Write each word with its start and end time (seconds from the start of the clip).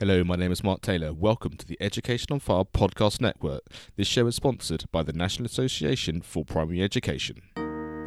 Hello, 0.00 0.24
my 0.24 0.34
name 0.34 0.50
is 0.50 0.64
Mark 0.64 0.80
Taylor. 0.80 1.12
Welcome 1.12 1.58
to 1.58 1.66
the 1.66 1.76
Education 1.78 2.28
on 2.30 2.40
Fire 2.40 2.64
podcast 2.64 3.20
network. 3.20 3.60
This 3.96 4.08
show 4.08 4.26
is 4.28 4.34
sponsored 4.34 4.84
by 4.90 5.02
the 5.02 5.12
National 5.12 5.44
Association 5.44 6.22
for 6.22 6.42
Primary 6.42 6.82
Education. 6.82 7.42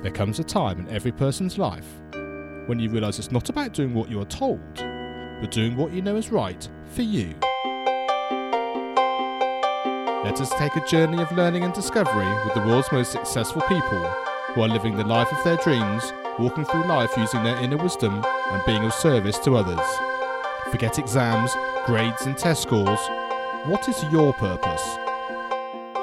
There 0.01 0.11
comes 0.11 0.39
a 0.39 0.43
time 0.43 0.79
in 0.79 0.89
every 0.89 1.11
person's 1.11 1.59
life 1.59 1.85
when 2.65 2.79
you 2.79 2.89
realise 2.89 3.19
it's 3.19 3.31
not 3.31 3.49
about 3.49 3.73
doing 3.73 3.93
what 3.93 4.09
you 4.09 4.19
are 4.19 4.25
told, 4.25 4.59
but 4.73 5.51
doing 5.51 5.77
what 5.77 5.93
you 5.93 6.01
know 6.01 6.15
is 6.15 6.31
right 6.31 6.67
for 6.95 7.03
you. 7.03 7.35
Let 10.23 10.41
us 10.41 10.51
take 10.57 10.75
a 10.75 10.87
journey 10.87 11.21
of 11.21 11.31
learning 11.33 11.63
and 11.63 11.75
discovery 11.75 12.43
with 12.43 12.55
the 12.55 12.65
world's 12.65 12.91
most 12.91 13.11
successful 13.11 13.61
people 13.67 14.03
who 14.55 14.63
are 14.63 14.67
living 14.67 14.97
the 14.97 15.03
life 15.03 15.31
of 15.31 15.43
their 15.43 15.57
dreams, 15.57 16.11
walking 16.39 16.65
through 16.65 16.85
life 16.85 17.15
using 17.15 17.43
their 17.43 17.57
inner 17.57 17.77
wisdom 17.77 18.25
and 18.49 18.65
being 18.65 18.83
of 18.83 18.95
service 18.95 19.37
to 19.37 19.57
others. 19.57 19.87
Forget 20.71 20.97
exams, 20.97 21.55
grades, 21.85 22.25
and 22.25 22.37
test 22.37 22.63
scores. 22.63 22.99
What 23.65 23.87
is 23.89 24.01
your 24.11 24.33
purpose? 24.33 24.83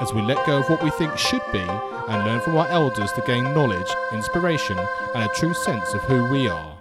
As 0.01 0.13
we 0.13 0.21
let 0.23 0.45
go 0.47 0.59
of 0.59 0.69
what 0.69 0.83
we 0.83 0.91
think 0.91 1.17
should 1.17 1.43
be 1.53 1.61
and 1.61 2.25
learn 2.25 2.41
from 2.41 2.57
our 2.57 2.69
elders 2.69 3.13
to 3.13 3.23
gain 3.23 3.45
knowledge, 3.45 3.91
inspiration, 4.13 4.79
and 5.15 5.25
a 5.25 5.35
true 5.35 5.55
sense 5.55 5.93
of 5.95 6.03
who 6.03 6.25
we 6.25 6.49
are. 6.49 6.79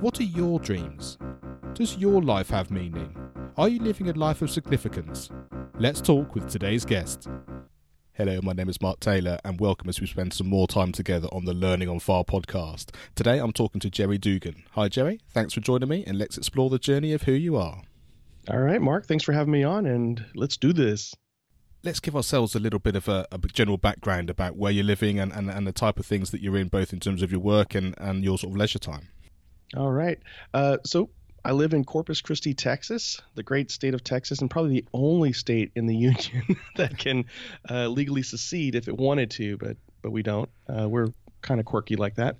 What 0.00 0.20
are 0.20 0.24
your 0.24 0.60
dreams? 0.60 1.18
Does 1.74 1.96
your 1.96 2.22
life 2.22 2.50
have 2.50 2.70
meaning? 2.70 3.16
Are 3.56 3.68
you 3.68 3.80
living 3.80 4.08
a 4.08 4.12
life 4.12 4.42
of 4.42 4.50
significance? 4.50 5.30
Let's 5.78 6.00
talk 6.00 6.34
with 6.34 6.48
today's 6.48 6.84
guest. 6.84 7.28
Hello, 8.16 8.38
my 8.44 8.52
name 8.52 8.68
is 8.68 8.80
Mark 8.80 9.00
Taylor, 9.00 9.40
and 9.44 9.58
welcome 9.58 9.88
as 9.88 10.00
we 10.00 10.06
spend 10.06 10.32
some 10.32 10.46
more 10.46 10.68
time 10.68 10.92
together 10.92 11.26
on 11.32 11.46
the 11.46 11.52
Learning 11.52 11.88
on 11.88 11.98
Fire 11.98 12.22
podcast. 12.22 12.94
Today 13.16 13.38
I'm 13.38 13.52
talking 13.52 13.80
to 13.80 13.90
Jerry 13.90 14.18
Dugan. 14.18 14.62
Hi, 14.74 14.86
Jerry. 14.86 15.20
Thanks 15.30 15.52
for 15.52 15.58
joining 15.58 15.88
me, 15.88 16.04
and 16.06 16.16
let's 16.16 16.38
explore 16.38 16.70
the 16.70 16.78
journey 16.78 17.12
of 17.12 17.22
who 17.22 17.32
you 17.32 17.56
are. 17.56 17.82
All 18.48 18.60
right, 18.60 18.80
Mark. 18.80 19.06
Thanks 19.06 19.24
for 19.24 19.32
having 19.32 19.50
me 19.50 19.64
on, 19.64 19.86
and 19.86 20.24
let's 20.36 20.56
do 20.56 20.72
this. 20.72 21.12
Let's 21.82 21.98
give 21.98 22.14
ourselves 22.14 22.54
a 22.54 22.60
little 22.60 22.78
bit 22.78 22.94
of 22.94 23.08
a, 23.08 23.26
a 23.32 23.38
general 23.38 23.78
background 23.78 24.30
about 24.30 24.54
where 24.54 24.70
you're 24.70 24.84
living 24.84 25.18
and, 25.18 25.32
and, 25.32 25.50
and 25.50 25.66
the 25.66 25.72
type 25.72 25.98
of 25.98 26.06
things 26.06 26.30
that 26.30 26.40
you're 26.40 26.56
in, 26.56 26.68
both 26.68 26.92
in 26.92 27.00
terms 27.00 27.20
of 27.20 27.32
your 27.32 27.40
work 27.40 27.74
and, 27.74 27.96
and 27.98 28.22
your 28.22 28.38
sort 28.38 28.52
of 28.52 28.56
leisure 28.56 28.78
time. 28.78 29.08
All 29.76 29.90
right. 29.90 30.20
Uh, 30.54 30.76
so 30.84 31.10
I 31.44 31.52
live 31.52 31.74
in 31.74 31.84
Corpus 31.84 32.22
Christi, 32.22 32.54
Texas, 32.54 33.20
the 33.34 33.42
great 33.42 33.70
state 33.70 33.92
of 33.92 34.02
Texas, 34.02 34.40
and 34.40 34.50
probably 34.50 34.80
the 34.80 34.86
only 34.94 35.32
state 35.32 35.72
in 35.74 35.86
the 35.86 35.96
union 35.96 36.56
that 36.76 36.96
can 36.96 37.26
uh, 37.68 37.88
legally 37.88 38.22
secede 38.22 38.74
if 38.74 38.88
it 38.88 38.96
wanted 38.96 39.30
to, 39.32 39.56
but 39.58 39.76
but 40.02 40.10
we 40.10 40.22
don't. 40.22 40.50
Uh, 40.68 40.88
we're 40.88 41.08
kind 41.40 41.60
of 41.60 41.66
quirky 41.66 41.96
like 41.96 42.16
that. 42.16 42.36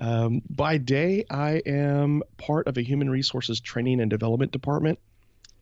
Um, 0.00 0.42
by 0.50 0.78
day, 0.78 1.24
I 1.30 1.62
am 1.66 2.22
part 2.36 2.66
of 2.66 2.76
a 2.76 2.82
human 2.82 3.08
resources 3.10 3.60
training 3.60 4.00
and 4.00 4.10
development 4.10 4.52
department. 4.52 4.98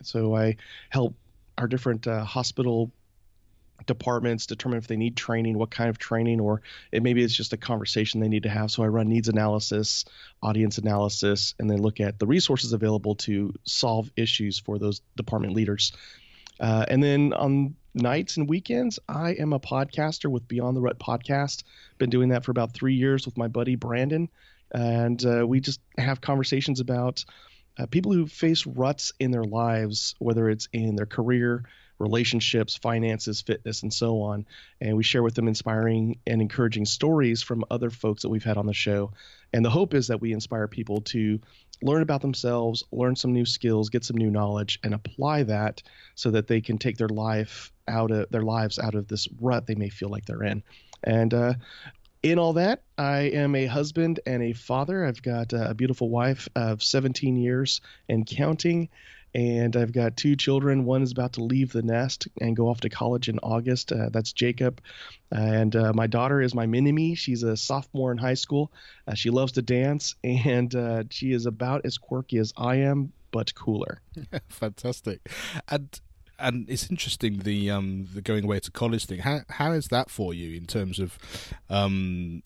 So 0.03 0.35
I 0.35 0.57
help 0.89 1.15
our 1.59 1.67
different 1.67 2.07
uh, 2.07 2.25
hospital 2.25 2.91
departments 3.87 4.47
determine 4.47 4.79
if 4.79 4.87
they 4.87 4.97
need 4.97 5.17
training, 5.17 5.59
what 5.59 5.71
kind 5.71 5.91
of 5.91 5.99
training, 5.99 6.41
or 6.41 6.63
it 6.91 7.03
maybe 7.03 7.23
it's 7.23 7.35
just 7.35 7.53
a 7.53 7.57
conversation 7.57 8.21
they 8.21 8.29
need 8.29 8.45
to 8.45 8.49
have. 8.49 8.71
So 8.71 8.83
I 8.83 8.89
run 8.89 9.09
needs 9.09 9.29
analysis, 9.29 10.05
audience 10.43 10.79
analysis, 10.79 11.55
and 11.59 11.71
then 11.71 11.81
look 11.83 12.01
at 12.01 12.19
the 12.19 12.27
resources 12.27 12.73
available 12.73 13.17
to 13.17 13.55
solve 13.65 14.11
issues 14.17 14.59
for 14.59 14.79
those 14.79 15.01
department 15.17 15.55
leaders. 15.55 15.93
Uh, 16.61 16.85
and 16.89 17.03
then 17.03 17.33
on 17.33 17.75
nights 17.95 18.37
and 18.37 18.49
weekends, 18.49 18.99
I 19.09 19.31
am 19.31 19.53
a 19.53 19.61
podcaster 19.61 20.31
with 20.31 20.47
Beyond 20.47 20.77
the 20.77 20.81
Rut 20.81 20.99
podcast. 20.99 21.65
Been 21.99 22.11
doing 22.11 22.31
that 22.31 22.45
for 22.45 22.51
about 22.51 22.73
three 22.73 22.95
years 22.95 23.27
with 23.27 23.37
my 23.37 23.49
buddy 23.49 23.77
Brandon, 23.77 24.29
and 24.71 25.25
uh, 25.25 25.47
we 25.47 25.61
just 25.61 25.81
have 25.99 26.21
conversations 26.21 26.81
about 26.81 27.25
uh, 27.79 27.87
people 27.87 28.13
who 28.13 28.27
face 28.27 28.67
ruts 28.67 29.13
in 29.19 29.31
their 29.31 29.45
lives, 29.45 30.15
whether 30.19 30.49
it's 30.49 30.69
in 30.73 30.95
their 30.95 31.07
career 31.07 31.65
relationships, 32.03 32.77
finances, 32.77 33.41
fitness, 33.41 33.83
and 33.83 33.93
so 33.93 34.21
on. 34.23 34.45
And 34.81 34.97
we 34.97 35.03
share 35.03 35.23
with 35.23 35.35
them 35.35 35.49
inspiring 35.49 36.19
and 36.27 36.43
encouraging 36.43 36.85
stories 36.85 37.43
from 37.43 37.65
other 37.71 37.91
folks 37.91 38.23
that 38.23 38.29
we've 38.29 38.45
had 38.45 38.59
on 38.59 38.67
the 38.67 38.75
show. 38.75 39.13
And 39.53 39.65
the 39.65 39.71
hope 39.71 39.95
is 39.95 40.09
that 40.09 40.21
we 40.21 40.33
inspire 40.33 40.69
people 40.69 41.01
to 41.03 41.41
learn 41.83 42.03
about 42.03 42.21
themselves, 42.21 42.85
learn 42.93 43.17
some 43.17 43.33
new 43.33 43.47
skills, 43.47 43.89
get 43.89 44.05
some 44.05 44.17
new 44.17 44.31
knowledge, 44.31 44.79
and 44.83 44.95
apply 44.95 45.45
that 45.45 45.83
so 46.15 46.31
that 46.31 46.47
they 46.47 46.61
can 46.61 46.79
take 46.79 46.97
their 46.97 47.09
life 47.09 47.73
out 47.89 48.11
of 48.11 48.31
their 48.31 48.43
lives 48.43 48.79
out 48.79 48.95
of 48.95 49.09
this 49.09 49.29
rut 49.41 49.67
they 49.67 49.75
may 49.75 49.89
feel 49.89 50.09
like 50.09 50.27
they're 50.27 50.45
in. 50.45 50.63
And 51.03 51.35
uh, 51.35 51.55
in 52.23 52.39
all 52.39 52.53
that, 52.53 52.83
I 52.97 53.23
am 53.23 53.55
a 53.55 53.67
husband 53.67 54.21
and 54.27 54.43
a 54.43 54.53
father. 54.53 55.05
I've 55.05 55.23
got 55.23 55.53
a 55.53 55.75
beautiful 55.75 56.09
wife 56.09 56.49
of 56.55 56.83
17 56.83 57.37
years 57.37 57.81
and 58.09 58.25
counting 58.25 58.89
and 59.35 59.77
I've 59.77 59.93
got 59.93 60.17
two 60.17 60.37
children. 60.37 60.85
One 60.85 61.03
is 61.03 61.13
about 61.13 61.35
to 61.35 61.45
leave 61.45 61.73
the 61.73 61.83
nest 61.83 62.29
and 62.41 62.57
go 62.57 62.69
off 62.69 62.81
to 62.83 62.89
college 62.89 63.29
in 63.29 63.39
August. 63.39 63.93
Uh, 63.93 64.09
that's 64.11 64.33
Jacob, 64.33 64.81
and 65.31 65.75
uh, 65.75 65.93
my 65.95 66.07
daughter 66.07 66.41
is 66.41 66.55
my 66.55 66.67
mini 66.67 66.93
me. 66.93 67.15
She's 67.15 67.43
a 67.43 67.57
sophomore 67.57 68.13
in 68.13 68.19
high 68.19 68.35
school. 68.35 68.73
Uh, 69.07 69.15
she 69.15 69.31
loves 69.31 69.53
to 69.53 69.63
dance, 69.63 70.15
and 70.25 70.75
uh, 70.75 71.05
she 71.11 71.33
is 71.33 71.47
about 71.47 71.87
as 71.87 71.99
quirky 71.99 72.39
as 72.39 72.53
I 72.57 72.77
am, 72.77 73.13
but 73.31 73.55
cooler. 73.55 74.01
Fantastic, 74.49 75.29
and 75.69 76.01
and 76.39 76.69
it's 76.69 76.91
interesting 76.91 77.39
the 77.39 77.71
um 77.71 78.09
the 78.13 78.21
going 78.21 78.45
away 78.45 78.61
to 78.61 78.71
college 78.71 79.07
thing. 79.07 79.21
How 79.21 79.41
how 79.49 79.73
is 79.73 79.89
that 79.89 80.11
for 80.11 80.35
you 80.35 80.57
in 80.57 80.67
terms 80.67 80.99
of 80.99 81.19
um 81.71 82.43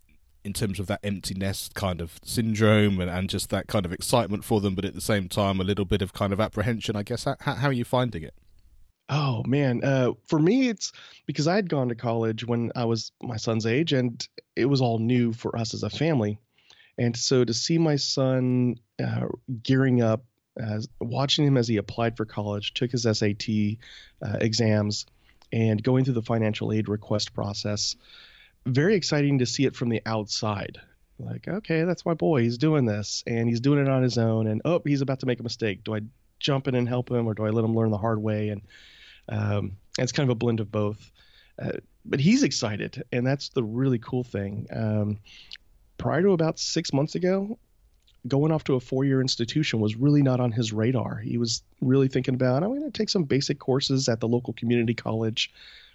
in 0.46 0.52
terms 0.52 0.78
of 0.78 0.86
that 0.86 1.00
empty 1.02 1.34
nest 1.34 1.74
kind 1.74 2.00
of 2.00 2.20
syndrome 2.22 3.00
and, 3.00 3.10
and 3.10 3.28
just 3.28 3.50
that 3.50 3.66
kind 3.66 3.84
of 3.84 3.92
excitement 3.92 4.44
for 4.44 4.60
them, 4.60 4.76
but 4.76 4.84
at 4.84 4.94
the 4.94 5.00
same 5.00 5.28
time 5.28 5.60
a 5.60 5.64
little 5.64 5.84
bit 5.84 6.00
of 6.00 6.12
kind 6.12 6.32
of 6.32 6.40
apprehension, 6.40 6.94
I 6.94 7.02
guess. 7.02 7.24
How, 7.24 7.36
how 7.40 7.66
are 7.68 7.72
you 7.72 7.84
finding 7.84 8.22
it? 8.22 8.32
Oh 9.08 9.42
man, 9.44 9.82
uh, 9.82 10.12
for 10.28 10.38
me 10.38 10.68
it's 10.68 10.92
because 11.26 11.48
I 11.48 11.56
had 11.56 11.68
gone 11.68 11.88
to 11.88 11.96
college 11.96 12.46
when 12.46 12.70
I 12.76 12.84
was 12.84 13.10
my 13.20 13.36
son's 13.36 13.66
age, 13.66 13.92
and 13.92 14.26
it 14.54 14.66
was 14.66 14.80
all 14.80 15.00
new 15.00 15.32
for 15.32 15.56
us 15.58 15.74
as 15.74 15.82
a 15.82 15.90
family. 15.90 16.38
And 16.96 17.16
so 17.16 17.44
to 17.44 17.52
see 17.52 17.78
my 17.78 17.96
son 17.96 18.76
uh, 19.04 19.26
gearing 19.62 20.00
up, 20.00 20.24
as 20.56 20.88
watching 21.00 21.44
him 21.44 21.56
as 21.56 21.68
he 21.68 21.76
applied 21.76 22.16
for 22.16 22.24
college, 22.24 22.72
took 22.72 22.92
his 22.92 23.02
SAT 23.02 23.48
uh, 24.24 24.38
exams, 24.40 25.06
and 25.52 25.82
going 25.82 26.04
through 26.04 26.14
the 26.14 26.22
financial 26.22 26.72
aid 26.72 26.88
request 26.88 27.34
process, 27.34 27.96
very 28.66 28.94
exciting 28.94 29.38
to 29.38 29.46
see 29.46 29.64
it 29.64 29.76
from 29.76 29.88
the 29.88 30.02
outside. 30.06 30.78
Like, 31.18 31.48
okay, 31.48 31.84
that's 31.84 32.04
my 32.04 32.14
boy. 32.14 32.42
He's 32.42 32.58
doing 32.58 32.84
this 32.84 33.24
and 33.26 33.48
he's 33.48 33.60
doing 33.60 33.80
it 33.80 33.88
on 33.88 34.02
his 34.02 34.18
own. 34.18 34.46
And 34.46 34.60
oh, 34.64 34.82
he's 34.84 35.00
about 35.00 35.20
to 35.20 35.26
make 35.26 35.40
a 35.40 35.44
mistake. 35.44 35.82
Do 35.84 35.94
I 35.94 36.00
jump 36.40 36.68
in 36.68 36.74
and 36.74 36.88
help 36.88 37.10
him 37.10 37.26
or 37.26 37.34
do 37.34 37.46
I 37.46 37.50
let 37.50 37.64
him 37.64 37.74
learn 37.74 37.90
the 37.90 37.98
hard 37.98 38.20
way? 38.20 38.50
And 38.50 38.62
um, 39.28 39.76
it's 39.98 40.12
kind 40.12 40.28
of 40.28 40.32
a 40.32 40.38
blend 40.38 40.60
of 40.60 40.70
both. 40.70 41.10
Uh, 41.60 41.72
but 42.04 42.20
he's 42.20 42.42
excited, 42.42 43.02
and 43.12 43.26
that's 43.26 43.48
the 43.48 43.64
really 43.64 43.98
cool 43.98 44.22
thing. 44.22 44.66
Um, 44.70 45.18
prior 45.98 46.22
to 46.22 46.30
about 46.32 46.58
six 46.58 46.92
months 46.92 47.14
ago, 47.14 47.58
going 48.28 48.52
off 48.52 48.64
to 48.64 48.74
a 48.74 48.80
four 48.80 49.04
year 49.04 49.20
institution 49.20 49.80
was 49.80 49.96
really 49.96 50.22
not 50.22 50.38
on 50.38 50.52
his 50.52 50.72
radar. 50.72 51.16
He 51.16 51.38
was 51.38 51.62
really 51.80 52.08
thinking 52.08 52.34
about, 52.34 52.62
I'm 52.62 52.70
going 52.70 52.84
to 52.84 52.90
take 52.90 53.08
some 53.08 53.24
basic 53.24 53.58
courses 53.58 54.08
at 54.08 54.20
the 54.20 54.28
local 54.28 54.52
community 54.52 54.94
college, 54.94 55.52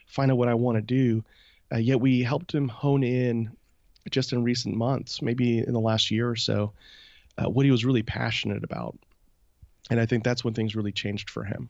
find 0.07 0.31
out 0.31 0.37
what 0.37 0.49
I 0.49 0.53
want 0.55 0.77
to 0.77 0.81
do. 0.81 1.23
Uh, 1.71 1.77
yet 1.77 1.99
we 1.99 2.21
helped 2.21 2.53
him 2.53 2.67
hone 2.67 3.03
in 3.03 3.51
just 4.09 4.33
in 4.33 4.43
recent 4.43 4.75
months, 4.75 5.21
maybe 5.21 5.59
in 5.59 5.73
the 5.73 5.79
last 5.79 6.11
year 6.11 6.29
or 6.29 6.35
so, 6.35 6.73
uh, 7.37 7.49
what 7.49 7.65
he 7.65 7.71
was 7.71 7.85
really 7.85 8.03
passionate 8.03 8.63
about. 8.63 8.97
And 9.89 9.99
I 9.99 10.05
think 10.05 10.23
that's 10.23 10.43
when 10.43 10.53
things 10.53 10.75
really 10.75 10.91
changed 10.91 11.29
for 11.29 11.43
him. 11.43 11.69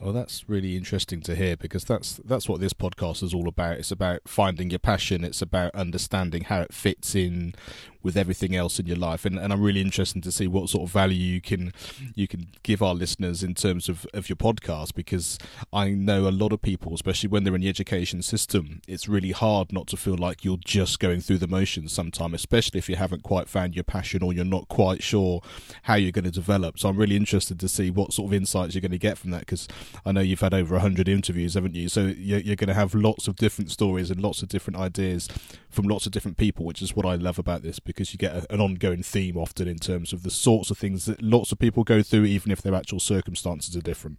Oh, 0.00 0.12
that's 0.12 0.48
really 0.48 0.76
interesting 0.76 1.20
to 1.22 1.36
hear 1.36 1.56
because 1.56 1.84
that's 1.84 2.20
that's 2.24 2.48
what 2.48 2.60
this 2.60 2.72
podcast 2.72 3.22
is 3.22 3.34
all 3.34 3.46
about. 3.46 3.76
It's 3.76 3.90
about 3.90 4.22
finding 4.26 4.70
your 4.70 4.78
passion. 4.78 5.22
It's 5.22 5.42
about 5.42 5.74
understanding 5.74 6.44
how 6.44 6.62
it 6.62 6.72
fits 6.72 7.14
in 7.14 7.54
with 8.02 8.16
everything 8.16 8.54
else 8.56 8.78
in 8.78 8.86
your 8.86 8.96
life. 8.96 9.24
And, 9.24 9.38
and 9.38 9.52
I'm 9.52 9.62
really 9.62 9.80
interested 9.80 10.22
to 10.22 10.32
see 10.32 10.46
what 10.46 10.68
sort 10.68 10.84
of 10.84 10.92
value 10.92 11.16
you 11.16 11.40
can 11.40 11.72
you 12.14 12.28
can 12.28 12.48
give 12.62 12.82
our 12.82 12.94
listeners 12.94 13.42
in 13.42 13.54
terms 13.54 13.88
of, 13.88 14.06
of 14.12 14.28
your 14.28 14.36
podcast 14.36 14.94
because 14.94 15.38
I 15.72 15.90
know 15.90 16.28
a 16.28 16.30
lot 16.30 16.52
of 16.52 16.62
people, 16.62 16.94
especially 16.94 17.28
when 17.28 17.44
they're 17.44 17.54
in 17.54 17.60
the 17.60 17.68
education 17.68 18.22
system, 18.22 18.82
it's 18.88 19.08
really 19.08 19.32
hard 19.32 19.72
not 19.72 19.86
to 19.88 19.96
feel 19.96 20.16
like 20.16 20.44
you're 20.44 20.58
just 20.58 21.00
going 21.00 21.20
through 21.20 21.38
the 21.38 21.46
motions 21.46 21.92
sometimes, 21.92 22.34
especially 22.34 22.78
if 22.78 22.88
you 22.88 22.96
haven't 22.96 23.22
quite 23.22 23.48
found 23.48 23.74
your 23.74 23.84
passion 23.84 24.22
or 24.22 24.32
you're 24.32 24.44
not 24.44 24.68
quite 24.68 25.02
sure 25.02 25.40
how 25.84 25.94
you're 25.94 26.12
going 26.12 26.24
to 26.24 26.30
develop. 26.30 26.78
So 26.78 26.88
I'm 26.88 26.96
really 26.96 27.16
interested 27.16 27.58
to 27.60 27.68
see 27.68 27.90
what 27.90 28.12
sort 28.12 28.30
of 28.30 28.34
insights 28.34 28.74
you're 28.74 28.80
going 28.80 28.92
to 28.92 28.98
get 28.98 29.18
from 29.18 29.30
that 29.30 29.40
because 29.40 29.68
I 30.04 30.12
know 30.12 30.20
you've 30.20 30.40
had 30.40 30.54
over 30.54 30.74
100 30.74 31.08
interviews, 31.08 31.54
haven't 31.54 31.74
you? 31.74 31.88
So 31.88 32.06
you're, 32.06 32.40
you're 32.40 32.56
going 32.56 32.68
to 32.68 32.74
have 32.74 32.94
lots 32.94 33.28
of 33.28 33.36
different 33.36 33.70
stories 33.70 34.10
and 34.10 34.20
lots 34.20 34.42
of 34.42 34.48
different 34.48 34.78
ideas 34.78 35.28
from 35.70 35.86
lots 35.86 36.06
of 36.06 36.12
different 36.12 36.36
people, 36.36 36.64
which 36.64 36.82
is 36.82 36.94
what 36.94 37.06
I 37.06 37.14
love 37.14 37.38
about 37.38 37.62
this 37.62 37.78
because 37.78 37.91
you 37.98 38.18
get 38.18 38.46
an 38.50 38.60
ongoing 38.60 39.02
theme 39.02 39.36
often 39.36 39.68
in 39.68 39.78
terms 39.78 40.12
of 40.12 40.22
the 40.22 40.30
sorts 40.30 40.70
of 40.70 40.78
things 40.78 41.04
that 41.06 41.22
lots 41.22 41.52
of 41.52 41.58
people 41.58 41.84
go 41.84 42.02
through, 42.02 42.24
even 42.24 42.50
if 42.52 42.62
their 42.62 42.74
actual 42.74 43.00
circumstances 43.00 43.76
are 43.76 43.80
different. 43.80 44.18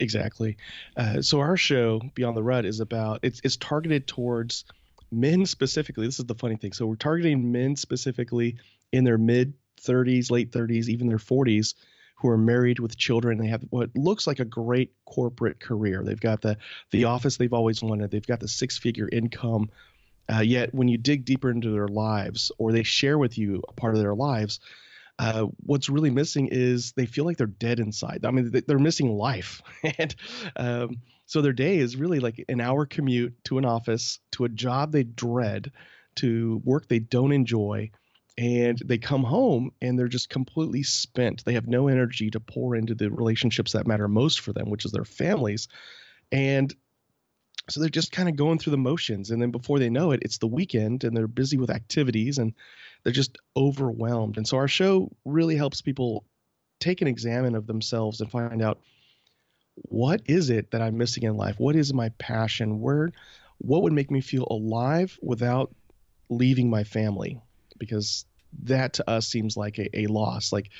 Exactly. 0.00 0.56
Uh, 0.96 1.22
so 1.22 1.40
our 1.40 1.56
show 1.56 2.00
Beyond 2.14 2.36
the 2.36 2.42
Rut 2.42 2.64
is 2.64 2.80
about 2.80 3.20
it's 3.22 3.40
it's 3.42 3.56
targeted 3.56 4.06
towards 4.06 4.64
men 5.10 5.46
specifically. 5.46 6.06
This 6.06 6.18
is 6.18 6.26
the 6.26 6.34
funny 6.34 6.56
thing. 6.56 6.72
So 6.72 6.86
we're 6.86 6.96
targeting 6.96 7.50
men 7.50 7.76
specifically 7.76 8.56
in 8.92 9.04
their 9.04 9.18
mid 9.18 9.54
30s, 9.80 10.30
late 10.30 10.52
30s, 10.52 10.88
even 10.88 11.08
their 11.08 11.18
40s, 11.18 11.74
who 12.16 12.28
are 12.28 12.38
married 12.38 12.78
with 12.78 12.96
children. 12.96 13.38
They 13.38 13.46
have 13.48 13.64
what 13.70 13.90
looks 13.94 14.26
like 14.26 14.40
a 14.40 14.44
great 14.44 14.92
corporate 15.04 15.60
career. 15.60 16.02
They've 16.04 16.20
got 16.20 16.42
the 16.42 16.58
the 16.90 17.04
office 17.04 17.36
they've 17.36 17.52
always 17.52 17.82
wanted. 17.82 18.10
They've 18.10 18.26
got 18.26 18.40
the 18.40 18.48
six 18.48 18.78
figure 18.78 19.08
income. 19.10 19.70
Uh, 20.32 20.40
yet 20.40 20.74
when 20.74 20.88
you 20.88 20.98
dig 20.98 21.24
deeper 21.24 21.50
into 21.50 21.70
their 21.70 21.88
lives, 21.88 22.52
or 22.58 22.72
they 22.72 22.82
share 22.82 23.18
with 23.18 23.38
you 23.38 23.62
a 23.68 23.72
part 23.72 23.94
of 23.94 24.00
their 24.00 24.14
lives, 24.14 24.60
uh, 25.18 25.46
what's 25.64 25.88
really 25.88 26.10
missing 26.10 26.48
is 26.50 26.92
they 26.92 27.06
feel 27.06 27.24
like 27.24 27.36
they're 27.36 27.46
dead 27.46 27.80
inside. 27.80 28.24
I 28.24 28.30
mean, 28.30 28.52
they're 28.66 28.78
missing 28.78 29.10
life, 29.10 29.62
and 29.98 30.14
um, 30.56 30.96
so 31.26 31.42
their 31.42 31.52
day 31.52 31.78
is 31.78 31.96
really 31.96 32.20
like 32.20 32.44
an 32.48 32.60
hour 32.60 32.86
commute 32.86 33.34
to 33.44 33.58
an 33.58 33.64
office, 33.64 34.20
to 34.32 34.44
a 34.44 34.48
job 34.48 34.92
they 34.92 35.02
dread, 35.02 35.72
to 36.16 36.60
work 36.64 36.88
they 36.88 37.00
don't 37.00 37.32
enjoy, 37.32 37.90
and 38.38 38.80
they 38.84 38.98
come 38.98 39.24
home 39.24 39.72
and 39.82 39.98
they're 39.98 40.08
just 40.08 40.30
completely 40.30 40.84
spent. 40.84 41.44
They 41.44 41.54
have 41.54 41.66
no 41.66 41.88
energy 41.88 42.30
to 42.30 42.40
pour 42.40 42.76
into 42.76 42.94
the 42.94 43.10
relationships 43.10 43.72
that 43.72 43.86
matter 43.86 44.06
most 44.06 44.40
for 44.40 44.52
them, 44.52 44.70
which 44.70 44.84
is 44.84 44.92
their 44.92 45.04
families. 45.04 45.66
And 46.30 46.72
so 47.70 47.80
they're 47.80 47.88
just 47.88 48.12
kind 48.12 48.28
of 48.28 48.36
going 48.36 48.58
through 48.58 48.72
the 48.72 48.78
motions. 48.78 49.30
And 49.30 49.40
then 49.40 49.50
before 49.50 49.78
they 49.78 49.90
know 49.90 50.12
it, 50.12 50.20
it's 50.22 50.38
the 50.38 50.46
weekend 50.46 51.04
and 51.04 51.16
they're 51.16 51.26
busy 51.26 51.56
with 51.56 51.70
activities 51.70 52.38
and 52.38 52.54
they're 53.02 53.12
just 53.12 53.38
overwhelmed. 53.56 54.36
And 54.36 54.46
so 54.46 54.56
our 54.56 54.68
show 54.68 55.10
really 55.24 55.56
helps 55.56 55.82
people 55.82 56.24
take 56.80 57.02
an 57.02 57.08
examine 57.08 57.54
of 57.54 57.66
themselves 57.66 58.20
and 58.20 58.30
find 58.30 58.62
out 58.62 58.80
what 59.74 60.22
is 60.26 60.50
it 60.50 60.70
that 60.70 60.82
I'm 60.82 60.98
missing 60.98 61.24
in 61.24 61.36
life? 61.36 61.58
What 61.58 61.76
is 61.76 61.92
my 61.92 62.08
passion? 62.18 62.80
Where 62.80 63.12
what 63.58 63.82
would 63.82 63.92
make 63.92 64.10
me 64.10 64.20
feel 64.20 64.46
alive 64.50 65.18
without 65.20 65.74
leaving 66.28 66.70
my 66.70 66.84
family? 66.84 67.40
Because 67.76 68.24
that 68.64 68.94
to 68.94 69.10
us 69.10 69.28
seems 69.28 69.56
like 69.56 69.78
a, 69.78 69.98
a 69.98 70.06
loss. 70.06 70.52
Like 70.52 70.70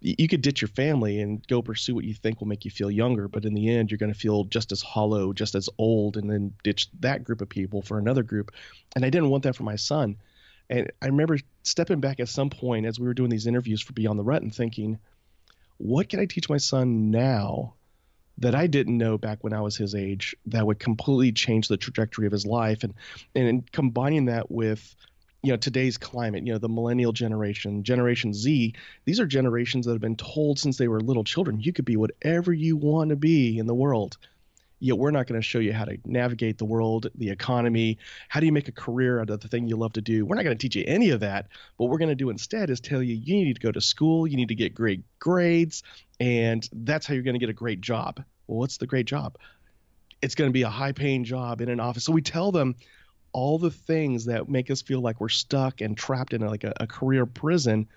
you 0.00 0.28
could 0.28 0.42
ditch 0.42 0.62
your 0.62 0.68
family 0.68 1.20
and 1.20 1.44
go 1.48 1.60
pursue 1.60 1.94
what 1.94 2.04
you 2.04 2.14
think 2.14 2.40
will 2.40 2.46
make 2.46 2.64
you 2.64 2.70
feel 2.70 2.90
younger, 2.90 3.26
but 3.26 3.44
in 3.44 3.54
the 3.54 3.68
end, 3.68 3.90
you're 3.90 3.98
going 3.98 4.12
to 4.12 4.18
feel 4.18 4.44
just 4.44 4.70
as 4.70 4.80
hollow, 4.80 5.32
just 5.32 5.54
as 5.54 5.68
old, 5.76 6.16
and 6.16 6.30
then 6.30 6.54
ditch 6.62 6.88
that 7.00 7.24
group 7.24 7.40
of 7.40 7.48
people 7.48 7.82
for 7.82 7.98
another 7.98 8.22
group. 8.22 8.52
And 8.94 9.04
I 9.04 9.10
didn't 9.10 9.30
want 9.30 9.42
that 9.44 9.56
for 9.56 9.64
my 9.64 9.76
son. 9.76 10.16
And 10.70 10.92
I 11.02 11.06
remember 11.06 11.38
stepping 11.62 12.00
back 12.00 12.20
at 12.20 12.28
some 12.28 12.50
point 12.50 12.86
as 12.86 13.00
we 13.00 13.06
were 13.06 13.14
doing 13.14 13.30
these 13.30 13.46
interviews 13.46 13.82
for 13.82 13.92
Beyond 13.92 14.18
the 14.18 14.24
Rut 14.24 14.42
and 14.42 14.54
thinking, 14.54 14.98
what 15.78 16.08
can 16.08 16.20
I 16.20 16.26
teach 16.26 16.48
my 16.48 16.58
son 16.58 17.10
now 17.10 17.74
that 18.38 18.54
I 18.54 18.68
didn't 18.68 18.98
know 18.98 19.18
back 19.18 19.42
when 19.42 19.52
I 19.52 19.62
was 19.62 19.76
his 19.76 19.94
age 19.94 20.36
that 20.46 20.66
would 20.66 20.78
completely 20.78 21.32
change 21.32 21.66
the 21.66 21.76
trajectory 21.76 22.26
of 22.26 22.32
his 22.32 22.46
life? 22.46 22.84
And 22.84 22.94
and 23.34 23.70
combining 23.72 24.26
that 24.26 24.50
with 24.50 24.94
you 25.42 25.52
know 25.52 25.56
today's 25.56 25.96
climate 25.96 26.44
you 26.44 26.52
know 26.52 26.58
the 26.58 26.68
millennial 26.68 27.12
generation 27.12 27.84
generation 27.84 28.34
z 28.34 28.74
these 29.04 29.20
are 29.20 29.26
generations 29.26 29.86
that 29.86 29.92
have 29.92 30.00
been 30.00 30.16
told 30.16 30.58
since 30.58 30.76
they 30.78 30.88
were 30.88 31.00
little 31.00 31.22
children 31.22 31.60
you 31.60 31.72
could 31.72 31.84
be 31.84 31.96
whatever 31.96 32.52
you 32.52 32.76
want 32.76 33.10
to 33.10 33.16
be 33.16 33.58
in 33.58 33.66
the 33.66 33.74
world. 33.74 34.18
Yet 34.80 34.96
we're 34.96 35.10
not 35.10 35.26
going 35.26 35.40
to 35.40 35.44
show 35.44 35.58
you 35.58 35.72
how 35.72 35.86
to 35.86 35.98
navigate 36.04 36.58
the 36.58 36.64
world 36.64 37.08
the 37.16 37.30
economy. 37.30 37.98
How 38.28 38.38
do 38.38 38.46
you 38.46 38.52
make 38.52 38.68
a 38.68 38.72
career 38.72 39.20
out 39.20 39.28
of 39.28 39.40
the 39.40 39.48
thing 39.48 39.66
you 39.66 39.76
love 39.76 39.94
to 39.94 40.00
do? 40.00 40.24
We're 40.24 40.36
not 40.36 40.44
going 40.44 40.56
to 40.56 40.62
teach 40.62 40.76
you 40.76 40.84
any 40.86 41.10
of 41.10 41.20
that. 41.20 41.48
What 41.78 41.90
we're 41.90 41.98
going 41.98 42.10
to 42.10 42.14
do 42.14 42.30
instead 42.30 42.70
is 42.70 42.80
tell 42.80 43.02
you 43.02 43.14
you 43.14 43.44
need 43.44 43.54
to 43.54 43.60
go 43.60 43.72
to 43.72 43.80
school 43.80 44.26
you 44.26 44.36
need 44.36 44.48
to 44.48 44.54
get 44.54 44.74
great 44.74 45.02
grades 45.18 45.82
and 46.20 46.68
that's 46.72 47.06
how 47.06 47.14
you're 47.14 47.24
going 47.24 47.34
to 47.34 47.40
get 47.40 47.48
a 47.48 47.54
great 47.54 47.80
job. 47.80 48.22
Well 48.46 48.58
what's 48.58 48.76
the 48.76 48.86
great 48.86 49.06
job? 49.06 49.36
It's 50.22 50.34
going 50.36 50.48
to 50.48 50.52
be 50.52 50.62
a 50.62 50.70
high 50.70 50.92
paying 50.92 51.24
job 51.24 51.60
in 51.60 51.68
an 51.68 51.80
office. 51.80 52.04
So 52.04 52.12
we 52.12 52.22
tell 52.22 52.52
them 52.52 52.76
all 53.32 53.58
the 53.58 53.70
things 53.70 54.24
that 54.26 54.48
make 54.48 54.70
us 54.70 54.82
feel 54.82 55.00
like 55.00 55.20
we're 55.20 55.28
stuck 55.28 55.80
and 55.80 55.96
trapped 55.96 56.32
in 56.32 56.40
like 56.46 56.64
a, 56.64 56.72
a 56.80 56.86
career 56.86 57.26
prison 57.26 57.88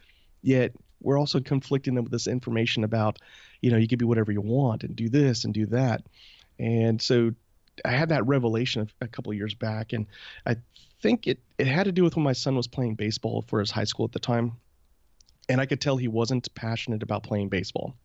yet 0.42 0.74
we're 1.02 1.20
also 1.20 1.40
conflicting 1.40 1.96
them 1.96 2.04
with 2.04 2.12
this 2.12 2.28
information 2.28 2.84
about 2.84 3.20
you 3.62 3.72
know 3.72 3.78
you 3.78 3.88
can 3.88 3.98
be 3.98 4.06
whatever 4.06 4.32
you 4.32 4.42
want 4.42 4.84
and 4.84 4.96
do 4.96 5.10
this 5.10 5.44
and 5.44 5.54
do 5.54 5.66
that. 5.68 6.04
And 6.60 7.02
so 7.02 7.34
i 7.86 7.92
had 7.92 8.10
that 8.10 8.28
revelation 8.28 8.90
a, 9.00 9.08
couple 9.08 9.34
years 9.34 9.54
back 9.54 9.94
and 9.94 10.06
i 10.46 10.56
think 11.02 11.26
it, 11.26 11.40
it 11.58 11.66
had 11.66 11.86
to 11.86 11.92
do 11.92 12.04
with 12.04 12.16
when 12.16 12.24
my 12.24 12.34
son 12.34 12.56
was 12.56 12.68
playing 12.68 12.96
baseball 12.96 13.44
for 13.48 13.60
his 13.60 13.72
high 13.72 13.86
school 13.86 14.06
at 14.06 14.12
the 14.12 14.20
time 14.20 14.52
and 15.48 15.62
i 15.62 15.66
could 15.66 15.80
tell 15.80 15.96
he 15.96 16.10
wasn't 16.10 16.54
passionate 16.54 17.02
about 17.02 17.24
playing 17.24 17.50
baseball. 17.50 17.96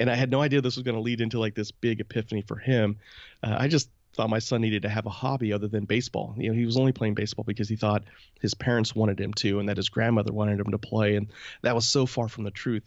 And 0.00 0.10
i 0.10 0.16
had 0.16 0.30
no 0.30 0.42
idea 0.42 0.60
this 0.60 0.76
was 0.76 0.82
going 0.82 0.96
to 0.96 1.00
lead 1.00 1.20
into 1.20 1.38
like 1.38 1.54
this 1.54 1.70
big 1.70 2.00
epiphany 2.00 2.42
for 2.42 2.56
him. 2.56 2.98
Uh, 3.42 3.56
i 3.58 3.68
just 3.68 3.88
thought 4.18 4.28
my 4.28 4.40
son 4.40 4.60
needed 4.60 4.82
to 4.82 4.88
have 4.88 5.06
a 5.06 5.10
hobby 5.10 5.52
other 5.52 5.68
than 5.68 5.84
baseball. 5.84 6.34
You 6.36 6.48
know, 6.48 6.58
he 6.58 6.66
was 6.66 6.76
only 6.76 6.90
playing 6.90 7.14
baseball 7.14 7.44
because 7.44 7.68
he 7.68 7.76
thought 7.76 8.02
his 8.40 8.52
parents 8.52 8.92
wanted 8.92 9.20
him 9.20 9.32
to 9.34 9.60
and 9.60 9.68
that 9.68 9.76
his 9.76 9.90
grandmother 9.90 10.32
wanted 10.32 10.58
him 10.58 10.72
to 10.72 10.78
play. 10.78 11.14
And 11.14 11.28
that 11.62 11.76
was 11.76 11.86
so 11.86 12.04
far 12.04 12.26
from 12.28 12.42
the 12.42 12.50
truth. 12.50 12.82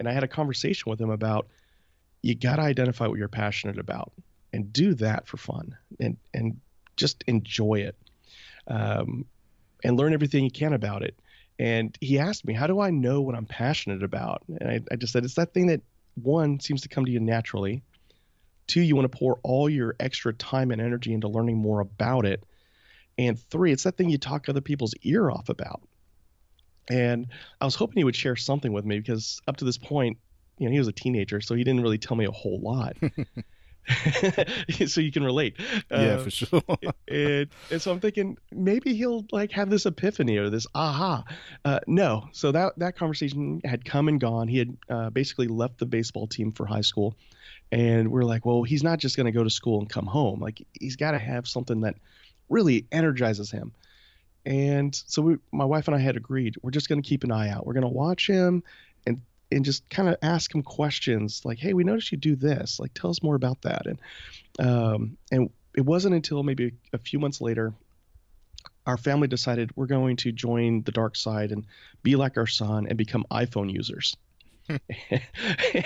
And 0.00 0.08
I 0.08 0.12
had 0.12 0.24
a 0.24 0.28
conversation 0.28 0.90
with 0.90 1.00
him 1.00 1.10
about 1.10 1.46
you 2.20 2.34
got 2.34 2.56
to 2.56 2.62
identify 2.62 3.06
what 3.06 3.16
you're 3.16 3.28
passionate 3.28 3.78
about 3.78 4.12
and 4.52 4.72
do 4.72 4.94
that 4.94 5.28
for 5.28 5.36
fun 5.36 5.76
and, 6.00 6.16
and 6.34 6.60
just 6.96 7.22
enjoy 7.28 7.74
it 7.82 7.96
um, 8.66 9.24
and 9.84 9.96
learn 9.96 10.12
everything 10.12 10.42
you 10.42 10.50
can 10.50 10.72
about 10.72 11.04
it. 11.04 11.16
And 11.60 11.96
he 12.00 12.18
asked 12.18 12.44
me, 12.44 12.54
How 12.54 12.66
do 12.66 12.80
I 12.80 12.90
know 12.90 13.20
what 13.20 13.36
I'm 13.36 13.46
passionate 13.46 14.02
about? 14.02 14.42
And 14.48 14.68
I, 14.68 14.80
I 14.90 14.96
just 14.96 15.12
said, 15.12 15.24
It's 15.24 15.36
that 15.36 15.54
thing 15.54 15.68
that 15.68 15.82
one 16.20 16.58
seems 16.58 16.82
to 16.82 16.88
come 16.88 17.04
to 17.04 17.12
you 17.12 17.20
naturally 17.20 17.84
Two, 18.72 18.80
you 18.80 18.96
want 18.96 19.04
to 19.12 19.18
pour 19.18 19.38
all 19.42 19.68
your 19.68 19.96
extra 20.00 20.32
time 20.32 20.70
and 20.70 20.80
energy 20.80 21.12
into 21.12 21.28
learning 21.28 21.58
more 21.58 21.80
about 21.80 22.24
it. 22.24 22.42
And 23.18 23.38
three, 23.38 23.70
it's 23.70 23.82
that 23.82 23.98
thing 23.98 24.08
you 24.08 24.16
talk 24.16 24.48
other 24.48 24.62
people's 24.62 24.94
ear 25.02 25.30
off 25.30 25.50
about. 25.50 25.82
And 26.88 27.26
I 27.60 27.66
was 27.66 27.74
hoping 27.74 27.98
he 27.98 28.04
would 28.04 28.16
share 28.16 28.34
something 28.34 28.72
with 28.72 28.86
me 28.86 28.98
because 28.98 29.42
up 29.46 29.58
to 29.58 29.66
this 29.66 29.76
point, 29.76 30.16
you 30.56 30.66
know, 30.66 30.72
he 30.72 30.78
was 30.78 30.88
a 30.88 30.92
teenager, 30.92 31.42
so 31.42 31.54
he 31.54 31.64
didn't 31.64 31.82
really 31.82 31.98
tell 31.98 32.16
me 32.16 32.24
a 32.24 32.30
whole 32.30 32.62
lot. 32.62 32.96
so 34.86 35.02
you 35.02 35.12
can 35.12 35.22
relate. 35.22 35.56
Yeah, 35.90 35.96
uh, 35.96 36.18
for 36.22 36.30
sure. 36.30 36.62
and, 37.08 37.48
and, 37.70 37.82
so 37.82 37.92
I'm 37.92 38.00
thinking 38.00 38.38
maybe 38.52 38.94
he'll 38.94 39.26
like 39.32 39.52
have 39.52 39.68
this 39.68 39.84
epiphany 39.84 40.38
or 40.38 40.48
this 40.48 40.66
aha. 40.74 41.24
Uh, 41.66 41.80
no, 41.86 42.28
so 42.32 42.52
that 42.52 42.78
that 42.78 42.96
conversation 42.96 43.60
had 43.66 43.84
come 43.84 44.08
and 44.08 44.18
gone. 44.18 44.48
He 44.48 44.58
had 44.58 44.76
uh, 44.88 45.10
basically 45.10 45.48
left 45.48 45.78
the 45.78 45.86
baseball 45.86 46.26
team 46.26 46.52
for 46.52 46.64
high 46.64 46.80
school, 46.80 47.16
and 47.72 48.12
we're 48.12 48.24
like, 48.24 48.44
well, 48.44 48.62
he's 48.62 48.82
not 48.82 48.98
just 48.98 49.16
going 49.16 49.24
to 49.24 49.32
go 49.32 49.42
to 49.42 49.50
school 49.50 49.80
and 49.80 49.88
come 49.88 50.06
home. 50.06 50.38
Like 50.40 50.64
he's 50.78 50.96
got 50.96 51.12
to 51.12 51.18
have 51.18 51.48
something 51.48 51.80
that 51.80 51.96
really 52.50 52.86
energizes 52.92 53.50
him. 53.50 53.72
And 54.44 54.94
so 54.94 55.22
we, 55.22 55.36
my 55.52 55.64
wife 55.64 55.88
and 55.88 55.96
I 55.96 56.00
had 56.00 56.16
agreed 56.16 56.56
we're 56.62 56.70
just 56.70 56.88
going 56.88 57.02
to 57.02 57.08
keep 57.08 57.24
an 57.24 57.32
eye 57.32 57.48
out. 57.48 57.66
We're 57.66 57.72
going 57.72 57.82
to 57.82 57.88
watch 57.88 58.26
him 58.26 58.62
and 59.06 59.22
and 59.50 59.64
just 59.64 59.88
kind 59.88 60.08
of 60.08 60.16
ask 60.22 60.54
him 60.54 60.62
questions 60.62 61.42
like, 61.44 61.58
"Hey, 61.58 61.72
we 61.72 61.84
noticed 61.84 62.10
you 62.12 62.18
do 62.18 62.36
this. 62.36 62.80
Like, 62.80 62.92
tell 62.94 63.10
us 63.10 63.22
more 63.22 63.36
about 63.36 63.62
that." 63.62 63.86
And 63.86 64.00
um, 64.58 65.16
and 65.30 65.50
it 65.74 65.82
wasn't 65.82 66.14
until 66.14 66.42
maybe 66.42 66.72
a 66.92 66.98
few 66.98 67.18
months 67.18 67.40
later, 67.40 67.72
our 68.86 68.96
family 68.96 69.28
decided 69.28 69.70
we're 69.76 69.86
going 69.86 70.16
to 70.16 70.32
join 70.32 70.82
the 70.82 70.92
dark 70.92 71.16
side 71.16 71.52
and 71.52 71.64
be 72.02 72.16
like 72.16 72.36
our 72.36 72.46
son 72.46 72.86
and 72.88 72.98
become 72.98 73.24
iPhone 73.30 73.72
users. 73.72 74.16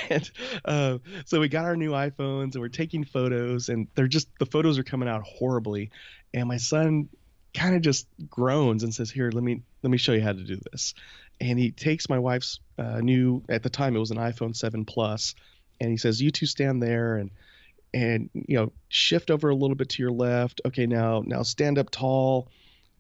and 0.09 0.31
uh, 0.65 0.99
so 1.25 1.41
we 1.41 1.49
got 1.49 1.65
our 1.65 1.77
new 1.77 1.91
iPhones 1.91 2.55
and 2.55 2.61
we're 2.61 2.69
taking 2.69 3.05
photos, 3.05 3.69
and 3.69 3.89
they're 3.95 4.09
just 4.09 4.29
the 4.39 4.47
photos 4.47 4.79
are 4.79 4.85
coming 4.85 5.09
out 5.09 5.23
horribly. 5.23 5.91
And 6.35 6.49
my 6.49 6.57
son 6.57 7.09
kind 7.55 7.75
of 7.75 7.83
just 7.83 8.07
groans 8.29 8.83
and 8.83 8.95
says, 8.95 9.11
"Here, 9.11 9.31
let 9.31 9.43
me 9.43 9.63
let 9.83 9.91
me 9.91 9.99
show 9.99 10.13
you 10.13 10.23
how 10.23 10.33
to 10.33 10.45
do 10.45 10.59
this." 10.71 10.95
And 11.41 11.59
he 11.59 11.71
takes 11.71 12.09
my 12.09 12.19
wife's 12.19 12.61
uh, 12.79 13.01
new 13.01 13.43
at 13.49 13.63
the 13.63 13.71
time 13.71 13.97
it 13.97 14.01
was 14.01 14.11
an 14.11 14.19
iPhone 14.19 14.57
7 14.57 14.85
Plus, 14.85 15.35
and 15.81 15.91
he 15.91 15.97
says, 15.97 16.21
"You 16.21 16.31
two 16.31 16.47
stand 16.47 16.83
there 16.83 17.17
and." 17.17 17.31
and 17.95 18.29
you 18.35 18.57
know 18.59 18.73
shift 18.89 19.31
over 19.31 19.49
a 19.49 19.55
little 19.55 19.77
bit 19.77 19.89
to 19.89 20.03
your 20.03 20.11
left 20.11 20.61
okay 20.67 20.87
now 20.87 21.23
now 21.25 21.43
stand 21.43 21.79
up 21.79 21.89
tall 21.89 22.49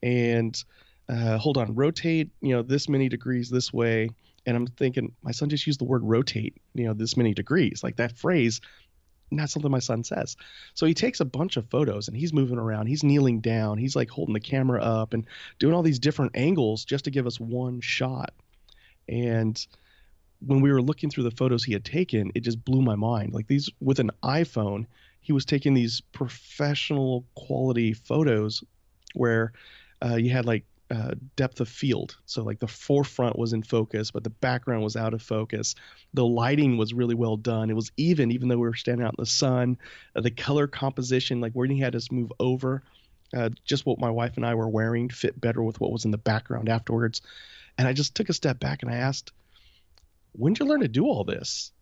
and 0.02 0.62
uh, 1.08 1.36
hold 1.36 1.58
on 1.58 1.74
rotate 1.74 2.30
you 2.40 2.54
know 2.54 2.62
this 2.62 2.88
many 2.88 3.08
degrees 3.08 3.50
this 3.50 3.72
way 3.72 4.08
and 4.46 4.56
I'm 4.56 4.66
thinking, 4.66 5.12
my 5.22 5.32
son 5.32 5.48
just 5.48 5.66
used 5.66 5.80
the 5.80 5.84
word 5.84 6.04
rotate, 6.04 6.56
you 6.74 6.84
know, 6.84 6.94
this 6.94 7.16
many 7.16 7.34
degrees. 7.34 7.82
Like 7.82 7.96
that 7.96 8.16
phrase, 8.16 8.60
not 9.32 9.50
something 9.50 9.70
my 9.70 9.80
son 9.80 10.04
says. 10.04 10.36
So 10.74 10.86
he 10.86 10.94
takes 10.94 11.18
a 11.18 11.24
bunch 11.24 11.56
of 11.56 11.68
photos 11.68 12.06
and 12.06 12.16
he's 12.16 12.32
moving 12.32 12.58
around. 12.58 12.86
He's 12.86 13.02
kneeling 13.02 13.40
down. 13.40 13.76
He's 13.76 13.96
like 13.96 14.08
holding 14.08 14.34
the 14.34 14.40
camera 14.40 14.80
up 14.80 15.14
and 15.14 15.26
doing 15.58 15.74
all 15.74 15.82
these 15.82 15.98
different 15.98 16.36
angles 16.36 16.84
just 16.84 17.04
to 17.04 17.10
give 17.10 17.26
us 17.26 17.40
one 17.40 17.80
shot. 17.80 18.32
And 19.08 19.64
when 20.40 20.60
we 20.60 20.70
were 20.70 20.82
looking 20.82 21.10
through 21.10 21.24
the 21.24 21.32
photos 21.32 21.64
he 21.64 21.72
had 21.72 21.84
taken, 21.84 22.30
it 22.36 22.40
just 22.40 22.64
blew 22.64 22.82
my 22.82 22.94
mind. 22.94 23.32
Like 23.32 23.48
these 23.48 23.68
with 23.80 23.98
an 23.98 24.12
iPhone, 24.22 24.86
he 25.20 25.32
was 25.32 25.44
taking 25.44 25.74
these 25.74 26.00
professional 26.12 27.24
quality 27.34 27.94
photos 27.94 28.62
where 29.14 29.52
uh, 30.04 30.14
you 30.14 30.30
had 30.30 30.44
like 30.44 30.64
uh, 30.90 31.14
depth 31.34 31.60
of 31.60 31.68
field. 31.68 32.16
So 32.26 32.42
like 32.42 32.60
the 32.60 32.68
forefront 32.68 33.38
was 33.38 33.52
in 33.52 33.62
focus, 33.62 34.10
but 34.10 34.24
the 34.24 34.30
background 34.30 34.84
was 34.84 34.96
out 34.96 35.14
of 35.14 35.22
focus. 35.22 35.74
The 36.14 36.24
lighting 36.24 36.76
was 36.76 36.94
really 36.94 37.14
well 37.14 37.36
done. 37.36 37.70
It 37.70 37.76
was 37.76 37.90
even, 37.96 38.30
even 38.30 38.48
though 38.48 38.56
we 38.56 38.68
were 38.68 38.74
standing 38.74 39.04
out 39.04 39.14
in 39.18 39.22
the 39.22 39.26
sun. 39.26 39.78
Uh, 40.14 40.20
the 40.20 40.30
color 40.30 40.66
composition, 40.66 41.40
like 41.40 41.52
where 41.52 41.66
he 41.66 41.80
had 41.80 41.96
us 41.96 42.12
move 42.12 42.32
over, 42.38 42.82
uh, 43.36 43.50
just 43.64 43.84
what 43.84 43.98
my 43.98 44.10
wife 44.10 44.36
and 44.36 44.46
I 44.46 44.54
were 44.54 44.68
wearing 44.68 45.08
fit 45.08 45.40
better 45.40 45.62
with 45.62 45.80
what 45.80 45.90
was 45.90 46.04
in 46.04 46.12
the 46.12 46.18
background 46.18 46.68
afterwards. 46.68 47.20
And 47.76 47.88
I 47.88 47.92
just 47.92 48.14
took 48.14 48.28
a 48.28 48.34
step 48.34 48.60
back 48.60 48.82
and 48.82 48.90
I 48.90 48.96
asked, 48.96 49.32
when'd 50.32 50.58
you 50.58 50.66
learn 50.66 50.80
to 50.80 50.88
do 50.88 51.06
all 51.06 51.24
this? 51.24 51.72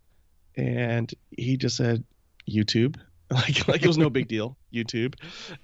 And 0.56 1.12
he 1.36 1.56
just 1.56 1.76
said, 1.76 2.04
YouTube. 2.48 2.96
Like, 3.44 3.66
like 3.66 3.82
it 3.82 3.88
was 3.88 3.98
no 3.98 4.10
big 4.10 4.28
deal, 4.28 4.56
YouTube. 4.72 5.14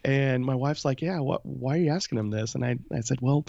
And 0.05 0.45
my 0.45 0.57
wife's 0.57 0.85
like, 0.85 1.03
yeah, 1.03 1.21
what, 1.21 1.47
why 1.47 1.77
are 1.77 1.81
you 1.81 1.91
asking 1.91 2.19
him 2.19 2.31
this? 2.31 2.57
And 2.57 2.65
I, 2.65 2.79
I 2.93 3.01
said, 3.01 3.21
well, 3.21 3.47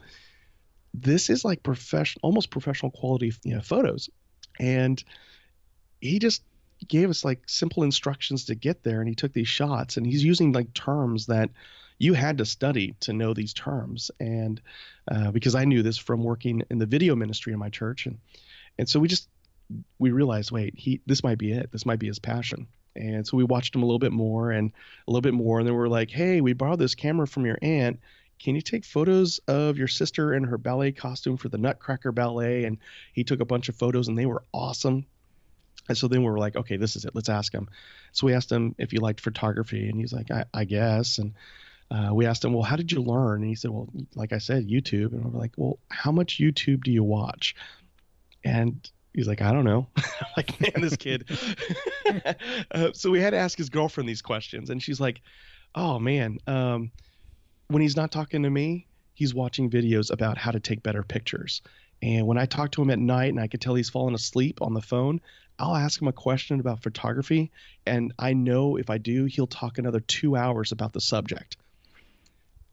this 0.93 1.29
is 1.29 1.43
like 1.43 1.63
professional, 1.63 2.19
almost 2.21 2.51
professional 2.51 2.91
quality, 2.91 3.33
you 3.43 3.55
know, 3.55 3.61
photos. 3.61 4.09
And 4.59 5.03
he 5.99 6.19
just 6.19 6.43
gave 6.87 7.09
us 7.09 7.25
like 7.25 7.41
simple 7.47 7.81
instructions 7.81 8.45
to 8.45 8.55
get 8.55 8.83
there. 8.83 8.99
And 8.99 9.09
he 9.09 9.15
took 9.15 9.33
these 9.33 9.47
shots 9.47 9.97
and 9.97 10.05
he's 10.05 10.23
using 10.23 10.51
like 10.51 10.73
terms 10.73 11.25
that 11.27 11.49
you 11.97 12.13
had 12.13 12.37
to 12.39 12.45
study 12.45 12.95
to 13.01 13.13
know 13.13 13.33
these 13.33 13.53
terms. 13.53 14.11
And 14.19 14.61
uh, 15.09 15.31
because 15.31 15.55
I 15.55 15.65
knew 15.65 15.81
this 15.81 15.97
from 15.97 16.23
working 16.23 16.61
in 16.69 16.77
the 16.77 16.85
video 16.85 17.15
ministry 17.15 17.53
in 17.53 17.59
my 17.59 17.69
church. 17.69 18.05
And, 18.05 18.19
and 18.77 18.87
so 18.87 18.99
we 18.99 19.07
just, 19.07 19.29
we 19.97 20.11
realized, 20.11 20.51
wait, 20.51 20.75
he, 20.77 21.01
this 21.07 21.23
might 21.23 21.37
be 21.39 21.53
it. 21.53 21.71
This 21.71 21.85
might 21.85 21.99
be 21.99 22.07
his 22.07 22.19
passion. 22.19 22.67
And 22.95 23.25
so 23.25 23.37
we 23.37 23.43
watched 23.43 23.75
him 23.75 23.83
a 23.83 23.85
little 23.85 23.99
bit 23.99 24.11
more 24.11 24.51
and 24.51 24.71
a 25.07 25.11
little 25.11 25.21
bit 25.21 25.33
more. 25.33 25.59
And 25.59 25.67
then 25.67 25.75
we 25.75 25.81
are 25.81 25.89
like, 25.89 26.11
hey, 26.11 26.41
we 26.41 26.53
borrowed 26.53 26.79
this 26.79 26.95
camera 26.95 27.27
from 27.27 27.45
your 27.45 27.57
aunt. 27.61 27.99
Can 28.39 28.55
you 28.55 28.61
take 28.61 28.85
photos 28.85 29.39
of 29.47 29.77
your 29.77 29.87
sister 29.87 30.33
in 30.33 30.43
her 30.45 30.57
ballet 30.57 30.91
costume 30.91 31.37
for 31.37 31.49
the 31.49 31.57
Nutcracker 31.57 32.11
Ballet? 32.11 32.65
And 32.65 32.79
he 33.13 33.23
took 33.23 33.39
a 33.39 33.45
bunch 33.45 33.69
of 33.69 33.75
photos 33.75 34.07
and 34.07 34.17
they 34.17 34.25
were 34.25 34.43
awesome. 34.53 35.05
And 35.87 35.97
so 35.97 36.07
then 36.07 36.21
we 36.21 36.29
were 36.29 36.39
like, 36.39 36.55
okay, 36.55 36.77
this 36.77 36.95
is 36.95 37.05
it. 37.05 37.15
Let's 37.15 37.29
ask 37.29 37.53
him. 37.53 37.69
So 38.11 38.27
we 38.27 38.33
asked 38.33 38.51
him 38.51 38.75
if 38.77 38.91
he 38.91 38.97
liked 38.97 39.21
photography. 39.21 39.89
And 39.89 39.99
he's 39.99 40.13
like, 40.13 40.31
I, 40.31 40.45
I 40.53 40.65
guess. 40.65 41.17
And 41.17 41.33
uh, 41.89 42.13
we 42.13 42.25
asked 42.25 42.43
him, 42.43 42.53
well, 42.53 42.63
how 42.63 42.75
did 42.75 42.91
you 42.91 43.01
learn? 43.01 43.41
And 43.41 43.49
he 43.49 43.55
said, 43.55 43.71
well, 43.71 43.89
like 44.15 44.33
I 44.33 44.37
said, 44.37 44.67
YouTube. 44.67 45.13
And 45.13 45.23
we 45.23 45.31
we're 45.31 45.39
like, 45.39 45.53
well, 45.57 45.79
how 45.89 46.11
much 46.11 46.39
YouTube 46.39 46.83
do 46.83 46.91
you 46.91 47.03
watch? 47.03 47.55
And 48.43 48.89
he's 49.13 49.27
like, 49.27 49.41
I 49.41 49.51
don't 49.51 49.65
know. 49.65 49.87
like, 50.37 50.59
man, 50.59 50.81
this 50.81 50.95
kid. 50.95 51.29
uh, 52.71 52.91
so 52.93 53.09
we 53.11 53.19
had 53.21 53.31
to 53.31 53.37
ask 53.37 53.57
his 53.57 53.69
girlfriend 53.69 54.07
these 54.07 54.21
questions, 54.21 54.69
and 54.69 54.81
she's 54.81 54.99
like, 54.99 55.21
oh 55.75 55.99
man, 55.99 56.37
um, 56.47 56.91
when 57.67 57.81
he's 57.81 57.95
not 57.95 58.11
talking 58.11 58.43
to 58.43 58.49
me, 58.49 58.87
he's 59.13 59.33
watching 59.33 59.69
videos 59.69 60.11
about 60.11 60.37
how 60.37 60.51
to 60.51 60.59
take 60.59 60.83
better 60.83 61.03
pictures. 61.03 61.61
And 62.01 62.25
when 62.25 62.37
I 62.37 62.45
talk 62.45 62.71
to 62.71 62.81
him 62.81 62.89
at 62.89 62.99
night 62.99 63.29
and 63.29 63.39
I 63.39 63.47
can 63.47 63.59
tell 63.59 63.75
he's 63.75 63.89
fallen 63.89 64.15
asleep 64.15 64.61
on 64.61 64.73
the 64.73 64.81
phone, 64.81 65.21
I'll 65.59 65.75
ask 65.75 66.01
him 66.01 66.07
a 66.07 66.13
question 66.13 66.59
about 66.59 66.81
photography, 66.81 67.51
and 67.85 68.13
I 68.17 68.33
know 68.33 68.77
if 68.77 68.89
I 68.89 68.97
do, 68.97 69.25
he'll 69.25 69.47
talk 69.47 69.77
another 69.77 69.99
two 69.99 70.35
hours 70.35 70.71
about 70.71 70.93
the 70.93 71.01
subject. 71.01 71.57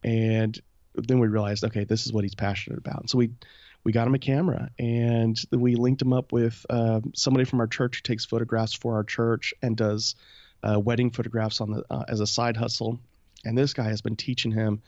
And 0.02 0.58
then 0.94 1.18
we 1.18 1.28
realized, 1.28 1.64
okay, 1.64 1.84
this 1.84 2.06
is 2.06 2.12
what 2.12 2.24
he's 2.24 2.34
passionate 2.34 2.78
about. 2.78 3.00
And 3.00 3.10
so 3.10 3.18
we 3.18 3.30
we 3.88 3.92
got 3.92 4.06
him 4.06 4.14
a 4.14 4.18
camera 4.18 4.68
and 4.78 5.40
we 5.50 5.74
linked 5.74 6.02
him 6.02 6.12
up 6.12 6.30
with 6.30 6.66
uh, 6.68 7.00
somebody 7.14 7.46
from 7.46 7.58
our 7.58 7.66
church 7.66 7.96
who 7.96 8.02
takes 8.02 8.26
photographs 8.26 8.74
for 8.74 8.96
our 8.96 9.02
church 9.02 9.54
and 9.62 9.78
does 9.78 10.14
uh, 10.62 10.78
wedding 10.78 11.10
photographs 11.10 11.62
on 11.62 11.70
the 11.70 11.82
uh, 11.88 12.04
as 12.06 12.20
a 12.20 12.26
side 12.26 12.54
hustle. 12.54 13.00
And 13.46 13.56
this 13.56 13.72
guy 13.72 13.84
has 13.84 14.02
been 14.02 14.14
teaching 14.14 14.52
him. 14.52 14.82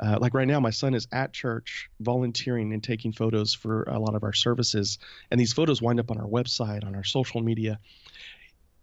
Uh, 0.00 0.16
like 0.22 0.32
right 0.32 0.48
now, 0.48 0.58
my 0.58 0.70
son 0.70 0.94
is 0.94 1.06
at 1.12 1.34
church 1.34 1.90
volunteering 2.00 2.72
and 2.72 2.82
taking 2.82 3.12
photos 3.12 3.52
for 3.52 3.82
a 3.82 3.98
lot 3.98 4.14
of 4.14 4.24
our 4.24 4.32
services, 4.32 4.96
and 5.30 5.38
these 5.38 5.52
photos 5.52 5.82
wind 5.82 6.00
up 6.00 6.10
on 6.10 6.16
our 6.16 6.26
website, 6.26 6.82
on 6.82 6.94
our 6.94 7.04
social 7.04 7.42
media. 7.42 7.78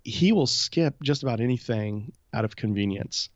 He 0.04 0.34
will 0.34 0.46
skip 0.46 1.02
just 1.02 1.24
about 1.24 1.40
anything 1.40 2.12
out 2.32 2.46
of 2.46 2.56
convenience, 2.56 3.30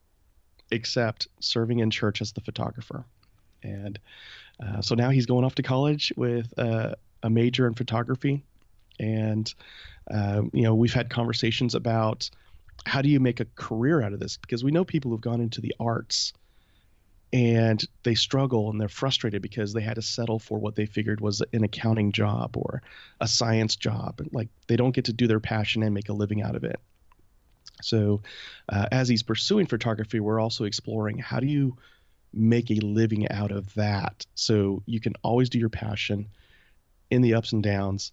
except 0.70 1.30
serving 1.40 1.80
in 1.80 1.90
church 1.90 2.22
as 2.22 2.34
the 2.34 2.42
photographer. 2.42 3.06
And 3.64 4.00
uh, 4.64 4.82
so 4.82 4.96
now 4.96 5.10
he's 5.10 5.26
going 5.26 5.46
off 5.46 5.56
to 5.56 5.64
college 5.64 6.12
with 6.18 6.54
uh, 6.58 6.96
a 7.24 7.30
major 7.30 7.68
in 7.68 7.74
photography, 7.74 8.44
and 9.00 9.54
uh, 10.10 10.42
you 10.54 10.64
know 10.64 10.76
we've 10.76 10.94
had 10.94 11.10
conversations 11.10 11.76
about 11.76 12.30
how 12.86 13.02
do 13.02 13.10
you 13.10 13.20
make 13.20 13.40
a 13.40 13.46
career 13.56 14.02
out 14.02 14.14
of 14.14 14.20
this? 14.20 14.38
Because 14.38 14.64
we 14.64 14.72
know 14.72 14.86
people 14.86 15.12
who've 15.12 15.22
gone 15.22 15.42
into 15.42 15.62
the 15.62 15.76
arts 15.80 16.34
and 17.34 17.84
they 18.04 18.16
struggle 18.16 18.70
and 18.70 18.80
they're 18.80 18.88
frustrated 18.88 19.42
because 19.42 19.74
they 19.74 19.82
had 19.82 19.96
to 19.96 20.02
settle 20.02 20.40
for 20.40 20.58
what 20.60 20.76
they 20.76 20.86
figured 20.86 21.20
was 21.20 21.42
an 21.52 21.64
accounting 21.64 22.12
job 22.12 22.56
or 22.56 22.82
a 23.20 23.28
science 23.28 23.76
job. 23.76 24.22
Like 24.32 24.50
they 24.68 24.78
don't 24.78 24.96
get 24.96 25.06
to 25.06 25.14
do 25.14 25.28
their 25.28 25.42
passion 25.42 25.84
and 25.84 25.94
make 25.94 26.10
a 26.10 26.14
living 26.14 26.42
out 26.42 26.56
of 26.56 26.64
it. 26.64 26.80
So 27.82 28.22
uh, 28.70 28.88
as 28.92 29.10
he's 29.10 29.24
pursuing 29.24 29.68
photography 29.68 30.20
we're 30.20 30.40
also 30.40 30.64
exploring 30.64 31.20
how 31.20 31.40
do 31.40 31.48
you 31.48 31.78
make 32.38 32.72
a 32.72 32.76
living 32.76 33.30
out 33.30 33.52
of 33.52 33.74
that. 33.76 34.26
So 34.36 34.84
you 34.86 35.00
can 35.00 35.14
always 35.24 35.50
do 35.50 35.60
your 35.60 35.70
passion 35.70 36.28
in 37.10 37.22
the 37.22 37.34
ups 37.36 37.54
and 37.54 37.64
downs, 37.64 38.12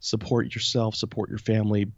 support 0.00 0.54
yourself, 0.54 0.94
support 0.94 1.30
your 1.30 1.38
family, 1.38 1.90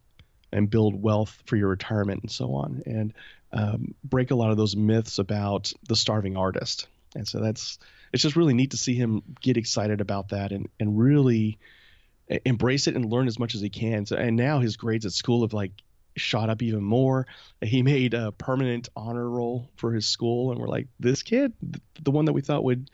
and 0.52 0.70
build 0.70 1.00
wealth 1.00 1.42
for 1.46 1.56
your 1.56 1.68
retirement 1.68 2.22
and 2.22 2.30
so 2.30 2.54
on, 2.54 2.82
and 2.86 3.12
um, 3.52 3.94
break 4.04 4.30
a 4.30 4.34
lot 4.34 4.50
of 4.50 4.56
those 4.56 4.76
myths 4.76 5.18
about 5.18 5.72
the 5.88 5.96
starving 5.96 6.36
artist. 6.36 6.86
And 7.14 7.26
so 7.26 7.40
that's 7.40 7.78
it's 8.12 8.22
just 8.22 8.36
really 8.36 8.54
neat 8.54 8.70
to 8.70 8.76
see 8.76 8.94
him 8.94 9.22
get 9.40 9.56
excited 9.56 10.00
about 10.00 10.28
that 10.28 10.52
and 10.52 10.68
and 10.78 10.98
really 10.98 11.58
embrace 12.44 12.86
it 12.86 12.96
and 12.96 13.04
learn 13.04 13.26
as 13.26 13.38
much 13.38 13.54
as 13.54 13.60
he 13.60 13.68
can. 13.68 14.06
So, 14.06 14.16
and 14.16 14.36
now 14.36 14.60
his 14.60 14.76
grades 14.76 15.06
at 15.06 15.12
school 15.12 15.42
have 15.42 15.52
like 15.52 15.72
shot 16.16 16.50
up 16.50 16.62
even 16.62 16.82
more. 16.82 17.26
He 17.62 17.82
made 17.82 18.14
a 18.14 18.32
permanent 18.32 18.88
honor 18.96 19.28
roll 19.28 19.70
for 19.76 19.92
his 19.92 20.06
school, 20.06 20.50
and 20.50 20.60
we're 20.60 20.68
like, 20.68 20.88
this 20.98 21.22
kid, 21.22 21.52
the 22.00 22.10
one 22.10 22.24
that 22.26 22.32
we 22.32 22.40
thought 22.40 22.64
would 22.64 22.90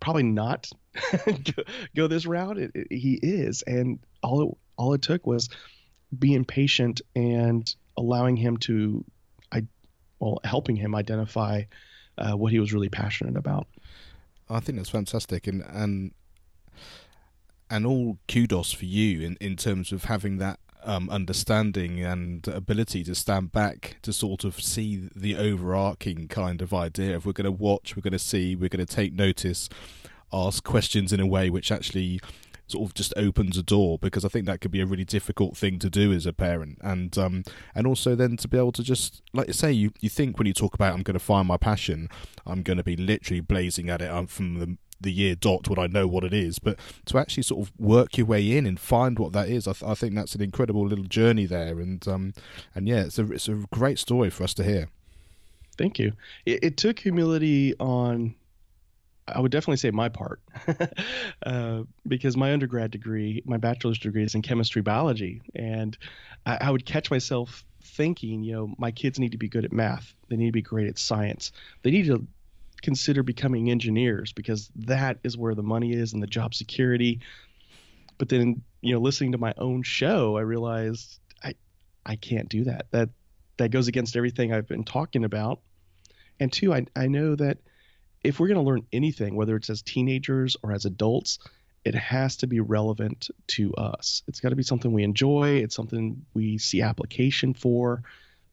probably 0.00 0.22
not 0.22 0.70
go, 1.96 2.06
this 2.06 2.26
route, 2.26 2.58
it, 2.58 2.72
it, 2.74 2.86
he 2.90 3.14
is. 3.14 3.62
And 3.62 3.98
all 4.22 4.42
it 4.42 4.58
all 4.76 4.94
it 4.94 5.02
took 5.02 5.26
was 5.26 5.48
being 6.16 6.44
patient 6.44 7.00
and 7.16 7.74
allowing 7.96 8.36
him 8.36 8.56
to, 8.58 9.04
I, 9.50 9.66
well, 10.20 10.38
helping 10.44 10.76
him 10.76 10.94
identify 10.94 11.62
uh, 12.16 12.32
what 12.32 12.52
he 12.52 12.60
was 12.60 12.72
really 12.72 12.88
passionate 12.88 13.36
about. 13.36 13.66
I 14.48 14.60
think 14.60 14.78
that's 14.78 14.90
fantastic, 14.90 15.46
and 15.46 15.62
and 15.68 16.12
and 17.70 17.86
all 17.86 18.18
kudos 18.28 18.72
for 18.72 18.86
you 18.86 19.20
in 19.20 19.36
in 19.40 19.56
terms 19.56 19.92
of 19.92 20.04
having 20.04 20.38
that 20.38 20.58
um, 20.84 21.10
understanding 21.10 22.02
and 22.02 22.46
ability 22.48 23.04
to 23.04 23.14
stand 23.14 23.52
back 23.52 23.96
to 24.02 24.12
sort 24.12 24.44
of 24.44 24.60
see 24.60 25.08
the 25.14 25.36
overarching 25.36 26.28
kind 26.28 26.62
of 26.62 26.72
idea. 26.72 27.16
If 27.16 27.26
we're 27.26 27.32
going 27.32 27.44
to 27.44 27.52
watch, 27.52 27.96
we're 27.96 28.02
going 28.02 28.12
to 28.12 28.18
see, 28.18 28.54
we're 28.56 28.68
going 28.68 28.84
to 28.84 28.94
take 28.94 29.12
notice, 29.12 29.68
ask 30.32 30.64
questions 30.64 31.12
in 31.12 31.20
a 31.20 31.26
way 31.26 31.50
which 31.50 31.72
actually 31.72 32.20
sort 32.68 32.86
of 32.86 32.94
just 32.94 33.14
opens 33.16 33.56
a 33.56 33.62
door 33.62 33.98
because 33.98 34.24
I 34.24 34.28
think 34.28 34.46
that 34.46 34.60
could 34.60 34.70
be 34.70 34.82
a 34.82 34.86
really 34.86 35.04
difficult 35.04 35.56
thing 35.56 35.78
to 35.78 35.88
do 35.88 36.12
as 36.12 36.26
a 36.26 36.34
parent 36.34 36.78
and 36.82 37.16
um 37.16 37.42
and 37.74 37.86
also 37.86 38.14
then 38.14 38.36
to 38.36 38.46
be 38.46 38.58
able 38.58 38.72
to 38.72 38.82
just 38.82 39.22
like 39.32 39.46
you 39.46 39.54
say 39.54 39.72
you 39.72 39.90
you 40.00 40.10
think 40.10 40.38
when 40.38 40.46
you 40.46 40.52
talk 40.52 40.74
about 40.74 40.92
I'm 40.92 41.02
going 41.02 41.18
to 41.18 41.24
find 41.24 41.48
my 41.48 41.56
passion 41.56 42.10
I'm 42.46 42.62
going 42.62 42.76
to 42.76 42.84
be 42.84 42.94
literally 42.94 43.40
blazing 43.40 43.88
at 43.88 44.02
it 44.02 44.10
um, 44.10 44.26
from 44.26 44.58
the 44.58 44.76
the 45.00 45.12
year 45.12 45.34
dot 45.34 45.68
when 45.68 45.78
I 45.78 45.86
know 45.86 46.06
what 46.06 46.24
it 46.24 46.32
is, 46.32 46.58
but 46.58 46.78
to 47.06 47.18
actually 47.18 47.44
sort 47.44 47.66
of 47.66 47.72
work 47.78 48.16
your 48.16 48.26
way 48.26 48.56
in 48.56 48.66
and 48.66 48.78
find 48.78 49.18
what 49.18 49.32
that 49.32 49.48
is, 49.48 49.68
I, 49.68 49.72
th- 49.72 49.90
I 49.90 49.94
think 49.94 50.14
that's 50.14 50.34
an 50.34 50.42
incredible 50.42 50.86
little 50.86 51.04
journey 51.04 51.46
there, 51.46 51.78
and 51.80 52.06
um, 52.08 52.34
and 52.74 52.88
yeah, 52.88 53.04
it's 53.04 53.18
a 53.18 53.32
it's 53.32 53.48
a 53.48 53.64
great 53.72 53.98
story 53.98 54.30
for 54.30 54.44
us 54.44 54.54
to 54.54 54.64
hear. 54.64 54.88
Thank 55.76 55.98
you. 55.98 56.12
It, 56.44 56.64
it 56.64 56.76
took 56.76 56.98
humility 56.98 57.74
on, 57.78 58.34
I 59.28 59.38
would 59.38 59.52
definitely 59.52 59.76
say 59.76 59.92
my 59.92 60.08
part, 60.08 60.40
uh, 61.46 61.84
because 62.06 62.36
my 62.36 62.52
undergrad 62.52 62.90
degree, 62.90 63.42
my 63.46 63.58
bachelor's 63.58 63.98
degree 63.98 64.24
is 64.24 64.34
in 64.34 64.42
chemistry 64.42 64.82
biology, 64.82 65.40
and 65.54 65.96
I, 66.44 66.58
I 66.62 66.70
would 66.72 66.84
catch 66.84 67.10
myself 67.10 67.64
thinking, 67.80 68.42
you 68.42 68.52
know, 68.52 68.74
my 68.76 68.90
kids 68.90 69.20
need 69.20 69.32
to 69.32 69.38
be 69.38 69.48
good 69.48 69.64
at 69.64 69.72
math. 69.72 70.12
They 70.28 70.36
need 70.36 70.46
to 70.46 70.52
be 70.52 70.62
great 70.62 70.88
at 70.88 70.98
science. 70.98 71.52
They 71.82 71.92
need 71.92 72.06
to 72.06 72.26
consider 72.82 73.22
becoming 73.22 73.70
engineers 73.70 74.32
because 74.32 74.70
that 74.76 75.18
is 75.22 75.36
where 75.36 75.54
the 75.54 75.62
money 75.62 75.92
is 75.92 76.12
and 76.12 76.22
the 76.22 76.26
job 76.26 76.54
security. 76.54 77.20
But 78.18 78.28
then, 78.28 78.62
you 78.80 78.94
know, 78.94 79.00
listening 79.00 79.32
to 79.32 79.38
my 79.38 79.54
own 79.58 79.82
show, 79.82 80.36
I 80.36 80.42
realized 80.42 81.18
I 81.42 81.54
I 82.04 82.16
can't 82.16 82.48
do 82.48 82.64
that. 82.64 82.86
That 82.90 83.10
that 83.58 83.70
goes 83.70 83.88
against 83.88 84.16
everything 84.16 84.52
I've 84.52 84.68
been 84.68 84.84
talking 84.84 85.24
about. 85.24 85.60
And 86.40 86.52
two, 86.52 86.72
I 86.72 86.86
I 86.96 87.08
know 87.08 87.34
that 87.36 87.58
if 88.24 88.40
we're 88.40 88.48
going 88.48 88.56
to 88.56 88.68
learn 88.68 88.86
anything, 88.92 89.36
whether 89.36 89.56
it's 89.56 89.70
as 89.70 89.82
teenagers 89.82 90.56
or 90.62 90.72
as 90.72 90.84
adults, 90.84 91.38
it 91.84 91.94
has 91.94 92.36
to 92.38 92.46
be 92.46 92.60
relevant 92.60 93.30
to 93.46 93.72
us. 93.74 94.22
It's 94.26 94.40
got 94.40 94.50
to 94.50 94.56
be 94.56 94.62
something 94.62 94.92
we 94.92 95.04
enjoy. 95.04 95.58
It's 95.62 95.76
something 95.76 96.24
we 96.34 96.58
see 96.58 96.82
application 96.82 97.54
for. 97.54 98.02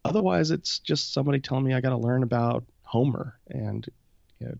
Otherwise, 0.03 0.51
it's 0.51 0.79
just 0.79 1.13
somebody 1.13 1.39
telling 1.39 1.63
me 1.63 1.73
I 1.73 1.81
got 1.81 1.89
to 1.89 1.97
learn 1.97 2.21
about 2.21 2.63
Homer, 2.83 3.37
and 3.49 3.85
you 4.39 4.47
know, 4.47 4.55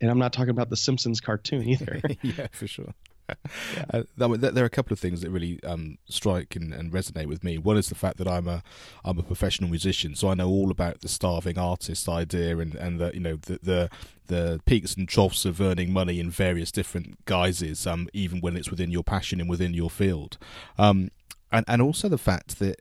and 0.00 0.10
I'm 0.10 0.18
not 0.18 0.32
talking 0.32 0.50
about 0.50 0.70
the 0.70 0.76
Simpsons 0.76 1.20
cartoon 1.20 1.68
either. 1.68 2.00
yeah, 2.22 2.46
for 2.52 2.66
sure. 2.66 2.94
yeah. 3.28 3.84
uh, 3.92 4.02
there 4.16 4.62
are 4.62 4.66
a 4.66 4.70
couple 4.70 4.92
of 4.92 4.98
things 4.98 5.20
that 5.20 5.30
really 5.30 5.62
um, 5.64 5.98
strike 6.08 6.56
and, 6.56 6.72
and, 6.72 6.92
resonate 6.92 7.26
with 7.26 7.44
me. 7.44 7.58
One 7.58 7.76
is 7.76 7.88
the 7.88 7.94
fact 7.94 8.16
that 8.18 8.28
I'm 8.28 8.48
a 8.48 8.62
I'm 9.04 9.18
a 9.18 9.22
professional 9.22 9.68
musician, 9.68 10.14
so 10.14 10.28
I 10.28 10.34
know 10.34 10.48
all 10.48 10.70
about 10.70 11.00
the 11.00 11.08
starving 11.08 11.58
artist 11.58 12.08
idea 12.08 12.58
and 12.58 12.74
and 12.74 12.98
the 12.98 13.10
you 13.12 13.20
know 13.20 13.36
the 13.36 13.58
the, 13.62 13.90
the 14.28 14.60
peaks 14.64 14.94
and 14.94 15.08
troughs 15.08 15.44
of 15.44 15.60
earning 15.60 15.92
money 15.92 16.20
in 16.20 16.30
various 16.30 16.72
different 16.72 17.24
guises, 17.26 17.86
um, 17.86 18.08
even 18.12 18.40
when 18.40 18.56
it's 18.56 18.70
within 18.70 18.90
your 18.90 19.04
passion 19.04 19.40
and 19.40 19.50
within 19.50 19.74
your 19.74 19.90
field. 19.90 20.38
Um, 20.78 21.10
and 21.52 21.64
and 21.68 21.82
also 21.82 22.08
the 22.08 22.18
fact 22.18 22.58
that 22.60 22.80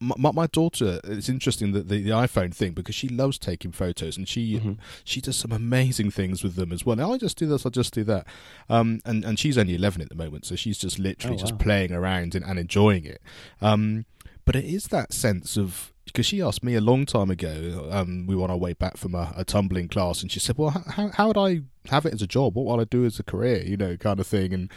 my, 0.00 0.32
my 0.32 0.46
daughter 0.46 1.00
it's 1.04 1.28
interesting 1.28 1.72
that 1.72 1.88
the, 1.88 2.02
the 2.02 2.10
iphone 2.10 2.54
thing 2.54 2.72
because 2.72 2.94
she 2.94 3.08
loves 3.08 3.38
taking 3.38 3.70
photos 3.70 4.16
and 4.16 4.28
she 4.28 4.58
mm-hmm. 4.58 4.72
she 5.04 5.20
does 5.20 5.36
some 5.36 5.52
amazing 5.52 6.10
things 6.10 6.42
with 6.42 6.54
them 6.54 6.72
as 6.72 6.86
well 6.86 6.96
now 6.96 7.12
i 7.12 7.18
just 7.18 7.36
do 7.36 7.46
this 7.46 7.66
i 7.66 7.68
just 7.68 7.92
do 7.92 8.02
that 8.04 8.26
um, 8.68 9.00
and 9.04 9.24
and 9.24 9.38
she's 9.38 9.58
only 9.58 9.74
11 9.74 10.00
at 10.00 10.08
the 10.08 10.14
moment 10.14 10.46
so 10.46 10.56
she's 10.56 10.78
just 10.78 10.98
literally 10.98 11.36
oh, 11.36 11.40
wow. 11.40 11.46
just 11.46 11.58
playing 11.58 11.92
around 11.92 12.34
and, 12.34 12.44
and 12.44 12.58
enjoying 12.58 13.04
it 13.04 13.20
um, 13.60 14.06
but 14.44 14.56
it 14.56 14.64
is 14.64 14.84
that 14.84 15.12
sense 15.12 15.56
of 15.56 15.92
because 16.06 16.26
she 16.26 16.42
asked 16.42 16.64
me 16.64 16.74
a 16.74 16.80
long 16.80 17.06
time 17.06 17.30
ago. 17.30 17.88
Um, 17.90 18.26
we 18.26 18.34
were 18.34 18.42
on 18.42 18.50
our 18.50 18.56
way 18.56 18.72
back 18.72 18.96
from 18.96 19.14
a, 19.14 19.32
a 19.36 19.44
tumbling 19.44 19.88
class, 19.88 20.22
and 20.22 20.32
she 20.32 20.40
said, 20.40 20.58
"Well, 20.58 20.70
how 20.70 21.08
how 21.08 21.28
would 21.28 21.38
I 21.38 21.60
have 21.88 22.06
it 22.06 22.12
as 22.12 22.22
a 22.22 22.26
job? 22.26 22.56
What 22.56 22.66
will 22.66 22.80
I 22.80 22.84
do 22.84 23.04
as 23.04 23.18
a 23.18 23.22
career? 23.22 23.62
You 23.62 23.76
know, 23.76 23.96
kind 23.96 24.18
of 24.18 24.26
thing." 24.26 24.52
And 24.52 24.70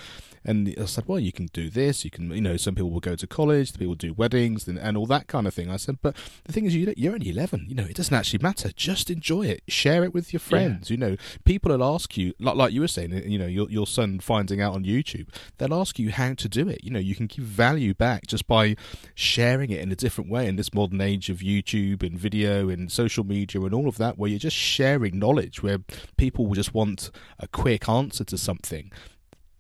and 0.45 0.73
I 0.79 0.85
said, 0.85 1.05
well, 1.07 1.19
you 1.19 1.31
can 1.31 1.47
do 1.47 1.69
this. 1.69 2.03
You 2.03 2.12
can, 2.12 2.31
you 2.31 2.41
know, 2.41 2.57
some 2.57 2.75
people 2.75 2.91
will 2.91 3.00
go 3.00 3.15
to 3.15 3.27
college, 3.27 3.77
people 3.77 3.95
do 3.95 4.13
weddings 4.13 4.67
and, 4.67 4.77
and 4.77 4.97
all 4.97 5.05
that 5.07 5.27
kind 5.27 5.47
of 5.47 5.53
thing. 5.53 5.69
I 5.69 5.77
said, 5.77 6.00
but 6.01 6.15
the 6.45 6.51
thing 6.51 6.65
is, 6.65 6.75
you, 6.75 6.93
you're 6.97 7.13
only 7.13 7.29
11. 7.29 7.65
You 7.67 7.75
know, 7.75 7.85
it 7.85 7.95
doesn't 7.95 8.13
actually 8.13 8.39
matter. 8.39 8.71
Just 8.75 9.09
enjoy 9.09 9.43
it. 9.43 9.63
Share 9.67 10.03
it 10.03 10.13
with 10.13 10.33
your 10.33 10.39
friends. 10.39 10.89
Yeah. 10.89 10.93
You 10.93 11.00
know, 11.00 11.17
people 11.45 11.71
will 11.71 11.83
ask 11.83 12.17
you, 12.17 12.33
like, 12.39 12.55
like 12.55 12.73
you 12.73 12.81
were 12.81 12.88
saying, 12.88 13.12
you 13.29 13.39
know, 13.39 13.47
your, 13.47 13.69
your 13.69 13.88
son 13.88 14.19
finding 14.19 14.62
out 14.62 14.73
on 14.73 14.83
YouTube, 14.83 15.27
they'll 15.57 15.73
ask 15.73 15.97
you 15.97 16.12
how 16.12 16.33
to 16.33 16.50
do 16.50 16.67
it. 16.67 16.83
You 16.83 16.91
know, 16.91 17.00
you 17.00 17.15
can 17.15 17.27
give 17.27 17.45
value 17.45 17.93
back 17.93 18.27
just 18.27 18.47
by 18.47 18.75
sharing 19.15 19.71
it 19.71 19.79
in 19.79 19.91
a 19.91 19.95
different 19.95 20.29
way 20.29 20.47
in 20.47 20.55
this 20.55 20.73
modern 20.73 21.01
age 21.01 21.29
of 21.29 21.38
YouTube 21.38 22.03
and 22.03 22.17
video 22.19 22.69
and 22.69 22.91
social 22.91 23.23
media 23.23 23.62
and 23.62 23.73
all 23.73 23.88
of 23.88 23.97
that, 23.97 24.17
where 24.17 24.29
you're 24.29 24.39
just 24.39 24.57
sharing 24.57 25.19
knowledge, 25.19 25.63
where 25.63 25.79
people 26.17 26.45
will 26.45 26.55
just 26.55 26.73
want 26.73 27.12
a 27.39 27.47
quick 27.47 27.88
answer 27.88 28.23
to 28.23 28.38
something 28.38 28.91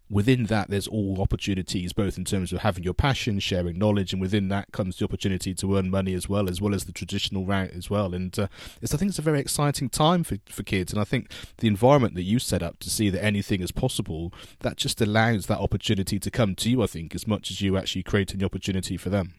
within 0.09 0.45
that 0.45 0.69
there's 0.69 0.87
all 0.87 1.21
opportunities 1.21 1.93
both 1.93 2.17
in 2.17 2.25
terms 2.25 2.53
of 2.53 2.59
having 2.59 2.83
your 2.83 2.93
passion 2.93 3.39
sharing 3.39 3.77
knowledge 3.77 4.13
and 4.13 4.21
within 4.21 4.47
that 4.49 4.71
comes 4.71 4.97
the 4.97 5.05
opportunity 5.05 5.53
to 5.53 5.77
earn 5.77 5.89
money 5.89 6.13
as 6.13 6.29
well 6.29 6.49
as 6.49 6.61
well 6.61 6.73
as 6.73 6.85
the 6.85 6.91
traditional 6.91 7.45
route 7.45 7.71
as 7.71 7.89
well. 7.89 8.13
And 8.13 8.37
uh, 8.37 8.47
it's, 8.81 8.93
i 8.93 8.97
think 8.97 9.09
it's 9.09 9.19
a 9.19 9.23
very 9.23 9.39
exciting 9.39 9.89
time 9.89 10.23
for, 10.23 10.37
for 10.47 10.63
kids. 10.63 10.91
And 10.91 11.01
i 11.01 11.03
think 11.03 11.31
the 11.57 11.67
environment 11.67 12.15
that 12.15 12.23
you 12.23 12.39
set 12.39 12.61
up 12.61 12.79
to 12.79 12.89
see 12.89 13.09
that 13.09 13.23
anything 13.23 13.61
is 13.61 13.71
possible 13.71 14.33
that 14.59 14.77
just 14.77 15.01
allows 15.01 15.47
that 15.47 15.59
opportunity 15.59 16.19
to 16.19 16.31
come 16.31 16.55
to 16.55 16.69
you 16.69 16.83
i 16.83 16.87
think 16.87 17.15
as 17.15 17.27
much 17.27 17.49
as 17.49 17.61
you 17.61 17.77
actually 17.77 18.03
creating 18.03 18.39
the 18.39 18.45
opportunity 18.45 18.97
for 18.97 19.09
them. 19.09 19.33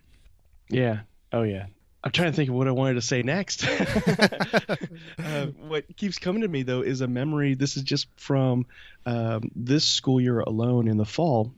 Yeah. 0.68 1.00
Oh 1.32 1.42
yeah 1.42 1.66
I'm 2.04 2.10
trying 2.10 2.30
to 2.30 2.36
think 2.36 2.50
of 2.50 2.54
what 2.54 2.68
I 2.68 2.70
wanted 2.72 2.94
to 2.94 3.00
say 3.00 3.22
next. 3.22 3.66
uh, 3.66 5.46
what 5.66 5.96
keeps 5.96 6.18
coming 6.18 6.42
to 6.42 6.48
me 6.48 6.62
though 6.62 6.82
is 6.82 7.00
a 7.00 7.08
memory. 7.08 7.54
This 7.54 7.78
is 7.78 7.82
just 7.82 8.08
from 8.16 8.66
um, 9.06 9.50
this 9.56 9.84
school 9.84 10.20
year 10.20 10.40
alone 10.40 10.86
in 10.86 10.98
the 10.98 11.06
fall. 11.06 11.54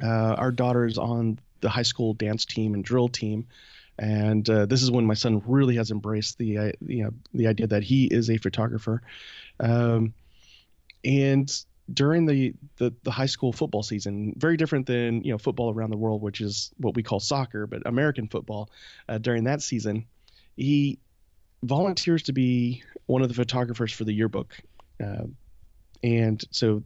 Uh, 0.00 0.34
our 0.34 0.52
daughter 0.52 0.86
is 0.86 0.96
on 0.96 1.40
the 1.60 1.68
high 1.68 1.82
school 1.82 2.14
dance 2.14 2.44
team 2.44 2.74
and 2.74 2.84
drill 2.84 3.08
team, 3.08 3.48
and 3.98 4.48
uh, 4.48 4.66
this 4.66 4.80
is 4.80 4.92
when 4.92 5.06
my 5.06 5.14
son 5.14 5.42
really 5.44 5.74
has 5.74 5.90
embraced 5.90 6.38
the 6.38 6.58
uh, 6.58 6.72
you 6.86 7.02
know 7.02 7.10
the 7.34 7.48
idea 7.48 7.66
that 7.66 7.82
he 7.82 8.06
is 8.06 8.30
a 8.30 8.36
photographer. 8.36 9.02
Um, 9.58 10.14
and 11.04 11.52
during 11.92 12.26
the, 12.26 12.54
the, 12.76 12.92
the 13.02 13.10
high 13.10 13.26
school 13.26 13.52
football 13.52 13.82
season, 13.82 14.34
very 14.36 14.56
different 14.56 14.86
than 14.86 15.22
you 15.22 15.32
know 15.32 15.38
football 15.38 15.72
around 15.72 15.90
the 15.90 15.96
world, 15.96 16.22
which 16.22 16.40
is 16.40 16.70
what 16.78 16.94
we 16.94 17.02
call 17.02 17.20
soccer, 17.20 17.66
but 17.66 17.86
American 17.86 18.28
football. 18.28 18.70
Uh, 19.08 19.18
during 19.18 19.44
that 19.44 19.62
season, 19.62 20.06
he 20.56 20.98
volunteers 21.62 22.24
to 22.24 22.32
be 22.32 22.82
one 23.06 23.22
of 23.22 23.28
the 23.28 23.34
photographers 23.34 23.92
for 23.92 24.04
the 24.04 24.12
yearbook, 24.12 24.56
uh, 25.02 25.24
and 26.02 26.44
so 26.50 26.82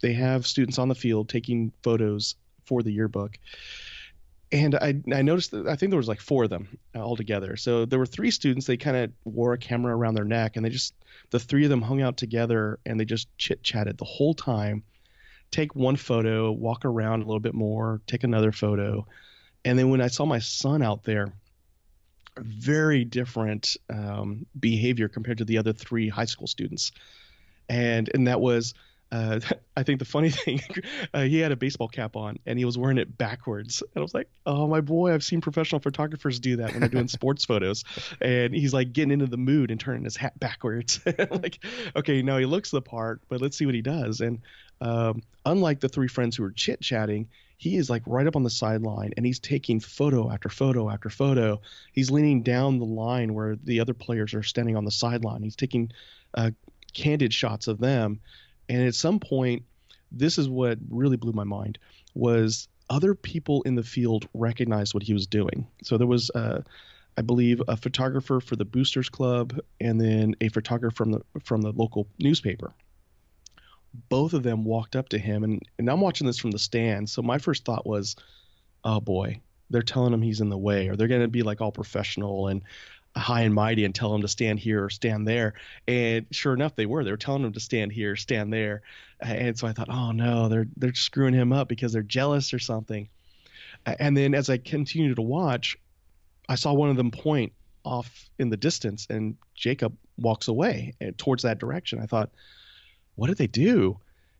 they 0.00 0.12
have 0.12 0.46
students 0.46 0.78
on 0.78 0.88
the 0.88 0.94
field 0.94 1.28
taking 1.28 1.72
photos 1.82 2.34
for 2.66 2.82
the 2.82 2.92
yearbook 2.92 3.38
and 4.54 4.76
I, 4.76 4.94
I 5.12 5.22
noticed 5.22 5.50
that 5.50 5.66
I 5.66 5.74
think 5.74 5.90
there 5.90 5.98
was 5.98 6.06
like 6.06 6.20
four 6.20 6.44
of 6.44 6.50
them 6.50 6.78
all 6.94 7.16
together. 7.16 7.56
So 7.56 7.86
there 7.86 7.98
were 7.98 8.06
three 8.06 8.30
students. 8.30 8.66
They 8.66 8.76
kind 8.76 8.96
of 8.96 9.10
wore 9.24 9.52
a 9.52 9.58
camera 9.58 9.96
around 9.96 10.14
their 10.14 10.24
neck, 10.24 10.54
and 10.54 10.64
they 10.64 10.70
just 10.70 10.94
the 11.30 11.40
three 11.40 11.64
of 11.64 11.70
them 11.70 11.82
hung 11.82 12.02
out 12.02 12.16
together, 12.16 12.78
and 12.86 12.98
they 12.98 13.04
just 13.04 13.28
chit 13.38 13.62
chatted 13.62 13.98
the 13.98 14.04
whole 14.04 14.34
time. 14.34 14.82
Take 15.50 15.74
one 15.74 15.96
photo, 15.96 16.50
walk 16.50 16.84
around 16.84 17.22
a 17.22 17.26
little 17.26 17.40
bit 17.40 17.54
more, 17.54 18.00
take 18.06 18.24
another 18.24 18.52
photo, 18.52 19.06
and 19.64 19.78
then 19.78 19.88
when 19.88 20.00
I 20.00 20.08
saw 20.08 20.24
my 20.26 20.38
son 20.38 20.82
out 20.82 21.04
there, 21.04 21.32
very 22.38 23.04
different 23.04 23.76
um, 23.90 24.46
behavior 24.58 25.08
compared 25.08 25.38
to 25.38 25.44
the 25.44 25.58
other 25.58 25.72
three 25.72 26.08
high 26.08 26.24
school 26.24 26.46
students, 26.46 26.92
and 27.68 28.10
and 28.14 28.26
that 28.26 28.40
was 28.40 28.74
uh, 29.14 29.38
I 29.76 29.82
think 29.82 29.98
the 29.98 30.04
funny 30.04 30.30
thing, 30.30 30.60
uh, 31.12 31.22
he 31.22 31.38
had 31.38 31.52
a 31.52 31.56
baseball 31.56 31.88
cap 31.88 32.16
on 32.16 32.38
and 32.46 32.58
he 32.58 32.64
was 32.64 32.76
wearing 32.76 32.98
it 32.98 33.16
backwards. 33.16 33.82
And 33.82 34.00
I 34.00 34.00
was 34.00 34.14
like, 34.14 34.28
oh, 34.46 34.66
my 34.66 34.80
boy, 34.80 35.12
I've 35.12 35.24
seen 35.24 35.40
professional 35.40 35.80
photographers 35.80 36.40
do 36.40 36.56
that 36.56 36.72
when 36.72 36.80
they're 36.80 36.88
doing 36.88 37.08
sports 37.08 37.44
photos. 37.44 37.84
And 38.20 38.54
he's 38.54 38.74
like 38.74 38.92
getting 38.92 39.12
into 39.12 39.26
the 39.26 39.36
mood 39.36 39.70
and 39.70 39.80
turning 39.80 40.04
his 40.04 40.16
hat 40.16 40.38
backwards. 40.38 41.00
like, 41.30 41.58
okay, 41.96 42.22
now 42.22 42.38
he 42.38 42.46
looks 42.46 42.70
the 42.70 42.82
part, 42.82 43.20
but 43.28 43.40
let's 43.40 43.56
see 43.56 43.66
what 43.66 43.74
he 43.74 43.82
does. 43.82 44.20
And 44.20 44.40
um, 44.80 45.22
unlike 45.46 45.80
the 45.80 45.88
three 45.88 46.08
friends 46.08 46.36
who 46.36 46.42
were 46.42 46.52
chit 46.52 46.80
chatting, 46.80 47.28
he 47.56 47.76
is 47.76 47.88
like 47.88 48.02
right 48.06 48.26
up 48.26 48.36
on 48.36 48.42
the 48.42 48.50
sideline 48.50 49.12
and 49.16 49.24
he's 49.24 49.38
taking 49.38 49.80
photo 49.80 50.30
after 50.30 50.48
photo 50.48 50.90
after 50.90 51.08
photo. 51.08 51.60
He's 51.92 52.10
leaning 52.10 52.42
down 52.42 52.78
the 52.78 52.84
line 52.84 53.32
where 53.32 53.56
the 53.56 53.80
other 53.80 53.94
players 53.94 54.34
are 54.34 54.42
standing 54.42 54.76
on 54.76 54.84
the 54.84 54.90
sideline. 54.90 55.42
He's 55.42 55.56
taking 55.56 55.92
uh, 56.34 56.50
candid 56.92 57.32
shots 57.32 57.68
of 57.68 57.78
them 57.78 58.20
and 58.68 58.82
at 58.82 58.94
some 58.94 59.20
point, 59.20 59.62
this 60.10 60.38
is 60.38 60.48
what 60.48 60.78
really 60.88 61.16
blew 61.16 61.32
my 61.32 61.44
mind 61.44 61.78
was 62.14 62.68
other 62.90 63.14
people 63.14 63.62
in 63.62 63.74
the 63.74 63.82
field 63.82 64.28
recognized 64.34 64.94
what 64.94 65.02
he 65.02 65.12
was 65.12 65.26
doing. 65.26 65.66
So 65.82 65.96
there 65.96 66.06
was, 66.06 66.30
uh, 66.34 66.62
I 67.16 67.22
believe, 67.22 67.62
a 67.68 67.76
photographer 67.76 68.40
for 68.40 68.56
the 68.56 68.64
Boosters 68.64 69.08
Club, 69.08 69.58
and 69.80 70.00
then 70.00 70.34
a 70.40 70.48
photographer 70.48 70.94
from 70.94 71.12
the 71.12 71.20
from 71.42 71.62
the 71.62 71.72
local 71.72 72.06
newspaper. 72.18 72.72
Both 74.08 74.32
of 74.32 74.42
them 74.42 74.64
walked 74.64 74.96
up 74.96 75.08
to 75.10 75.18
him, 75.18 75.44
and, 75.44 75.62
and 75.78 75.88
I'm 75.88 76.00
watching 76.00 76.26
this 76.26 76.38
from 76.38 76.50
the 76.50 76.58
stand. 76.58 77.08
So 77.08 77.22
my 77.22 77.38
first 77.38 77.64
thought 77.64 77.86
was, 77.86 78.16
oh 78.82 79.00
boy, 79.00 79.40
they're 79.70 79.82
telling 79.82 80.12
him 80.12 80.22
he's 80.22 80.40
in 80.40 80.48
the 80.48 80.58
way, 80.58 80.88
or 80.88 80.96
they're 80.96 81.08
going 81.08 81.20
to 81.20 81.28
be 81.28 81.42
like 81.42 81.60
all 81.60 81.72
professional 81.72 82.48
and 82.48 82.62
high 83.16 83.42
and 83.42 83.54
mighty 83.54 83.84
and 83.84 83.94
tell 83.94 84.14
him 84.14 84.22
to 84.22 84.28
stand 84.28 84.58
here 84.58 84.84
or 84.84 84.90
stand 84.90 85.26
there. 85.26 85.54
And 85.86 86.26
sure 86.30 86.54
enough, 86.54 86.74
they 86.74 86.86
were. 86.86 87.04
They 87.04 87.10
were 87.10 87.16
telling 87.16 87.44
him 87.44 87.52
to 87.52 87.60
stand 87.60 87.92
here, 87.92 88.16
stand 88.16 88.52
there. 88.52 88.82
And 89.20 89.58
so 89.58 89.66
I 89.66 89.72
thought, 89.72 89.88
oh 89.88 90.12
no, 90.12 90.48
they're 90.48 90.66
they're 90.76 90.94
screwing 90.94 91.34
him 91.34 91.52
up 91.52 91.68
because 91.68 91.92
they're 91.92 92.02
jealous 92.02 92.52
or 92.52 92.58
something. 92.58 93.08
And 93.86 94.16
then 94.16 94.34
as 94.34 94.50
I 94.50 94.58
continued 94.58 95.16
to 95.16 95.22
watch, 95.22 95.76
I 96.48 96.56
saw 96.56 96.72
one 96.72 96.90
of 96.90 96.96
them 96.96 97.10
point 97.10 97.52
off 97.84 98.30
in 98.38 98.48
the 98.48 98.56
distance, 98.56 99.06
and 99.10 99.36
Jacob 99.54 99.96
walks 100.16 100.48
away 100.48 100.94
eh, 101.00 101.12
towards 101.16 101.42
that 101.42 101.58
direction. 101.58 102.00
I 102.00 102.06
thought, 102.06 102.30
what 103.14 103.28
did 103.28 103.38
they 103.38 103.46
do? 103.46 103.98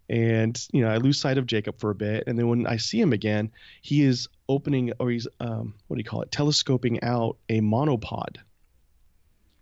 And 0.09 0.61
you 0.73 0.83
know, 0.83 0.91
I 0.91 0.97
lose 0.97 1.21
sight 1.21 1.39
of 1.39 1.47
Jacob 1.47 1.79
for 1.79 1.91
a 1.91 1.95
bit, 1.95 2.25
and 2.27 2.39
then 2.39 2.49
when 2.49 2.67
I 2.67 2.77
see 2.77 3.01
him 3.01 3.13
again, 3.13 3.53
he 3.83 4.03
is 4.03 4.29
opening 4.49 4.93
or 4.99 5.11
he's 5.11 5.29
um, 5.41 5.75
what 5.87 5.97
do 5.97 6.01
you 6.01 6.05
call 6.05 6.23
it, 6.23 6.33
telescoping 6.33 7.03
out 7.03 7.37
a 7.49 7.61
monopod 7.61 8.39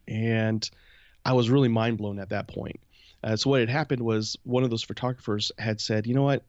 and 0.09 0.69
I 1.25 1.33
was 1.33 1.51
really 1.51 1.69
mind 1.69 1.99
blown 1.99 2.19
at 2.19 2.31
that 2.31 2.49
point. 2.49 2.81
Uh, 3.25 3.37
so 3.37 3.51
what 3.51 3.61
had 3.61 3.69
happened 3.69 4.03
was 4.03 4.37
one 4.43 4.65
of 4.65 4.71
those 4.71 4.83
photographers 4.83 5.53
had 5.59 5.81
said, 5.81 6.07
you 6.07 6.15
know 6.15 6.23
what, 6.23 6.43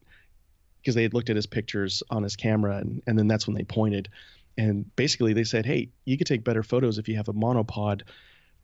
because 0.80 0.94
they 0.94 1.02
had 1.02 1.14
looked 1.14 1.30
at 1.30 1.36
his 1.36 1.46
pictures 1.46 2.02
on 2.10 2.22
his 2.22 2.36
camera, 2.36 2.78
and, 2.78 3.02
and 3.06 3.18
then 3.18 3.28
that's 3.28 3.46
when 3.46 3.56
they 3.56 3.64
pointed, 3.64 4.08
and 4.58 4.94
basically 4.96 5.32
they 5.32 5.44
said, 5.44 5.66
hey, 5.66 5.88
you 6.04 6.18
could 6.18 6.26
take 6.26 6.44
better 6.44 6.62
photos 6.62 6.98
if 6.98 7.08
you 7.08 7.16
have 7.16 7.28
a 7.28 7.32
monopod. 7.32 8.02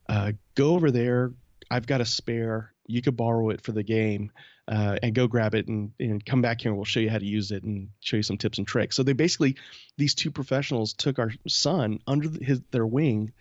Uh, 0.08 0.32
go 0.54 0.74
over 0.74 0.90
there. 0.90 1.32
I've 1.70 1.86
got 1.86 2.00
a 2.00 2.04
spare. 2.04 2.72
You 2.86 3.00
could 3.00 3.16
borrow 3.16 3.50
it 3.50 3.60
for 3.60 3.72
the 3.72 3.84
game, 3.84 4.32
uh, 4.66 4.96
and 5.02 5.14
go 5.14 5.26
grab 5.26 5.54
it 5.54 5.68
and, 5.68 5.92
and 5.98 6.24
come 6.24 6.42
back 6.42 6.60
here 6.60 6.70
and 6.70 6.78
we'll 6.78 6.84
show 6.84 7.00
you 7.00 7.10
how 7.10 7.18
to 7.18 7.24
use 7.24 7.50
it 7.50 7.62
and 7.62 7.88
show 8.00 8.16
you 8.16 8.22
some 8.22 8.38
tips 8.38 8.58
and 8.58 8.66
tricks. 8.66 8.96
So 8.96 9.02
they 9.02 9.12
basically, 9.12 9.56
these 9.96 10.14
two 10.14 10.30
professionals 10.30 10.92
took 10.92 11.18
our 11.18 11.32
son 11.48 12.00
under 12.06 12.28
his, 12.42 12.60
their 12.70 12.86
wing 12.86 13.32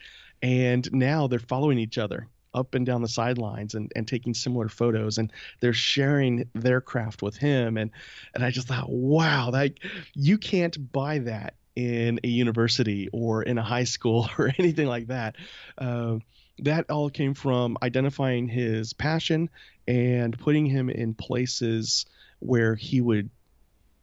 and 0.41 0.87
now 0.91 1.27
they're 1.27 1.39
following 1.39 1.79
each 1.79 1.97
other 1.97 2.27
up 2.53 2.73
and 2.73 2.85
down 2.85 3.01
the 3.01 3.07
sidelines 3.07 3.75
and, 3.75 3.91
and 3.95 4.07
taking 4.07 4.33
similar 4.33 4.67
photos 4.67 5.17
and 5.17 5.31
they're 5.59 5.73
sharing 5.73 6.49
their 6.53 6.81
craft 6.81 7.21
with 7.21 7.37
him. 7.37 7.77
And 7.77 7.91
and 8.33 8.43
I 8.43 8.51
just 8.51 8.67
thought 8.67 8.89
wow 8.89 9.51
that 9.51 9.73
you 10.13 10.37
can't 10.37 10.91
buy 10.91 11.19
that 11.19 11.55
in 11.75 12.19
a 12.23 12.27
university 12.27 13.09
or 13.13 13.43
in 13.43 13.57
a 13.57 13.63
high 13.63 13.83
school 13.83 14.29
or 14.37 14.51
anything 14.57 14.87
like 14.87 15.07
that. 15.07 15.35
Uh, 15.77 16.17
that 16.63 16.89
all 16.89 17.09
came 17.09 17.33
from 17.33 17.77
identifying 17.81 18.47
his 18.47 18.91
passion 18.91 19.49
and 19.87 20.37
putting 20.37 20.65
him 20.65 20.89
in 20.89 21.13
places 21.13 22.05
where 22.39 22.75
he 22.75 22.99
would 22.99 23.29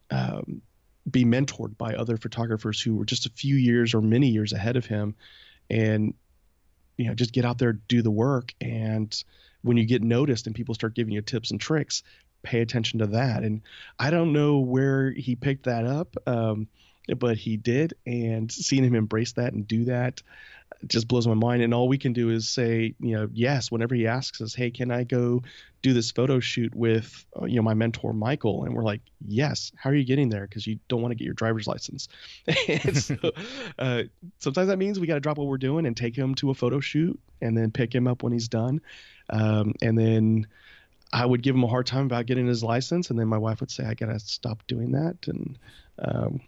um, 0.09 0.61
be 1.09 1.23
mentored 1.23 1.77
by 1.77 1.93
other 1.93 2.17
photographers 2.17 2.81
who 2.81 2.95
were 2.95 3.05
just 3.05 3.25
a 3.25 3.29
few 3.29 3.55
years 3.55 3.93
or 3.93 4.01
many 4.01 4.29
years 4.29 4.53
ahead 4.53 4.75
of 4.75 4.85
him, 4.85 5.15
and 5.69 6.13
you 6.97 7.05
know 7.05 7.13
just 7.13 7.33
get 7.33 7.45
out 7.45 7.57
there, 7.57 7.73
do 7.73 8.01
the 8.01 8.11
work, 8.11 8.53
and 8.59 9.23
when 9.61 9.77
you 9.77 9.85
get 9.85 10.03
noticed 10.03 10.47
and 10.47 10.55
people 10.55 10.75
start 10.75 10.95
giving 10.95 11.13
you 11.13 11.21
tips 11.21 11.51
and 11.51 11.59
tricks, 11.59 12.03
pay 12.43 12.61
attention 12.61 12.99
to 12.99 13.07
that. 13.07 13.43
And 13.43 13.61
I 13.99 14.09
don't 14.09 14.33
know 14.33 14.59
where 14.59 15.11
he 15.11 15.35
picked 15.35 15.65
that 15.65 15.85
up, 15.85 16.15
um, 16.25 16.67
but 17.17 17.37
he 17.37 17.57
did, 17.57 17.93
and 18.05 18.51
seeing 18.51 18.83
him 18.83 18.95
embrace 18.95 19.33
that 19.33 19.53
and 19.53 19.67
do 19.67 19.85
that 19.85 20.21
just 20.85 21.07
blows 21.07 21.27
my 21.27 21.33
mind. 21.33 21.61
And 21.61 21.73
all 21.73 21.87
we 21.87 21.97
can 21.97 22.13
do 22.13 22.29
is 22.29 22.47
say, 22.47 22.93
you 22.99 23.15
know, 23.15 23.29
yes, 23.31 23.71
whenever 23.71 23.95
he 23.95 24.07
asks 24.07 24.41
us, 24.41 24.53
hey, 24.53 24.71
can 24.71 24.91
I 24.91 25.03
go 25.03 25.43
do 25.81 25.93
this 25.93 26.11
photo 26.11 26.39
shoot 26.39 26.75
with, 26.75 27.25
uh, 27.39 27.45
you 27.45 27.55
know, 27.55 27.61
my 27.61 27.73
mentor 27.73 28.13
Michael? 28.13 28.63
And 28.63 28.75
we're 28.75 28.83
like, 28.83 29.01
yes. 29.25 29.71
How 29.75 29.89
are 29.89 29.95
you 29.95 30.05
getting 30.05 30.29
there? 30.29 30.45
Because 30.45 30.67
you 30.67 30.79
don't 30.87 31.01
want 31.01 31.11
to 31.11 31.15
get 31.15 31.25
your 31.25 31.33
driver's 31.33 31.67
license. 31.67 32.07
and 32.67 32.97
so 32.97 33.15
uh, 33.79 34.03
sometimes 34.39 34.67
that 34.67 34.77
means 34.77 34.99
we 34.99 35.07
got 35.07 35.15
to 35.15 35.19
drop 35.19 35.37
what 35.37 35.47
we're 35.47 35.57
doing 35.57 35.85
and 35.85 35.97
take 35.97 36.15
him 36.15 36.35
to 36.35 36.51
a 36.51 36.53
photo 36.53 36.79
shoot 36.79 37.19
and 37.41 37.57
then 37.57 37.71
pick 37.71 37.93
him 37.93 38.07
up 38.07 38.23
when 38.23 38.33
he's 38.33 38.47
done. 38.47 38.81
Um, 39.29 39.73
and 39.81 39.97
then 39.97 40.47
I 41.11 41.25
would 41.25 41.41
give 41.41 41.55
him 41.55 41.63
a 41.63 41.67
hard 41.67 41.85
time 41.85 42.05
about 42.05 42.25
getting 42.25 42.47
his 42.47 42.63
license, 42.63 43.09
and 43.09 43.19
then 43.19 43.27
my 43.27 43.37
wife 43.37 43.61
would 43.61 43.71
say, 43.71 43.85
"I 43.85 43.93
gotta 43.93 44.19
stop 44.19 44.65
doing 44.67 44.91
that," 44.91 45.15
and 45.27 45.57
um, 45.99 46.41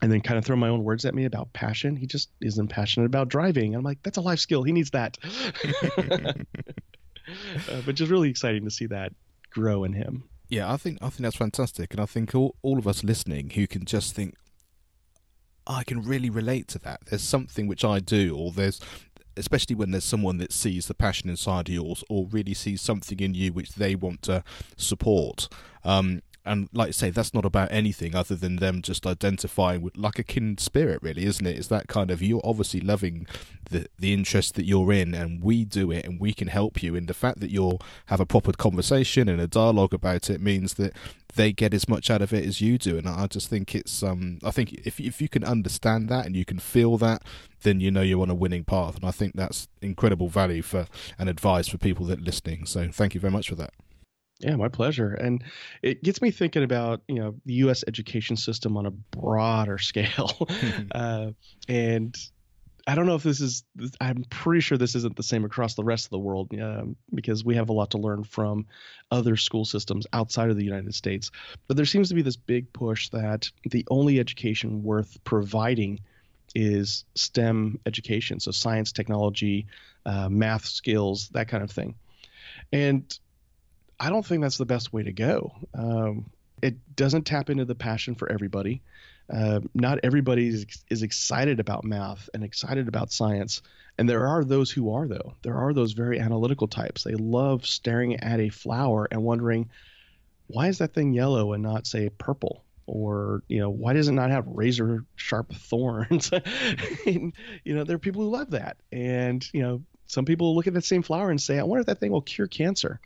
and 0.00 0.12
then 0.12 0.20
kind 0.20 0.38
of 0.38 0.44
throw 0.44 0.56
my 0.56 0.68
own 0.68 0.84
words 0.84 1.04
at 1.04 1.14
me 1.14 1.24
about 1.24 1.52
passion. 1.52 1.96
He 1.96 2.06
just 2.06 2.30
isn't 2.40 2.68
passionate 2.68 3.06
about 3.06 3.28
driving. 3.28 3.74
I'm 3.74 3.82
like, 3.82 4.02
that's 4.02 4.16
a 4.16 4.20
life 4.20 4.38
skill. 4.38 4.62
He 4.62 4.72
needs 4.72 4.90
that. 4.90 5.18
uh, 5.98 7.82
but 7.84 7.94
just 7.94 8.10
really 8.10 8.30
exciting 8.30 8.64
to 8.64 8.70
see 8.70 8.86
that 8.86 9.12
grow 9.50 9.84
in 9.84 9.92
him. 9.92 10.24
Yeah, 10.48 10.72
I 10.72 10.76
think 10.76 10.98
I 11.02 11.10
think 11.10 11.22
that's 11.22 11.36
fantastic, 11.36 11.92
and 11.92 12.00
I 12.00 12.06
think 12.06 12.34
all 12.34 12.56
all 12.62 12.78
of 12.78 12.88
us 12.88 13.04
listening 13.04 13.50
who 13.50 13.66
can 13.66 13.84
just 13.84 14.14
think, 14.14 14.34
I 15.66 15.84
can 15.84 16.02
really 16.02 16.30
relate 16.30 16.68
to 16.68 16.78
that. 16.80 17.00
There's 17.06 17.22
something 17.22 17.66
which 17.66 17.84
I 17.84 17.98
do, 17.98 18.34
or 18.36 18.52
there's 18.52 18.80
especially 19.36 19.76
when 19.76 19.92
there's 19.92 20.04
someone 20.04 20.38
that 20.38 20.52
sees 20.52 20.86
the 20.86 20.94
passion 20.94 21.30
inside 21.30 21.68
yours 21.68 22.02
or 22.08 22.26
really 22.30 22.54
sees 22.54 22.82
something 22.82 23.20
in 23.20 23.34
you 23.34 23.52
which 23.52 23.74
they 23.74 23.94
want 23.94 24.22
to 24.22 24.42
support. 24.76 25.48
Um, 25.84 26.22
and 26.48 26.68
like 26.72 26.88
I 26.88 26.90
say, 26.92 27.10
that's 27.10 27.34
not 27.34 27.44
about 27.44 27.70
anything 27.70 28.14
other 28.14 28.34
than 28.34 28.56
them 28.56 28.82
just 28.82 29.06
identifying 29.06 29.82
with 29.82 29.96
like 29.96 30.18
a 30.18 30.22
kin 30.22 30.58
spirit, 30.58 31.02
really, 31.02 31.24
isn't 31.24 31.46
it? 31.46 31.58
It's 31.58 31.68
that 31.68 31.88
kind 31.88 32.10
of 32.10 32.22
you're 32.22 32.40
obviously 32.42 32.80
loving 32.80 33.26
the 33.70 33.86
the 33.98 34.12
interest 34.12 34.54
that 34.54 34.64
you're 34.64 34.92
in, 34.92 35.14
and 35.14 35.42
we 35.42 35.64
do 35.64 35.90
it, 35.90 36.04
and 36.04 36.18
we 36.20 36.32
can 36.32 36.48
help 36.48 36.82
you. 36.82 36.96
And 36.96 37.06
the 37.06 37.14
fact 37.14 37.40
that 37.40 37.50
you'll 37.50 37.80
have 38.06 38.20
a 38.20 38.26
proper 38.26 38.52
conversation 38.52 39.28
and 39.28 39.40
a 39.40 39.46
dialogue 39.46 39.94
about 39.94 40.30
it 40.30 40.40
means 40.40 40.74
that 40.74 40.94
they 41.34 41.52
get 41.52 41.74
as 41.74 41.88
much 41.88 42.10
out 42.10 42.22
of 42.22 42.32
it 42.32 42.46
as 42.46 42.60
you 42.60 42.78
do. 42.78 42.96
And 42.96 43.08
I 43.08 43.26
just 43.26 43.48
think 43.48 43.74
it's 43.74 44.02
um, 44.02 44.38
I 44.42 44.50
think 44.50 44.72
if 44.86 44.98
if 44.98 45.20
you 45.20 45.28
can 45.28 45.44
understand 45.44 46.08
that 46.08 46.26
and 46.26 46.34
you 46.34 46.44
can 46.44 46.58
feel 46.58 46.96
that, 46.98 47.22
then 47.62 47.80
you 47.80 47.90
know 47.90 48.02
you're 48.02 48.22
on 48.22 48.30
a 48.30 48.34
winning 48.34 48.64
path. 48.64 48.96
And 48.96 49.04
I 49.04 49.10
think 49.10 49.34
that's 49.34 49.68
incredible 49.82 50.28
value 50.28 50.62
for 50.62 50.86
and 51.18 51.28
advice 51.28 51.68
for 51.68 51.78
people 51.78 52.06
that 52.06 52.20
are 52.20 52.22
listening. 52.22 52.66
So 52.66 52.88
thank 52.90 53.14
you 53.14 53.20
very 53.20 53.32
much 53.32 53.48
for 53.48 53.54
that. 53.56 53.72
Yeah, 54.40 54.54
my 54.54 54.68
pleasure. 54.68 55.14
And 55.14 55.42
it 55.82 56.02
gets 56.02 56.22
me 56.22 56.30
thinking 56.30 56.62
about 56.62 57.02
you 57.08 57.16
know 57.16 57.34
the 57.44 57.54
U.S. 57.54 57.84
education 57.88 58.36
system 58.36 58.76
on 58.76 58.86
a 58.86 58.90
broader 58.90 59.78
scale, 59.78 60.48
uh, 60.92 61.32
and 61.68 62.16
I 62.86 62.94
don't 62.94 63.06
know 63.06 63.16
if 63.16 63.22
this 63.24 63.40
is. 63.40 63.64
I'm 64.00 64.24
pretty 64.30 64.60
sure 64.60 64.78
this 64.78 64.94
isn't 64.94 65.16
the 65.16 65.22
same 65.22 65.44
across 65.44 65.74
the 65.74 65.84
rest 65.84 66.06
of 66.06 66.10
the 66.10 66.18
world 66.20 66.52
um, 66.60 66.96
because 67.12 67.44
we 67.44 67.56
have 67.56 67.68
a 67.68 67.72
lot 67.72 67.90
to 67.90 67.98
learn 67.98 68.24
from 68.24 68.66
other 69.10 69.36
school 69.36 69.64
systems 69.64 70.06
outside 70.12 70.50
of 70.50 70.56
the 70.56 70.64
United 70.64 70.94
States. 70.94 71.30
But 71.66 71.76
there 71.76 71.86
seems 71.86 72.08
to 72.08 72.14
be 72.14 72.22
this 72.22 72.36
big 72.36 72.72
push 72.72 73.08
that 73.10 73.50
the 73.68 73.86
only 73.90 74.20
education 74.20 74.82
worth 74.82 75.22
providing 75.24 76.00
is 76.54 77.04
STEM 77.14 77.78
education, 77.86 78.40
so 78.40 78.52
science, 78.52 78.92
technology, 78.92 79.66
uh, 80.06 80.28
math 80.28 80.64
skills, 80.64 81.28
that 81.30 81.48
kind 81.48 81.62
of 81.62 81.70
thing. 81.70 81.94
And 82.72 83.18
I 84.00 84.10
don't 84.10 84.24
think 84.24 84.42
that's 84.42 84.58
the 84.58 84.66
best 84.66 84.92
way 84.92 85.02
to 85.02 85.12
go. 85.12 85.52
Um, 85.74 86.30
it 86.62 86.76
doesn't 86.96 87.24
tap 87.24 87.50
into 87.50 87.64
the 87.64 87.74
passion 87.74 88.14
for 88.14 88.30
everybody. 88.30 88.82
Uh, 89.32 89.60
not 89.74 89.98
everybody 90.02 90.48
is, 90.48 90.66
is, 90.88 91.02
excited 91.02 91.60
about 91.60 91.84
math 91.84 92.30
and 92.32 92.42
excited 92.42 92.88
about 92.88 93.12
science. 93.12 93.60
And 93.98 94.08
there 94.08 94.26
are 94.26 94.42
those 94.42 94.70
who 94.70 94.94
are, 94.94 95.06
though. 95.06 95.34
There 95.42 95.56
are 95.56 95.74
those 95.74 95.92
very 95.92 96.18
analytical 96.18 96.66
types. 96.66 97.04
They 97.04 97.14
love 97.14 97.66
staring 97.66 98.16
at 98.16 98.40
a 98.40 98.48
flower 98.48 99.06
and 99.10 99.22
wondering, 99.22 99.68
why 100.46 100.68
is 100.68 100.78
that 100.78 100.94
thing 100.94 101.12
yellow 101.12 101.52
and 101.52 101.62
not, 101.62 101.86
say, 101.86 102.08
purple? 102.08 102.64
Or, 102.86 103.42
you 103.48 103.60
know, 103.60 103.68
why 103.68 103.92
does 103.92 104.08
it 104.08 104.12
not 104.12 104.30
have 104.30 104.46
razor 104.46 105.04
sharp 105.16 105.52
thorns? 105.52 106.30
and, 106.32 107.34
you 107.64 107.74
know, 107.74 107.84
there 107.84 107.96
are 107.96 108.00
people 108.00 108.22
who 108.22 108.30
love 108.30 108.52
that. 108.52 108.78
And, 108.90 109.46
you 109.52 109.60
know, 109.60 109.82
some 110.06 110.24
people 110.24 110.54
look 110.54 110.66
at 110.66 110.72
that 110.72 110.86
same 110.86 111.02
flower 111.02 111.30
and 111.30 111.40
say, 111.40 111.58
I 111.58 111.64
wonder 111.64 111.80
if 111.80 111.86
that 111.86 112.00
thing 112.00 112.12
will 112.12 112.22
cure 112.22 112.46
cancer 112.46 112.98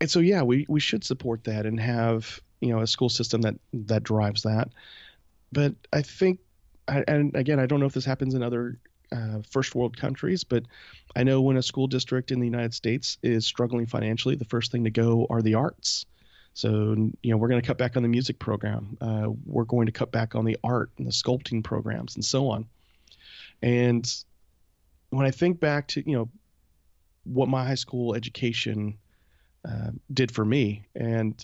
and 0.00 0.10
so 0.10 0.20
yeah, 0.20 0.42
we 0.42 0.66
we 0.68 0.80
should 0.80 1.04
support 1.04 1.44
that 1.44 1.66
and 1.66 1.78
have 1.78 2.40
you 2.60 2.70
know 2.70 2.80
a 2.80 2.86
school 2.86 3.08
system 3.08 3.42
that 3.42 3.56
that 3.72 4.02
drives 4.02 4.42
that. 4.42 4.68
But 5.52 5.74
I 5.92 6.02
think, 6.02 6.40
and 6.88 7.34
again, 7.34 7.58
I 7.58 7.66
don't 7.66 7.80
know 7.80 7.86
if 7.86 7.92
this 7.92 8.04
happens 8.04 8.34
in 8.34 8.42
other 8.42 8.78
uh, 9.12 9.40
first 9.48 9.74
world 9.74 9.96
countries, 9.96 10.44
but 10.44 10.64
I 11.16 11.24
know 11.24 11.40
when 11.40 11.56
a 11.56 11.62
school 11.62 11.88
district 11.88 12.30
in 12.30 12.38
the 12.38 12.46
United 12.46 12.74
States 12.74 13.18
is 13.22 13.46
struggling 13.46 13.86
financially, 13.86 14.36
the 14.36 14.44
first 14.44 14.70
thing 14.70 14.84
to 14.84 14.90
go 14.90 15.26
are 15.28 15.42
the 15.42 15.54
arts. 15.54 16.06
So, 16.54 16.94
you 17.22 17.30
know, 17.30 17.36
we're 17.36 17.48
going 17.48 17.60
to 17.60 17.66
cut 17.66 17.78
back 17.78 17.96
on 17.96 18.02
the 18.02 18.08
music 18.08 18.38
program. 18.38 18.96
Uh, 19.00 19.28
we're 19.44 19.64
going 19.64 19.86
to 19.86 19.92
cut 19.92 20.12
back 20.12 20.34
on 20.34 20.44
the 20.44 20.58
art 20.62 20.90
and 20.98 21.06
the 21.06 21.12
sculpting 21.12 21.62
programs 21.62 22.16
and 22.16 22.24
so 22.24 22.48
on. 22.50 22.66
And 23.62 24.08
when 25.10 25.26
I 25.26 25.30
think 25.30 25.60
back 25.60 25.88
to, 25.88 26.08
you 26.08 26.16
know, 26.16 26.28
what 27.24 27.48
my 27.48 27.64
high 27.64 27.76
school 27.76 28.14
education 28.14 28.98
uh, 29.68 29.90
did 30.12 30.30
for 30.32 30.44
me. 30.44 30.84
And 30.94 31.42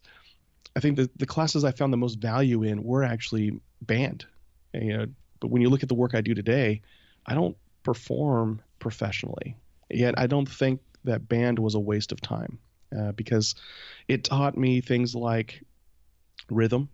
I 0.74 0.80
think 0.80 0.96
that 0.96 1.18
the 1.18 1.26
classes 1.26 1.64
I 1.64 1.72
found 1.72 1.92
the 1.92 1.98
most 1.98 2.18
value 2.18 2.62
in 2.62 2.82
were 2.82 3.04
actually 3.04 3.60
band. 3.82 4.26
And, 4.74 4.86
you 4.86 4.96
know, 4.96 5.06
but 5.40 5.50
when 5.50 5.62
you 5.62 5.68
look 5.68 5.82
at 5.82 5.88
the 5.88 5.94
work 5.94 6.14
I 6.14 6.20
do 6.20 6.34
today, 6.34 6.82
I 7.26 7.34
don't 7.34 7.56
perform 7.82 8.62
professionally. 8.78 9.56
Yet 9.90 10.18
I 10.18 10.26
don't 10.26 10.48
think 10.48 10.80
that 11.04 11.28
band 11.28 11.58
was 11.58 11.74
a 11.74 11.80
waste 11.80 12.12
of 12.12 12.20
time 12.20 12.58
uh, 12.96 13.12
because 13.12 13.54
it 14.08 14.24
taught 14.24 14.56
me 14.56 14.80
things 14.80 15.14
like 15.14 15.62
rhythm, 16.50 16.88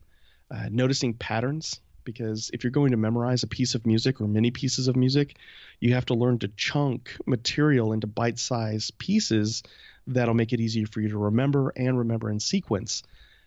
uh, 0.50 0.68
noticing 0.70 1.14
patterns. 1.14 1.80
Because 2.04 2.50
if 2.52 2.64
you're 2.64 2.70
going 2.70 2.90
to 2.90 2.96
memorize 2.96 3.42
a 3.42 3.46
piece 3.48 3.74
of 3.74 3.86
music 3.86 4.20
or 4.20 4.26
many 4.26 4.50
pieces 4.50 4.88
of 4.88 4.96
music, 4.96 5.36
you 5.80 5.94
have 5.94 6.06
to 6.06 6.14
learn 6.14 6.38
to 6.40 6.48
chunk 6.48 7.16
material 7.26 7.92
into 7.92 8.06
bite 8.06 8.38
sized 8.38 8.98
pieces 8.98 9.62
that'll 10.06 10.34
make 10.34 10.52
it 10.52 10.60
easier 10.60 10.86
for 10.86 11.00
you 11.00 11.08
to 11.10 11.18
remember 11.18 11.72
and 11.76 11.98
remember 11.98 12.30
in 12.30 12.40
sequence. 12.40 13.02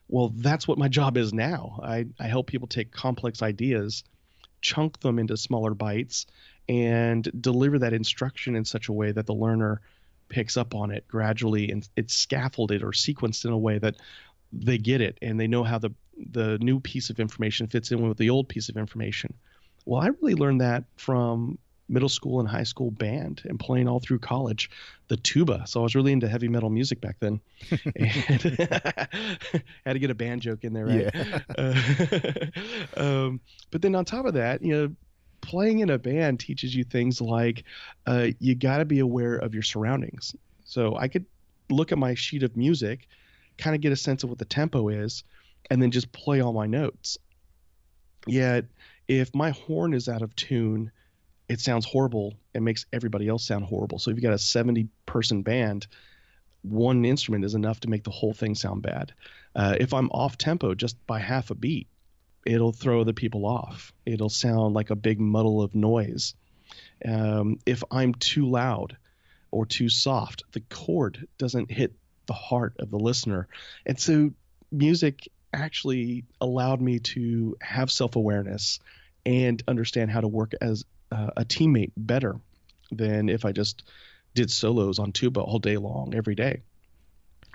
Well, 0.08 0.32
that's 0.36 0.68
what 0.68 0.78
my 0.78 0.88
job 0.88 1.18
is 1.18 1.34
now. 1.34 1.80
I, 1.84 2.06
I 2.20 2.28
help 2.28 2.48
people 2.48 2.68
take 2.68 2.92
complex 2.92 3.42
ideas, 3.42 4.04
chunk 4.62 5.00
them 5.00 5.20
into 5.20 5.36
smaller 5.36 5.74
bites, 5.74 6.26
and 6.70 7.28
deliver 7.42 7.80
that 7.80 7.94
instruction 7.94 8.56
in 8.56 8.66
such 8.66 8.88
a 8.88 8.94
way 8.94 9.12
that 9.12 9.26
the 9.26 9.34
learner 9.34 9.82
picks 10.30 10.58
up 10.58 10.74
on 10.74 10.92
it 10.92 11.08
gradually 11.08 11.70
and 11.70 11.88
it's 11.96 12.14
scaffolded 12.14 12.82
or 12.82 12.92
sequenced 12.92 13.46
in 13.46 13.52
a 13.52 13.58
way 13.58 13.78
that 13.78 13.96
they 14.52 14.78
get 14.78 15.02
it 15.02 15.18
and 15.22 15.40
they 15.40 15.48
know 15.48 15.64
how 15.64 15.78
the 15.78 15.92
the 16.32 16.58
new 16.60 16.80
piece 16.80 17.10
of 17.10 17.20
information 17.20 17.68
fits 17.68 17.92
in 17.92 18.08
with 18.08 18.18
the 18.18 18.30
old 18.30 18.50
piece 18.50 18.70
of 18.70 18.78
information. 18.78 19.34
Well, 19.86 20.02
I 20.02 20.08
really 20.08 20.36
learned 20.36 20.62
that 20.62 20.86
from 20.96 21.58
middle 21.88 22.10
school 22.10 22.40
and 22.40 22.50
high 22.50 22.64
school 22.64 22.90
band 22.90 23.44
and 23.46 23.60
playing 23.60 23.88
all 23.88 24.00
through 24.00 24.20
college 24.20 24.70
the 25.08 25.18
tuba. 25.18 25.64
So 25.68 25.82
I 25.82 25.84
was 25.84 25.96
really 25.96 26.12
into 26.12 26.28
heavy 26.28 26.48
metal 26.48 26.70
music 26.70 27.00
back 27.00 27.18
then. 27.20 27.40
and 27.96 28.12
had 29.86 29.94
to 29.94 30.00
get 30.00 30.10
a 30.10 30.16
band 30.16 30.42
joke 30.42 30.64
in 30.64 30.74
there, 30.74 30.86
right? 30.86 31.12
Yeah. 31.14 31.40
Uh, 31.58 32.98
um, 32.98 33.40
but 33.72 33.82
then 33.82 33.94
on 33.94 34.06
top 34.06 34.26
of 34.26 34.34
that, 34.34 34.64
you 34.64 34.76
know, 34.76 34.96
playing 35.42 35.80
in 35.80 35.92
a 35.92 36.00
band 36.00 36.40
teaches 36.40 36.76
you 36.76 36.84
things 36.84 37.22
like 37.22 37.64
uh, 38.08 38.28
you 38.40 38.56
got 38.56 38.80
to 38.80 38.86
be 38.86 39.00
aware 39.00 39.36
of 39.36 39.54
your 39.54 39.64
surroundings. 39.64 40.36
So 40.64 40.96
I 40.96 41.08
could 41.08 41.26
look 41.70 41.92
at 41.92 42.00
my 42.00 42.16
sheet 42.16 42.42
of 42.42 42.58
music, 42.58 43.08
kind 43.58 43.76
of 43.76 43.82
get 43.82 43.92
a 43.92 43.96
sense 43.96 44.24
of 44.24 44.30
what 44.30 44.40
the 44.40 44.46
tempo 44.46 44.90
is, 44.90 45.24
and 45.70 45.82
then 45.82 45.92
just 45.92 46.12
play 46.12 46.42
all 46.42 46.54
my 46.54 46.68
notes. 46.68 47.18
Yet, 48.28 48.66
if 49.08 49.34
my 49.36 49.52
horn 49.52 49.94
is 49.94 50.10
out 50.10 50.22
of 50.22 50.36
tune, 50.36 50.92
it 51.48 51.60
sounds 51.60 51.86
horrible 51.86 52.34
and 52.54 52.66
makes 52.66 52.86
everybody 52.92 53.28
else 53.28 53.46
sound 53.46 53.66
horrible. 53.66 54.00
So 54.00 54.10
if 54.10 54.18
you've 54.18 54.24
got 54.24 54.34
a 54.34 54.40
70 54.40 54.88
person 55.06 55.44
band, 55.44 55.88
one 56.64 57.06
instrument 57.06 57.46
is 57.46 57.54
enough 57.54 57.82
to 57.82 57.90
make 57.90 58.04
the 58.04 58.12
whole 58.12 58.34
thing 58.34 58.56
sound 58.56 58.82
bad. 58.82 59.14
Uh, 59.56 59.76
if 59.80 59.94
I'm 59.94 60.10
off 60.10 60.38
tempo 60.38 60.74
just 60.74 60.98
by 61.06 61.20
half 61.20 61.52
a 61.52 61.56
beat, 61.56 61.88
it'll 62.46 62.72
throw 62.72 63.04
the 63.04 63.14
people 63.14 63.46
off. 63.46 63.94
It'll 64.06 64.30
sound 64.30 64.74
like 64.74 64.90
a 64.90 64.96
big 64.96 65.20
muddle 65.20 65.62
of 65.62 65.76
noise. 65.76 66.34
Um, 67.04 67.60
if 67.66 67.84
I'm 67.92 68.14
too 68.16 68.48
loud 68.48 68.98
or 69.52 69.66
too 69.66 69.90
soft, 69.90 70.44
the 70.52 70.62
chord 70.62 71.28
doesn't 71.38 71.72
hit 71.72 71.94
the 72.26 72.34
heart 72.34 72.76
of 72.80 72.90
the 72.90 73.00
listener. 73.00 73.48
And 73.86 74.00
so 74.00 74.32
music 74.72 75.28
actually 75.56 76.26
allowed 76.42 76.82
me 76.82 77.00
to 77.00 77.58
have 77.62 77.92
self 77.92 78.16
awareness 78.16 78.80
and 79.26 79.62
understand 79.68 80.12
how 80.12 80.22
to 80.22 80.28
work 80.28 80.54
as 80.62 80.86
uh, 81.12 81.32
a 81.38 81.46
teammate 81.46 81.92
better 81.98 82.36
than 82.92 83.30
if 83.30 83.46
I 83.46 83.52
just 83.52 83.84
did 84.34 84.52
solos 84.52 85.00
on 85.00 85.12
tuba 85.12 85.40
all 85.40 85.60
day 85.60 85.78
long 85.78 86.14
every 86.14 86.36
day. 86.36 86.62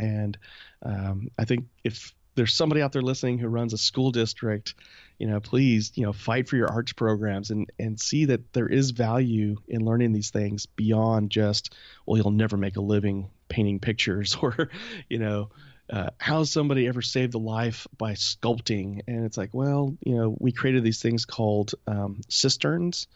And 0.00 0.36
um, 0.82 1.28
I 1.38 1.44
think 1.44 1.66
if 1.84 2.14
there's 2.34 2.54
somebody 2.54 2.80
out 2.80 2.92
there 2.92 3.02
listening 3.02 3.38
who 3.38 3.48
runs 3.48 3.72
a 3.72 3.78
school 3.78 4.12
district, 4.12 4.74
you 5.18 5.26
know, 5.26 5.40
please, 5.40 5.92
you 5.94 6.04
know, 6.04 6.12
fight 6.12 6.48
for 6.48 6.56
your 6.56 6.68
arts 6.68 6.92
programs 6.92 7.50
and 7.50 7.70
and 7.78 8.00
see 8.00 8.26
that 8.26 8.52
there 8.52 8.68
is 8.68 8.92
value 8.92 9.56
in 9.68 9.84
learning 9.84 10.12
these 10.12 10.30
things 10.30 10.66
beyond 10.66 11.30
just, 11.30 11.74
well, 12.06 12.16
you'll 12.16 12.30
never 12.30 12.56
make 12.56 12.76
a 12.76 12.80
living 12.80 13.28
painting 13.48 13.78
pictures 13.78 14.36
or, 14.42 14.70
you 15.08 15.18
know, 15.18 15.50
uh, 15.92 16.10
how 16.18 16.44
somebody 16.44 16.86
ever 16.86 17.02
saved 17.02 17.34
a 17.34 17.38
life 17.38 17.86
by 17.96 18.12
sculpting? 18.12 19.02
And 19.06 19.24
it's 19.24 19.36
like, 19.36 19.50
well, 19.52 19.96
you 20.04 20.14
know, 20.16 20.36
we 20.38 20.52
created 20.52 20.84
these 20.84 21.02
things 21.02 21.24
called 21.24 21.74
um, 21.86 22.20
cisterns 22.28 23.06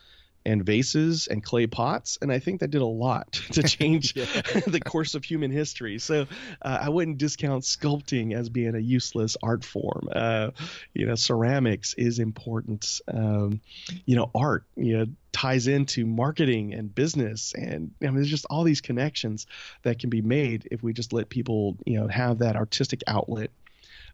and 0.46 0.64
vases 0.64 1.26
and 1.26 1.42
clay 1.42 1.66
pots, 1.66 2.18
and 2.20 2.30
I 2.30 2.38
think 2.38 2.61
that 2.61 2.70
did 2.70 2.83
a 2.83 2.87
lot 2.87 3.33
to 3.52 3.62
change 3.62 4.14
the 4.14 4.80
course 4.85 5.14
of 5.14 5.24
human 5.24 5.50
history. 5.50 5.98
So 5.98 6.26
uh, 6.62 6.78
I 6.83 6.88
wouldn't 6.88 7.18
discount 7.18 7.64
sculpting 7.64 8.35
as 8.35 8.48
being 8.48 8.74
a 8.74 8.80
useless 8.80 9.37
art 9.42 9.64
form. 9.64 10.09
Uh, 10.14 10.50
you 10.92 11.07
know, 11.07 11.14
ceramics 11.14 11.94
is 11.94 12.18
important. 12.18 13.00
Um, 13.12 13.61
you 14.04 14.16
know, 14.16 14.30
art. 14.35 14.64
You 14.76 14.98
know, 14.98 15.07
ties 15.33 15.66
into 15.66 16.07
marketing 16.07 16.74
and 16.74 16.94
business 16.94 17.54
and 17.54 17.90
I 18.00 18.07
mean, 18.07 18.14
there's 18.14 18.30
just 18.30 18.46
all 18.48 18.62
these 18.62 18.80
connections 18.80 19.48
that 19.83 19.98
can 19.98 20.09
be 20.09 20.22
made 20.22 20.68
if 20.70 20.80
we 20.80 20.92
just 20.92 21.12
let 21.12 21.28
people 21.28 21.76
you 21.85 21.98
know 21.98 22.07
have 22.07 22.38
that 22.38 22.54
artistic 22.54 23.02
outlet 23.09 23.50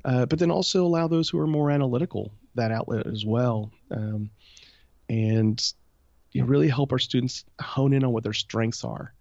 uh, 0.02 0.24
but 0.24 0.38
then 0.38 0.50
also 0.50 0.86
allow 0.86 1.08
those 1.08 1.28
who 1.28 1.38
are 1.38 1.46
more 1.46 1.70
analytical 1.70 2.32
that 2.54 2.72
outlet 2.72 3.06
as 3.06 3.22
well 3.22 3.70
um, 3.90 4.30
and 5.10 5.74
you 6.32 6.40
know, 6.40 6.46
really 6.46 6.68
help 6.68 6.92
our 6.92 6.98
students 6.98 7.44
hone 7.60 7.92
in 7.92 8.04
on 8.04 8.12
what 8.12 8.24
their 8.24 8.32
strengths 8.32 8.84
are 8.84 9.12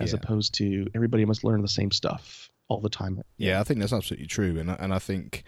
as 0.00 0.12
yeah. 0.12 0.18
opposed 0.18 0.54
to 0.54 0.86
everybody 0.94 1.24
must 1.24 1.44
learn 1.44 1.62
the 1.62 1.68
same 1.68 1.90
stuff 1.90 2.50
all 2.68 2.80
the 2.80 2.88
time 2.88 3.22
yeah 3.36 3.60
i 3.60 3.64
think 3.64 3.80
that's 3.80 3.92
absolutely 3.92 4.26
true 4.26 4.58
and, 4.58 4.70
and 4.70 4.94
i 4.94 4.98
think 4.98 5.44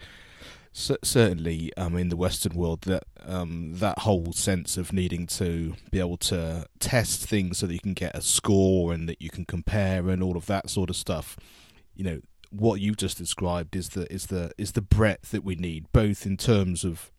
certainly, 0.75 1.71
um, 1.77 1.95
in 1.95 2.09
the 2.09 2.17
Western 2.17 2.53
world, 2.53 2.81
that 2.81 3.03
um, 3.25 3.75
that 3.75 3.99
whole 3.99 4.33
sense 4.33 4.77
of 4.77 4.91
needing 4.91 5.25
to 5.25 5.73
be 5.91 5.99
able 5.99 6.17
to 6.17 6.65
test 6.79 7.25
things 7.25 7.59
so 7.59 7.67
that 7.67 7.73
you 7.73 7.79
can 7.79 7.93
get 7.93 8.15
a 8.15 8.21
score 8.21 8.93
and 8.93 9.07
that 9.07 9.21
you 9.21 9.29
can 9.29 9.45
compare 9.45 10.09
and 10.09 10.21
all 10.21 10.35
of 10.35 10.45
that 10.47 10.69
sort 10.69 10.89
of 10.89 10.95
stuff. 10.95 11.37
You 11.95 12.03
know, 12.03 12.21
what 12.49 12.81
you 12.81 12.93
just 12.93 13.17
described 13.17 13.75
is 13.75 13.89
the 13.89 14.11
is 14.11 14.27
the 14.27 14.51
is 14.57 14.73
the 14.73 14.81
breadth 14.81 15.31
that 15.31 15.43
we 15.43 15.55
need, 15.55 15.91
both 15.93 16.25
in 16.25 16.37
terms 16.37 16.83
of 16.83 17.11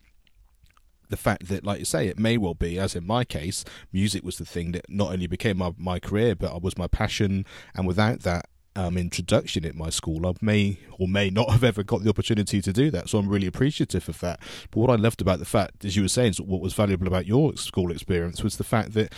the 1.09 1.16
fact 1.16 1.49
that, 1.49 1.64
like 1.64 1.79
you 1.79 1.85
say, 1.85 2.09
it 2.09 2.19
may 2.19 2.37
well 2.37 2.55
be, 2.55 2.79
as 2.79 2.95
in 2.95 3.07
my 3.07 3.25
case, 3.25 3.64
music 3.92 4.25
was 4.25 4.38
the 4.38 4.45
thing 4.45 4.73
that 4.73 4.88
not 4.88 5.12
only 5.12 5.27
became 5.27 5.59
my, 5.59 5.73
my 5.77 5.99
career, 5.99 6.35
but 6.35 6.62
was 6.62 6.79
my 6.79 6.87
passion. 6.87 7.45
And 7.75 7.87
without 7.87 8.21
that, 8.21 8.49
um, 8.77 8.99
introduction 8.99 9.64
at 9.64 9.75
my 9.75 9.90
school, 9.90 10.27
I 10.27 10.35
may 10.42 10.79
or 10.99 11.09
may 11.09 11.31
not 11.31 11.51
have 11.51 11.64
ever 11.64 11.83
got 11.83 12.03
the 12.03 12.11
opportunity 12.11 12.61
to 12.61 12.73
do 12.73 12.90
that. 12.90 13.09
So 13.09 13.19
I'm 13.19 13.29
really 13.29 13.47
appreciative 13.47 14.09
of 14.09 14.21
that. 14.21 14.40
But 14.71 14.81
what 14.81 14.90
I 14.90 14.97
loved 14.97 15.23
about 15.23 15.38
the 15.38 15.47
fact, 15.47 15.85
as 15.85 15.97
you 15.97 16.03
were 16.03 16.09
saying, 16.09 16.35
what 16.35 16.61
was 16.61 16.75
valuable 16.75 17.07
about 17.07 17.27
your 17.27 17.57
school 17.57 17.90
experience 17.90 18.42
was 18.45 18.59
the 18.59 18.64
fact 18.64 18.92
that 18.92 19.14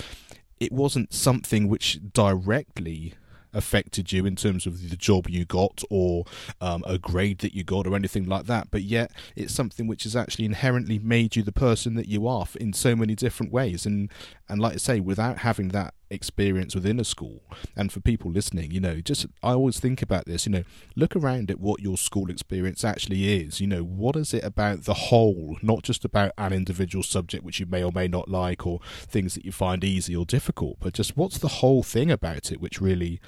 it 0.61 0.73
wasn't 0.73 1.13
something 1.13 1.69
which 1.69 1.99
directly 2.13 3.15
affected 3.53 4.13
you 4.13 4.27
in 4.27 4.37
terms 4.37 4.67
of 4.67 4.91
the 4.91 4.97
job 4.97 5.29
you 5.29 5.45
got 5.45 5.83
or 5.91 6.25
um, 6.61 6.85
a 6.87 6.99
grade 6.99 7.39
that 7.39 7.55
you 7.55 7.65
got 7.65 7.87
or 7.87 7.95
anything 7.95 8.27
like 8.27 8.47
that. 8.47 8.71
But 8.71 8.83
yet, 8.83 9.11
it's 9.37 9.55
something 9.55 9.87
which 9.87 10.05
has 10.05 10.17
actually 10.17 10.45
inherently 10.45 10.99
made 10.99 11.37
you 11.37 11.43
the 11.43 11.53
person 11.53 11.95
that 11.95 12.09
you 12.09 12.27
are 12.27 12.47
in 12.61 12.73
so 12.73 12.95
many 12.95 13.15
different 13.15 13.53
ways. 13.53 13.87
And 13.87 14.11
and 14.49 14.61
like 14.61 14.75
I 14.75 14.79
say, 14.79 15.01
without 15.01 15.39
having 15.39 15.69
that 15.69 15.95
experience 16.11 16.75
within 16.75 17.01
a 17.01 17.05
school, 17.05 17.43
and 17.77 17.93
for 17.93 18.01
people 18.01 18.31
listening, 18.31 18.71
you 18.71 18.81
know, 18.81 19.01
just 19.01 19.27
I 19.43 19.53
always 19.53 19.81
think 19.81 20.03
about 20.03 20.27
this. 20.27 20.47
You 20.47 20.53
know, 20.53 20.65
look 20.97 21.15
around 21.15 21.51
at 21.51 21.61
what 21.61 21.81
your 21.81 21.97
school 21.97 22.31
experience 22.31 22.85
actually 22.85 23.43
is. 23.43 23.61
You 23.61 23.67
know, 23.67 23.83
what 23.83 24.17
is 24.17 24.35
it 24.35 24.45
about 24.45 24.85
the 24.85 24.95
whole, 24.95 25.57
not 25.63 25.83
just 25.83 26.05
about 26.05 26.33
an 26.39 26.53
individual 26.53 27.03
subject 27.03 27.45
which 27.45 27.61
you 27.61 27.67
may 27.67 27.83
or 27.83 27.93
may 27.93 28.09
not 28.09 28.29
like, 28.29 28.67
or 28.67 28.81
things 29.07 29.35
that 29.35 29.45
you 29.45 29.53
find 29.53 29.85
easy 29.85 30.15
or 30.15 30.25
difficult, 30.25 30.79
but 30.81 30.95
just 30.95 31.17
what's 31.17 31.39
the 31.39 31.49
whole 31.49 31.83
thing 31.83 32.11
about 32.11 32.51
it 32.51 32.61
which 32.61 32.81
really, 32.81 33.21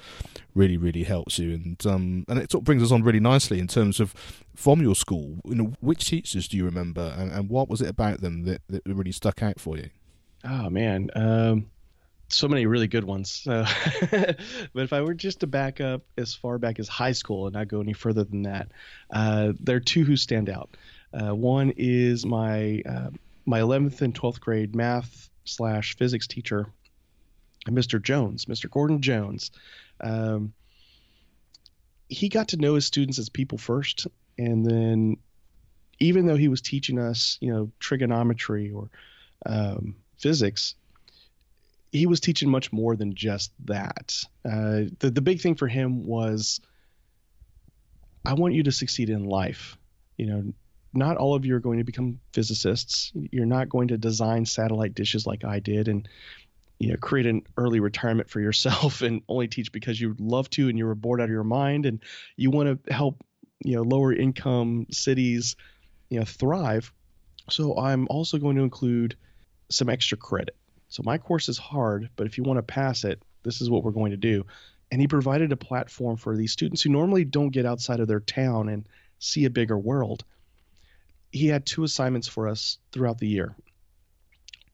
really, 0.53 0.77
really 0.77 1.03
helps 1.03 1.39
you. 1.39 1.53
And 1.53 1.85
um, 1.85 2.25
and 2.27 2.39
it 2.39 2.51
sort 2.51 2.61
of 2.61 2.65
brings 2.65 2.83
us 2.83 2.91
on 2.91 3.03
really 3.03 3.19
nicely 3.19 3.59
in 3.59 3.67
terms 3.67 3.99
of 3.99 4.13
from 4.55 4.81
your 4.81 4.95
school. 4.95 5.39
You 5.45 5.55
know, 5.55 5.73
which 5.79 6.09
teachers 6.09 6.47
do 6.47 6.57
you 6.57 6.65
remember, 6.65 7.13
and, 7.17 7.31
and 7.31 7.49
what 7.49 7.69
was 7.69 7.81
it 7.81 7.89
about 7.89 8.21
them 8.21 8.43
that, 8.45 8.61
that 8.69 8.81
really 8.85 9.11
stuck 9.11 9.41
out 9.41 9.59
for 9.59 9.77
you? 9.77 9.89
Oh 10.43 10.69
man, 10.69 11.09
um, 11.15 11.69
so 12.31 12.47
many 12.47 12.65
really 12.65 12.87
good 12.87 13.03
ones. 13.03 13.45
Uh, 13.47 13.67
but 14.73 14.83
if 14.83 14.93
I 14.93 15.01
were 15.01 15.13
just 15.13 15.41
to 15.41 15.47
back 15.47 15.81
up 15.81 16.03
as 16.17 16.33
far 16.33 16.57
back 16.57 16.79
as 16.79 16.87
high 16.87 17.11
school 17.11 17.47
and 17.47 17.53
not 17.53 17.67
go 17.67 17.81
any 17.81 17.93
further 17.93 18.23
than 18.23 18.43
that, 18.43 18.71
uh, 19.09 19.53
there 19.59 19.77
are 19.77 19.81
two 19.81 20.03
who 20.03 20.15
stand 20.15 20.49
out. 20.49 20.75
Uh, 21.13 21.35
one 21.35 21.73
is 21.75 22.25
my 22.25 22.81
uh, 22.87 23.09
my 23.45 23.59
11th 23.59 24.01
and 24.01 24.13
12th 24.13 24.39
grade 24.39 24.75
math 24.75 25.29
slash 25.45 25.97
physics 25.97 26.27
teacher, 26.27 26.67
Mr. 27.67 28.01
Jones, 28.01 28.45
Mr. 28.45 28.69
Gordon 28.69 29.01
Jones. 29.01 29.51
Um, 29.99 30.53
he 32.07 32.29
got 32.29 32.49
to 32.49 32.57
know 32.57 32.75
his 32.75 32.85
students 32.85 33.19
as 33.19 33.29
people 33.29 33.57
first, 33.57 34.07
and 34.37 34.65
then 34.65 35.17
even 35.99 36.25
though 36.25 36.35
he 36.35 36.47
was 36.47 36.61
teaching 36.61 36.99
us, 36.99 37.37
you 37.41 37.53
know, 37.53 37.71
trigonometry 37.79 38.71
or 38.71 38.89
um, 39.45 39.95
physics, 40.17 40.75
he 41.91 42.05
was 42.05 42.19
teaching 42.19 42.49
much 42.49 42.71
more 42.71 42.95
than 42.95 43.13
just 43.13 43.51
that. 43.65 44.15
Uh, 44.45 44.89
the 44.99 45.11
the 45.13 45.21
big 45.21 45.41
thing 45.41 45.55
for 45.55 45.67
him 45.67 46.05
was, 46.05 46.61
I 48.25 48.33
want 48.33 48.53
you 48.53 48.63
to 48.63 48.71
succeed 48.71 49.09
in 49.09 49.25
life. 49.25 49.77
You 50.17 50.27
know, 50.27 50.53
not 50.93 51.17
all 51.17 51.35
of 51.35 51.45
you 51.45 51.55
are 51.55 51.59
going 51.59 51.79
to 51.79 51.83
become 51.83 52.19
physicists. 52.33 53.11
You're 53.31 53.45
not 53.45 53.69
going 53.69 53.89
to 53.89 53.97
design 53.97 54.45
satellite 54.45 54.95
dishes 54.95 55.25
like 55.25 55.43
I 55.43 55.59
did, 55.59 55.87
and 55.87 56.07
you 56.79 56.89
know, 56.89 56.97
create 56.97 57.27
an 57.27 57.43
early 57.57 57.79
retirement 57.79 58.29
for 58.29 58.39
yourself 58.39 59.01
and 59.01 59.21
only 59.27 59.47
teach 59.47 59.71
because 59.71 59.99
you 59.99 60.15
love 60.19 60.49
to 60.51 60.69
and 60.69 60.77
you 60.77 60.85
were 60.85 60.95
bored 60.95 61.21
out 61.21 61.25
of 61.25 61.29
your 61.29 61.43
mind 61.43 61.85
and 61.85 62.01
you 62.37 62.51
want 62.51 62.85
to 62.85 62.93
help 62.93 63.23
you 63.63 63.75
know 63.75 63.83
lower 63.83 64.11
income 64.13 64.87
cities 64.91 65.55
you 66.09 66.19
know 66.19 66.25
thrive. 66.25 66.91
So 67.49 67.77
I'm 67.77 68.07
also 68.09 68.37
going 68.37 68.55
to 68.55 68.63
include 68.63 69.15
some 69.69 69.89
extra 69.89 70.17
credit. 70.17 70.55
So 70.91 71.03
my 71.05 71.17
course 71.17 71.47
is 71.47 71.57
hard, 71.57 72.09
but 72.17 72.27
if 72.27 72.37
you 72.37 72.43
want 72.43 72.57
to 72.57 72.63
pass 72.63 73.05
it, 73.05 73.23
this 73.43 73.61
is 73.61 73.69
what 73.69 73.83
we're 73.83 73.91
going 73.91 74.11
to 74.11 74.17
do. 74.17 74.45
And 74.91 74.99
he 74.99 75.07
provided 75.07 75.53
a 75.53 75.57
platform 75.57 76.17
for 76.17 76.35
these 76.35 76.51
students 76.51 76.81
who 76.81 76.89
normally 76.89 77.23
don't 77.23 77.49
get 77.49 77.65
outside 77.65 78.01
of 78.01 78.09
their 78.09 78.19
town 78.19 78.67
and 78.67 78.85
see 79.17 79.45
a 79.45 79.49
bigger 79.49 79.77
world. 79.77 80.25
He 81.31 81.47
had 81.47 81.65
two 81.65 81.85
assignments 81.85 82.27
for 82.27 82.49
us 82.49 82.77
throughout 82.91 83.19
the 83.19 83.27
year. 83.27 83.55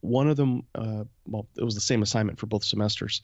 One 0.02 0.28
of 0.28 0.38
them, 0.38 0.64
uh, 0.74 1.04
well, 1.28 1.48
it 1.56 1.64
was 1.64 1.76
the 1.76 1.82
same 1.82 2.02
assignment 2.02 2.40
for 2.40 2.48
both 2.48 2.64
semesters, 2.64 3.22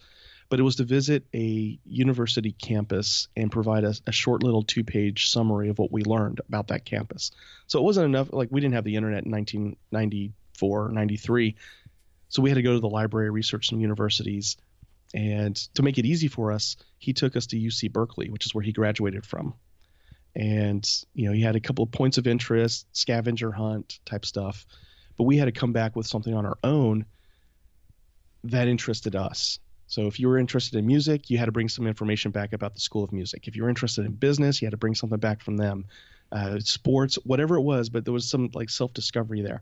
but 0.50 0.60
it 0.60 0.64
was 0.64 0.76
to 0.76 0.84
visit 0.84 1.26
a 1.34 1.80
university 1.86 2.52
campus 2.52 3.28
and 3.36 3.52
provide 3.52 3.86
a, 3.86 3.96
a 4.06 4.12
short 4.12 4.44
little 4.44 4.62
two 4.62 4.84
page 4.84 5.32
summary 5.32 5.70
of 5.70 5.80
what 5.80 5.92
we 5.92 6.04
learned 6.04 6.42
about 6.48 6.68
that 6.68 6.86
campus. 6.86 7.32
So 7.66 7.80
it 7.80 7.84
wasn't 7.84 8.06
enough, 8.06 8.32
like, 8.32 8.50
we 8.52 8.62
didn't 8.62 8.76
have 8.76 8.84
the 8.84 8.98
internet 8.98 9.26
in 9.26 9.32
1994, 9.32 10.90
93 10.90 11.56
so 12.34 12.42
we 12.42 12.50
had 12.50 12.56
to 12.56 12.64
go 12.64 12.74
to 12.74 12.80
the 12.80 12.90
library, 12.90 13.30
research 13.30 13.70
some 13.70 13.80
universities, 13.80 14.58
and 15.14 15.56
to 15.76 15.84
make 15.84 16.00
it 16.00 16.06
easy 16.06 16.28
for 16.28 16.52
us, 16.52 16.78
he 16.98 17.14
took 17.14 17.36
us 17.36 17.46
to 17.48 17.60
UC 17.60 17.92
Berkeley, 17.92 18.32
which 18.32 18.48
is 18.48 18.56
where 18.56 18.64
he 18.64 18.72
graduated 18.72 19.24
from. 19.24 19.54
And 20.36 20.84
you 21.14 21.28
know, 21.28 21.32
he 21.32 21.42
had 21.42 21.56
a 21.56 21.60
couple 21.60 21.84
of 21.84 21.92
points 21.92 22.18
of 22.18 22.26
interest, 22.26 22.88
scavenger 22.92 23.52
hunt 23.52 24.00
type 24.04 24.26
stuff, 24.26 24.66
but 25.16 25.26
we 25.26 25.38
had 25.38 25.46
to 25.46 25.52
come 25.52 25.74
back 25.74 25.96
with 25.96 26.08
something 26.08 26.34
on 26.34 26.44
our 26.44 26.58
own 26.64 27.06
that 28.46 28.68
interested 28.68 29.16
us. 29.16 29.60
So 29.86 30.08
if 30.08 30.20
you 30.20 30.28
were 30.28 30.40
interested 30.40 30.80
in 30.80 30.88
music, 30.88 31.30
you 31.30 31.38
had 31.38 31.46
to 31.46 31.52
bring 31.52 31.70
some 31.70 31.86
information 31.86 32.32
back 32.32 32.54
about 32.54 32.74
the 32.74 32.80
School 32.80 33.04
of 33.04 33.12
Music. 33.12 33.48
If 33.48 33.56
you 33.56 33.62
were 33.62 33.70
interested 33.70 34.08
in 34.08 34.14
business, 34.14 34.60
you 34.60 34.66
had 34.66 34.72
to 34.72 34.78
bring 34.78 34.96
something 34.96 35.20
back 35.20 35.44
from 35.44 35.58
them. 35.58 35.86
Uh, 36.32 36.58
sports, 36.62 37.20
whatever 37.26 37.58
it 37.58 37.62
was, 37.62 37.90
but 37.90 38.06
there 38.06 38.14
was 38.14 38.28
some 38.28 38.50
like 38.56 38.72
self 38.72 38.92
discovery 38.92 39.44
there 39.44 39.62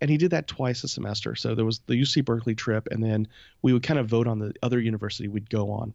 and 0.00 0.10
he 0.10 0.16
did 0.16 0.30
that 0.30 0.46
twice 0.46 0.84
a 0.84 0.88
semester. 0.88 1.34
So 1.34 1.54
there 1.54 1.64
was 1.64 1.80
the 1.86 1.94
UC 1.94 2.24
Berkeley 2.24 2.54
trip, 2.54 2.88
and 2.90 3.02
then 3.02 3.28
we 3.62 3.72
would 3.72 3.82
kind 3.82 3.98
of 3.98 4.08
vote 4.08 4.26
on 4.26 4.38
the 4.38 4.52
other 4.62 4.80
university 4.80 5.28
we'd 5.28 5.50
go 5.50 5.70
on. 5.70 5.94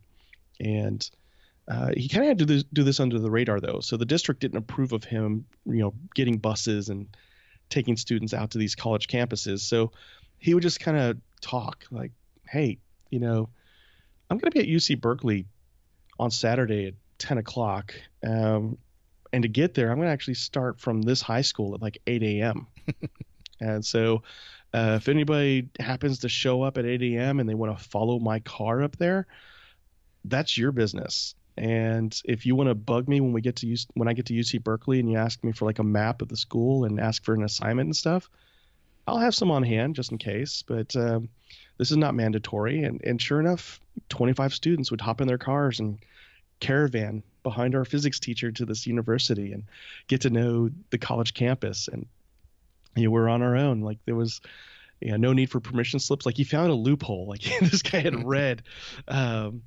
And 0.60 1.10
uh, 1.68 1.92
he 1.96 2.08
kind 2.08 2.24
of 2.24 2.30
had 2.30 2.40
to 2.40 2.46
do 2.46 2.54
this, 2.56 2.64
do 2.74 2.84
this, 2.84 3.00
under 3.00 3.20
the 3.20 3.30
radar 3.30 3.60
though, 3.60 3.80
so 3.80 3.98
the 3.98 4.06
district 4.06 4.42
didn't 4.42 4.58
approve 4.58 4.92
of 4.92 5.04
him, 5.04 5.46
you 5.66 5.80
know, 5.80 5.94
getting 6.16 6.38
buses 6.38 6.90
and 6.90 7.08
taking 7.70 7.96
students 7.96 8.34
out 8.34 8.52
to 8.52 8.58
these 8.58 8.76
college 8.76 9.08
campuses. 9.08 9.60
So 9.60 9.92
he 10.40 10.54
would 10.54 10.64
just 10.64 10.80
kind 10.80 10.98
of 10.98 11.18
talk 11.42 11.86
like, 11.92 12.12
"Hey, 12.48 12.80
you 13.10 13.20
know, 13.20 13.50
I'm 14.30 14.38
going 14.38 14.52
to 14.52 14.56
be 14.56 14.62
at 14.62 14.68
UC 14.68 15.00
Berkeley 15.00 15.46
on 16.20 16.32
Saturday 16.32 16.88
at 16.88 16.94
10 17.20 17.38
o'clock. 17.38 17.94
Um, 18.26 18.78
and 19.32 19.44
to 19.44 19.48
get 19.48 19.74
there, 19.74 19.92
I'm 19.92 19.98
going 19.98 20.08
to 20.08 20.14
actually 20.14 20.34
start 20.36 20.80
from 20.80 21.02
this 21.02 21.22
high 21.22 21.42
school 21.42 21.76
at 21.76 21.82
like 21.82 22.00
8 22.08 22.24
a.m. 22.24 22.68
and 23.60 23.86
so, 23.86 24.24
uh, 24.74 24.98
if 25.02 25.10
anybody 25.10 25.68
happens 25.80 26.20
to 26.20 26.30
show 26.30 26.62
up 26.62 26.78
at 26.78 26.86
8 26.86 27.02
a.m. 27.02 27.40
and 27.40 27.50
they 27.50 27.56
want 27.56 27.78
to 27.78 27.84
follow 27.84 28.20
my 28.20 28.40
car 28.40 28.84
up 28.84 28.98
there, 28.98 29.26
that's 30.26 30.58
your 30.58 30.72
business. 30.72 31.36
And 31.58 32.20
if 32.24 32.46
you 32.46 32.56
want 32.56 32.70
to 32.70 32.76
bug 32.76 33.10
me 33.10 33.20
when 33.20 33.34
we 33.34 33.42
get 33.42 33.58
to 33.58 33.68
use 33.68 33.86
when 33.96 34.08
I 34.08 34.14
get 34.14 34.28
to 34.28 34.34
UC 34.34 34.64
Berkeley 34.64 35.00
and 35.00 35.12
you 35.12 35.18
ask 35.18 35.44
me 35.44 35.52
for 35.52 35.66
like 35.66 35.80
a 35.80 35.84
map 35.84 36.22
of 36.22 36.30
the 36.30 36.38
school 36.38 36.86
and 36.86 37.00
ask 37.00 37.24
for 37.24 37.34
an 37.34 37.44
assignment 37.44 37.88
and 37.88 37.96
stuff, 37.96 38.30
I'll 39.08 39.18
have 39.18 39.36
some 39.36 39.52
on 39.52 39.64
hand 39.64 39.96
just 39.96 40.12
in 40.12 40.18
case. 40.18 40.64
But 40.66 40.96
um, 40.96 41.28
this 41.78 41.92
is 41.92 41.98
not 41.98 42.16
mandatory. 42.16 42.84
And 42.84 43.02
and 43.04 43.22
sure 43.22 43.42
enough, 43.42 43.82
25 44.08 44.54
students 44.54 44.92
would 44.92 45.02
hop 45.02 45.20
in 45.20 45.28
their 45.28 45.38
cars 45.38 45.80
and 45.82 46.00
caravan 46.62 47.24
behind 47.44 47.76
our 47.76 47.86
physics 47.86 48.20
teacher 48.20 48.52
to 48.52 48.66
this 48.66 48.86
university 48.88 49.52
and 49.52 49.64
get 50.08 50.22
to 50.22 50.30
know 50.30 50.70
the 50.92 50.98
college 50.98 51.34
campus. 51.34 51.90
And 51.92 52.06
you 53.00 53.06
know, 53.06 53.12
we're 53.12 53.30
on 53.30 53.42
our 53.42 53.56
own. 53.56 53.82
Like 53.82 54.00
there 54.06 54.16
was 54.16 54.42
you 55.02 55.12
know, 55.12 55.18
no 55.18 55.34
need 55.34 55.50
for 55.50 55.60
permission 55.60 56.00
slips. 56.00 56.26
Like 56.26 56.38
he 56.38 56.44
found 56.44 56.72
a 56.72 56.76
loophole. 56.76 57.28
Like 57.28 57.42
this 57.62 57.82
guy 57.82 58.00
had 58.00 58.26
read 58.26 58.64
um, 59.08 59.64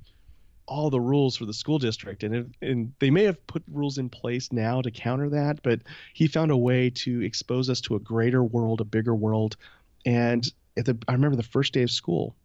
all 0.65 0.89
the 0.89 1.01
rules 1.01 1.37
for 1.37 1.45
the 1.45 1.53
school 1.53 1.79
district, 1.79 2.23
and 2.23 2.53
and 2.61 2.93
they 2.99 3.09
may 3.09 3.23
have 3.23 3.45
put 3.47 3.63
rules 3.67 3.97
in 3.97 4.09
place 4.09 4.51
now 4.51 4.81
to 4.81 4.91
counter 4.91 5.29
that, 5.29 5.61
but 5.63 5.81
he 6.13 6.27
found 6.27 6.51
a 6.51 6.57
way 6.57 6.89
to 6.89 7.21
expose 7.21 7.69
us 7.69 7.81
to 7.81 7.95
a 7.95 7.99
greater 7.99 8.43
world, 8.43 8.81
a 8.81 8.85
bigger 8.85 9.15
world. 9.15 9.57
And 10.05 10.45
at 10.77 10.85
the, 10.85 10.97
I 11.07 11.13
remember 11.13 11.37
the 11.37 11.43
first 11.43 11.73
day 11.73 11.83
of 11.83 11.91
school, 11.91 12.35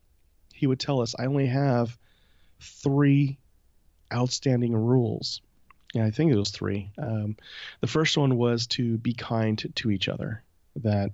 he 0.55 0.67
would 0.67 0.81
tell 0.81 1.01
us, 1.01 1.15
"I 1.19 1.27
only 1.27 1.47
have 1.47 1.97
three 2.61 3.39
outstanding 4.13 4.75
rules." 4.75 5.43
Yeah, 5.95 6.05
I 6.05 6.11
think 6.11 6.33
it 6.33 6.37
was 6.37 6.51
three. 6.51 6.91
Um, 6.99 7.37
the 7.81 7.87
first 7.87 8.19
one 8.19 8.37
was 8.37 8.67
to 8.69 8.99
be 8.99 9.15
kind 9.15 9.73
to 9.77 9.91
each 9.91 10.09
other. 10.09 10.43
That 10.83 11.13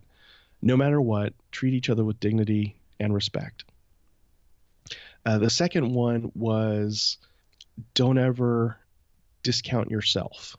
no 0.62 0.76
matter 0.76 1.00
what, 1.00 1.34
treat 1.52 1.74
each 1.74 1.90
other 1.90 2.04
with 2.04 2.20
dignity 2.20 2.76
and 2.98 3.14
respect. 3.14 3.64
Uh, 5.26 5.38
the 5.38 5.50
second 5.50 5.92
one 5.92 6.30
was 6.34 7.18
don't 7.94 8.18
ever 8.18 8.78
discount 9.42 9.90
yourself. 9.90 10.56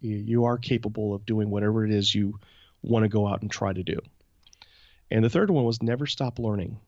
You, 0.00 0.16
you 0.16 0.44
are 0.44 0.58
capable 0.58 1.14
of 1.14 1.26
doing 1.26 1.50
whatever 1.50 1.84
it 1.84 1.92
is 1.92 2.14
you 2.14 2.38
want 2.82 3.04
to 3.04 3.08
go 3.08 3.26
out 3.26 3.42
and 3.42 3.50
try 3.50 3.72
to 3.72 3.82
do. 3.82 3.98
And 5.10 5.24
the 5.24 5.30
third 5.30 5.50
one 5.50 5.64
was 5.64 5.82
never 5.82 6.06
stop 6.06 6.38
learning. 6.38 6.78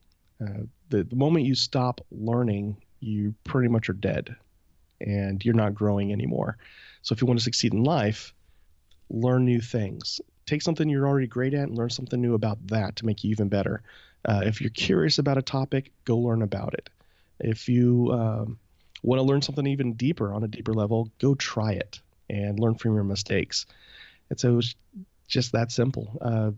Uh, 0.40 0.64
the, 0.88 1.04
the 1.04 1.16
moment 1.16 1.46
you 1.46 1.54
stop 1.54 2.00
learning, 2.10 2.76
you 3.00 3.34
pretty 3.44 3.68
much 3.68 3.88
are 3.88 3.94
dead 3.94 4.34
and 5.00 5.44
you're 5.44 5.54
not 5.54 5.74
growing 5.74 6.12
anymore. 6.12 6.56
So 7.02 7.12
if 7.12 7.20
you 7.20 7.26
want 7.26 7.40
to 7.40 7.44
succeed 7.44 7.74
in 7.74 7.82
life, 7.82 8.32
learn 9.10 9.44
new 9.44 9.60
things. 9.60 10.20
Take 10.46 10.62
something 10.62 10.88
you're 10.88 11.06
already 11.06 11.26
great 11.26 11.54
at 11.54 11.68
and 11.68 11.76
learn 11.76 11.90
something 11.90 12.20
new 12.20 12.34
about 12.34 12.66
that 12.68 12.96
to 12.96 13.06
make 13.06 13.22
you 13.24 13.30
even 13.30 13.48
better. 13.48 13.82
Uh, 14.24 14.42
if 14.44 14.60
you're 14.60 14.70
curious 14.70 15.18
about 15.18 15.38
a 15.38 15.42
topic, 15.42 15.92
go 16.04 16.16
learn 16.18 16.42
about 16.42 16.74
it. 16.74 16.90
If 17.40 17.68
you 17.68 18.10
um, 18.12 18.58
want 19.02 19.18
to 19.18 19.24
learn 19.24 19.42
something 19.42 19.66
even 19.66 19.94
deeper 19.94 20.32
on 20.32 20.44
a 20.44 20.48
deeper 20.48 20.74
level, 20.74 21.10
go 21.18 21.34
try 21.34 21.72
it 21.72 22.00
and 22.30 22.58
learn 22.58 22.74
from 22.74 22.94
your 22.94 23.04
mistakes. 23.04 23.66
And 24.30 24.38
so 24.38 24.58
it's 24.58 24.74
just 25.28 25.52
that 25.52 25.72
simple. 25.72 26.18
Uh, 26.20 26.52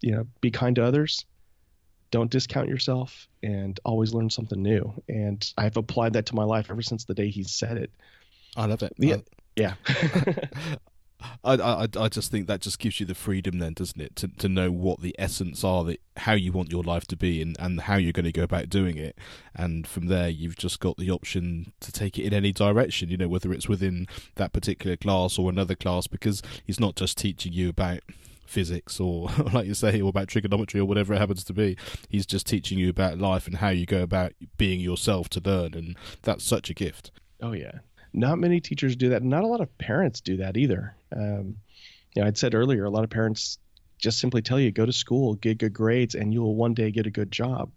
you 0.00 0.12
know, 0.12 0.26
be 0.40 0.50
kind 0.50 0.76
to 0.76 0.84
others. 0.84 1.24
Don't 2.10 2.30
discount 2.30 2.68
yourself 2.68 3.28
and 3.42 3.78
always 3.84 4.12
learn 4.12 4.30
something 4.30 4.60
new. 4.60 4.92
And 5.08 5.52
I've 5.56 5.76
applied 5.76 6.14
that 6.14 6.26
to 6.26 6.34
my 6.34 6.44
life 6.44 6.66
ever 6.70 6.82
since 6.82 7.04
the 7.04 7.14
day 7.14 7.30
he 7.30 7.44
said 7.44 7.76
it. 7.76 7.90
I 8.56 8.66
love 8.66 8.82
it. 8.82 8.92
Yeah. 8.98 9.18
yeah. 9.56 9.74
I, 11.44 11.54
I 11.54 11.88
I 11.96 12.08
just 12.08 12.30
think 12.30 12.46
that 12.46 12.60
just 12.60 12.78
gives 12.78 13.00
you 13.00 13.06
the 13.06 13.14
freedom 13.14 13.58
then, 13.58 13.74
doesn't 13.74 14.00
it, 14.00 14.16
to 14.16 14.28
to 14.28 14.48
know 14.48 14.70
what 14.70 15.00
the 15.00 15.14
essence 15.18 15.64
are, 15.64 15.84
that 15.84 16.00
how 16.16 16.32
you 16.32 16.52
want 16.52 16.72
your 16.72 16.82
life 16.82 17.06
to 17.08 17.16
be, 17.16 17.42
and 17.42 17.56
and 17.58 17.82
how 17.82 17.96
you're 17.96 18.12
going 18.12 18.24
to 18.24 18.32
go 18.32 18.42
about 18.42 18.68
doing 18.68 18.96
it, 18.96 19.16
and 19.54 19.86
from 19.86 20.06
there 20.06 20.28
you've 20.28 20.56
just 20.56 20.80
got 20.80 20.96
the 20.96 21.10
option 21.10 21.72
to 21.80 21.92
take 21.92 22.18
it 22.18 22.24
in 22.24 22.34
any 22.34 22.52
direction. 22.52 23.10
You 23.10 23.16
know, 23.16 23.28
whether 23.28 23.52
it's 23.52 23.68
within 23.68 24.06
that 24.36 24.52
particular 24.52 24.96
class 24.96 25.38
or 25.38 25.50
another 25.50 25.74
class, 25.74 26.06
because 26.06 26.42
he's 26.64 26.80
not 26.80 26.96
just 26.96 27.18
teaching 27.18 27.52
you 27.52 27.68
about 27.68 28.00
physics 28.46 28.98
or 28.98 29.28
like 29.52 29.66
you 29.66 29.74
say 29.74 30.00
or 30.00 30.08
about 30.08 30.26
trigonometry 30.26 30.80
or 30.80 30.84
whatever 30.84 31.14
it 31.14 31.18
happens 31.18 31.44
to 31.44 31.52
be 31.52 31.76
he's 32.08 32.26
just 32.26 32.48
teaching 32.48 32.80
you 32.80 32.88
about 32.88 33.16
life 33.16 33.46
and 33.46 33.58
how 33.58 33.68
you 33.68 33.86
go 33.86 34.02
about 34.02 34.32
being 34.56 34.80
yourself 34.80 35.28
to 35.28 35.40
learn 35.44 35.72
and 35.72 35.96
that's 36.22 36.42
such 36.42 36.68
a 36.68 36.74
gift 36.74 37.12
oh 37.40 37.52
yeah 37.52 37.78
not 38.12 38.38
many 38.38 38.60
teachers 38.60 38.96
do 38.96 39.08
that. 39.10 39.22
Not 39.22 39.44
a 39.44 39.46
lot 39.46 39.60
of 39.60 39.76
parents 39.78 40.20
do 40.20 40.36
that 40.38 40.56
either. 40.56 40.94
Um, 41.14 41.56
you 42.14 42.22
know, 42.22 42.28
I'd 42.28 42.38
said 42.38 42.54
earlier, 42.54 42.84
a 42.84 42.90
lot 42.90 43.04
of 43.04 43.10
parents 43.10 43.58
just 43.98 44.18
simply 44.18 44.42
tell 44.42 44.58
you 44.58 44.70
go 44.70 44.86
to 44.86 44.92
school, 44.92 45.34
get 45.34 45.58
good 45.58 45.72
grades, 45.72 46.14
and 46.14 46.32
you 46.32 46.42
will 46.42 46.54
one 46.54 46.74
day 46.74 46.90
get 46.90 47.06
a 47.06 47.10
good 47.10 47.30
job. 47.30 47.70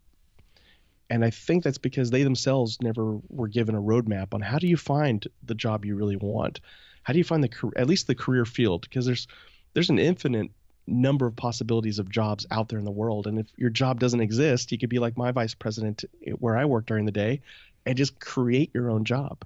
And 1.10 1.24
I 1.24 1.30
think 1.30 1.64
that's 1.64 1.78
because 1.78 2.10
they 2.10 2.24
themselves 2.24 2.82
never 2.82 3.20
were 3.30 3.48
given 3.48 3.76
a 3.76 3.82
roadmap 3.82 4.34
on 4.34 4.42
how 4.42 4.58
do 4.58 4.68
you 4.68 4.78
find 4.78 5.28
the 5.44 5.54
job 5.54 5.86
you 5.86 5.96
really 5.96 6.16
want. 6.16 6.60
How 7.04 7.14
do 7.14 7.20
you 7.20 7.26
find 7.26 7.44
the 7.44 7.72
at 7.76 7.88
least 7.88 8.08
the 8.08 8.16
career 8.16 8.46
field? 8.46 8.82
Because 8.82 9.06
there's 9.06 9.28
there's 9.74 9.90
an 9.90 10.00
infinite 10.00 10.50
number 10.88 11.26
of 11.26 11.36
possibilities 11.36 12.00
of 12.00 12.10
jobs 12.10 12.46
out 12.52 12.70
there 12.70 12.80
in 12.80 12.86
the 12.86 12.92
world. 12.92 13.28
And 13.28 13.40
if 13.40 13.48
your 13.58 13.70
job 13.70 14.00
doesn't 14.00 14.20
exist, 14.20 14.72
you 14.72 14.78
could 14.78 14.90
be 14.90 15.00
like 15.00 15.18
my 15.18 15.32
vice 15.32 15.54
president 15.54 16.04
where 16.40 16.58
I 16.58 16.66
work 16.66 16.86
during 16.86 17.06
the 17.06 17.12
day 17.12 17.42
and 17.86 17.98
just 17.98 18.20
create 18.20 18.72
your 18.74 18.90
own 18.90 19.06
job. 19.06 19.46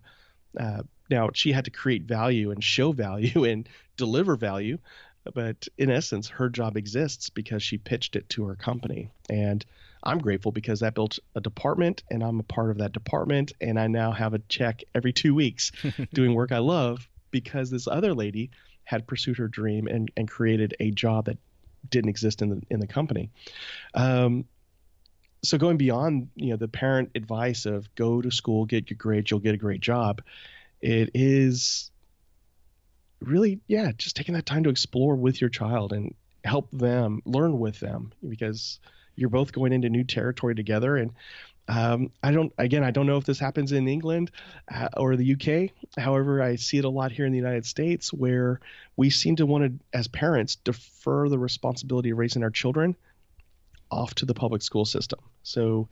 Uh, 0.60 0.84
now 1.10 1.30
she 1.34 1.52
had 1.52 1.66
to 1.66 1.72
create 1.72 2.04
value 2.04 2.52
and 2.52 2.64
show 2.64 2.92
value 2.92 3.44
and 3.50 3.68
deliver 3.96 4.36
value, 4.36 4.78
but 5.34 5.68
in 5.78 5.90
essence, 5.90 6.30
her 6.30 6.50
job 6.50 6.78
exists 6.78 7.30
because 7.30 7.64
she 7.64 7.78
pitched 7.78 8.16
it 8.16 8.30
to 8.30 8.46
her 8.46 8.56
company. 8.56 9.10
And 9.30 9.66
I'm 10.04 10.20
grateful 10.20 10.52
because 10.52 10.80
that 10.80 10.94
built 10.94 11.20
a 11.36 11.42
department 11.42 12.04
and 12.10 12.24
I'm 12.24 12.40
a 12.40 12.44
part 12.44 12.72
of 12.72 12.78
that 12.78 12.94
department. 12.94 13.54
And 13.60 13.80
I 13.80 13.88
now 13.88 14.12
have 14.12 14.34
a 14.34 14.40
check 14.40 14.84
every 14.96 15.14
two 15.14 15.36
weeks 15.36 15.72
doing 16.14 16.34
work 16.34 16.52
I 16.52 16.60
love 16.60 17.10
because 17.32 17.70
this 17.70 17.88
other 17.88 18.14
lady 18.14 18.52
had 18.84 19.06
pursued 19.06 19.38
her 19.38 19.50
dream 19.50 19.88
and, 19.88 20.10
and 20.16 20.30
created 20.30 20.76
a 20.80 20.92
job 20.92 21.26
that 21.26 21.38
didn't 21.90 22.10
exist 22.10 22.42
in 22.42 22.50
the 22.50 22.62
in 22.70 22.80
the 22.80 22.88
company. 22.88 23.30
Um, 23.94 24.46
so 25.44 25.58
going 25.58 25.78
beyond 25.78 26.30
you 26.36 26.50
know 26.50 26.56
the 26.56 26.68
parent 26.68 27.12
advice 27.16 27.66
of 27.66 27.94
go 27.96 28.22
to 28.22 28.32
school 28.32 28.66
get 28.66 28.90
your 28.90 28.98
grades 28.98 29.30
you'll 29.30 29.40
get 29.40 29.54
a 29.54 29.58
great 29.58 29.82
job 29.82 30.22
it 30.82 31.12
is 31.14 31.92
really 33.22 33.60
yeah 33.68 33.92
just 33.98 34.16
taking 34.16 34.36
that 34.36 34.46
time 34.46 34.64
to 34.64 34.70
explore 34.70 35.16
with 35.16 35.42
your 35.42 35.50
child 35.50 35.92
and 35.92 36.14
help 36.44 36.70
them 36.72 37.22
learn 37.26 37.60
with 37.60 37.80
them 37.80 38.14
because 38.28 38.80
you're 39.16 39.30
both 39.30 39.52
going 39.52 39.74
into 39.74 39.90
new 39.90 40.04
territory 40.04 40.56
together 40.56 40.98
and 40.98 41.12
um, 41.70 42.12
I 42.24 42.32
don't 42.32 42.54
again 42.58 42.84
I 42.84 42.92
don't 42.92 43.08
know 43.08 43.18
if 43.18 43.26
this 43.26 43.40
happens 43.40 43.74
in 43.74 43.88
England 43.88 44.32
uh, 44.74 44.88
or 44.96 45.16
the 45.16 45.34
UK 45.34 45.72
however 45.98 46.42
I 46.42 46.56
see 46.56 46.78
it 46.78 46.86
a 46.86 46.90
lot 46.90 47.12
here 47.12 47.26
in 47.26 47.32
the 47.32 47.38
United 47.38 47.66
States 47.66 48.14
where 48.14 48.62
we 48.96 49.10
seem 49.10 49.36
to 49.38 49.46
want 49.46 49.66
to 49.66 49.98
as 49.98 50.08
parents 50.08 50.56
defer 50.56 51.28
the 51.28 51.40
responsibility 51.40 52.12
of 52.12 52.18
raising 52.18 52.44
our 52.44 52.52
children 52.52 52.96
off 53.92 54.14
to 54.16 54.26
the 54.26 54.34
public 54.34 54.62
school 54.62 54.86
system. 54.86 55.20
So 55.44 55.88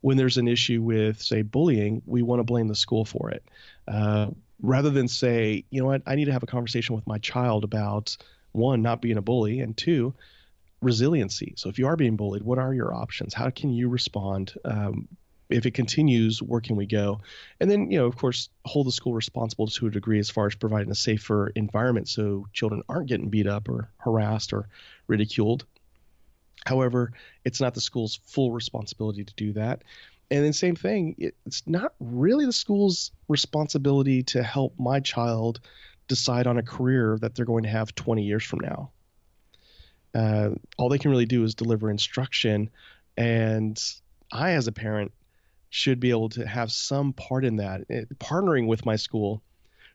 when 0.00 0.16
there's 0.16 0.38
an 0.38 0.48
issue 0.48 0.82
with, 0.82 1.20
say, 1.20 1.42
bullying, 1.42 2.02
we 2.06 2.22
want 2.22 2.40
to 2.40 2.44
blame 2.44 2.68
the 2.68 2.74
school 2.74 3.04
for 3.04 3.30
it. 3.30 3.44
Uh, 3.86 4.28
rather 4.62 4.90
than 4.90 5.08
say, 5.08 5.64
you 5.70 5.80
know 5.80 5.86
what, 5.86 6.02
I 6.06 6.14
need 6.14 6.26
to 6.26 6.32
have 6.32 6.42
a 6.42 6.46
conversation 6.46 6.94
with 6.94 7.06
my 7.06 7.18
child 7.18 7.64
about 7.64 8.16
one, 8.52 8.82
not 8.82 9.00
being 9.02 9.16
a 9.16 9.22
bully, 9.22 9.60
and 9.60 9.76
two, 9.76 10.14
resiliency. 10.80 11.54
So 11.56 11.68
if 11.68 11.78
you 11.78 11.86
are 11.86 11.96
being 11.96 12.16
bullied, 12.16 12.42
what 12.42 12.58
are 12.58 12.72
your 12.72 12.94
options? 12.94 13.34
How 13.34 13.50
can 13.50 13.70
you 13.70 13.88
respond? 13.88 14.54
Um, 14.64 15.08
if 15.50 15.66
it 15.66 15.72
continues, 15.72 16.40
where 16.40 16.60
can 16.60 16.76
we 16.76 16.86
go? 16.86 17.20
And 17.58 17.70
then, 17.70 17.90
you 17.90 17.98
know, 17.98 18.06
of 18.06 18.16
course, 18.16 18.48
hold 18.64 18.86
the 18.86 18.92
school 18.92 19.14
responsible 19.14 19.66
to 19.66 19.88
a 19.88 19.90
degree 19.90 20.20
as 20.20 20.30
far 20.30 20.46
as 20.46 20.54
providing 20.54 20.90
a 20.90 20.94
safer 20.94 21.48
environment 21.48 22.08
so 22.08 22.46
children 22.52 22.82
aren't 22.88 23.08
getting 23.08 23.28
beat 23.30 23.48
up 23.48 23.68
or 23.68 23.90
harassed 23.98 24.52
or 24.52 24.68
ridiculed. 25.08 25.66
However, 26.66 27.12
it's 27.44 27.60
not 27.60 27.74
the 27.74 27.80
school's 27.80 28.20
full 28.26 28.52
responsibility 28.52 29.24
to 29.24 29.34
do 29.34 29.52
that. 29.54 29.82
And 30.30 30.44
then, 30.44 30.52
same 30.52 30.76
thing, 30.76 31.16
it's 31.18 31.66
not 31.66 31.94
really 31.98 32.46
the 32.46 32.52
school's 32.52 33.10
responsibility 33.28 34.22
to 34.24 34.42
help 34.42 34.74
my 34.78 35.00
child 35.00 35.60
decide 36.06 36.46
on 36.46 36.58
a 36.58 36.62
career 36.62 37.18
that 37.20 37.34
they're 37.34 37.44
going 37.44 37.64
to 37.64 37.68
have 37.68 37.94
20 37.94 38.22
years 38.22 38.44
from 38.44 38.60
now. 38.60 38.90
Uh, 40.14 40.50
all 40.76 40.88
they 40.88 40.98
can 40.98 41.10
really 41.10 41.26
do 41.26 41.42
is 41.42 41.54
deliver 41.54 41.90
instruction. 41.90 42.70
And 43.16 43.80
I, 44.32 44.52
as 44.52 44.68
a 44.68 44.72
parent, 44.72 45.12
should 45.70 46.00
be 46.00 46.10
able 46.10 46.28
to 46.30 46.46
have 46.46 46.70
some 46.70 47.12
part 47.12 47.44
in 47.44 47.56
that, 47.56 47.82
it, 47.88 48.08
eh, 48.10 48.14
partnering 48.18 48.66
with 48.66 48.84
my 48.84 48.96
school 48.96 49.42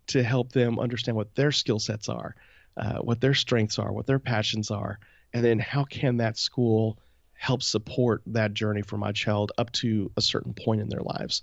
to 0.08 0.24
help 0.24 0.52
them 0.52 0.80
understand 0.80 1.18
what 1.18 1.36
their 1.36 1.52
skill 1.52 1.80
sets 1.80 2.10
are, 2.10 2.36
uh, 2.78 3.00
what 3.00 3.22
their 3.22 3.34
strengths 3.34 3.80
are, 3.80 3.92
what 3.92 4.06
their 4.06 4.20
passions 4.20 4.72
are, 4.72 5.00
and 5.36 5.44
then 5.44 5.60
how 5.60 5.84
can 5.84 6.16
that 6.18 6.38
school 6.38 6.98
help 7.34 7.62
support 7.62 8.22
that 8.26 8.54
journey 8.54 8.82
for 8.82 8.96
my 8.98 9.12
child 9.12 9.52
up 9.58 9.70
to 9.74 10.10
a 10.16 10.22
certain 10.22 10.54
point 10.54 10.80
in 10.80 10.88
their 10.88 11.02
lives 11.02 11.42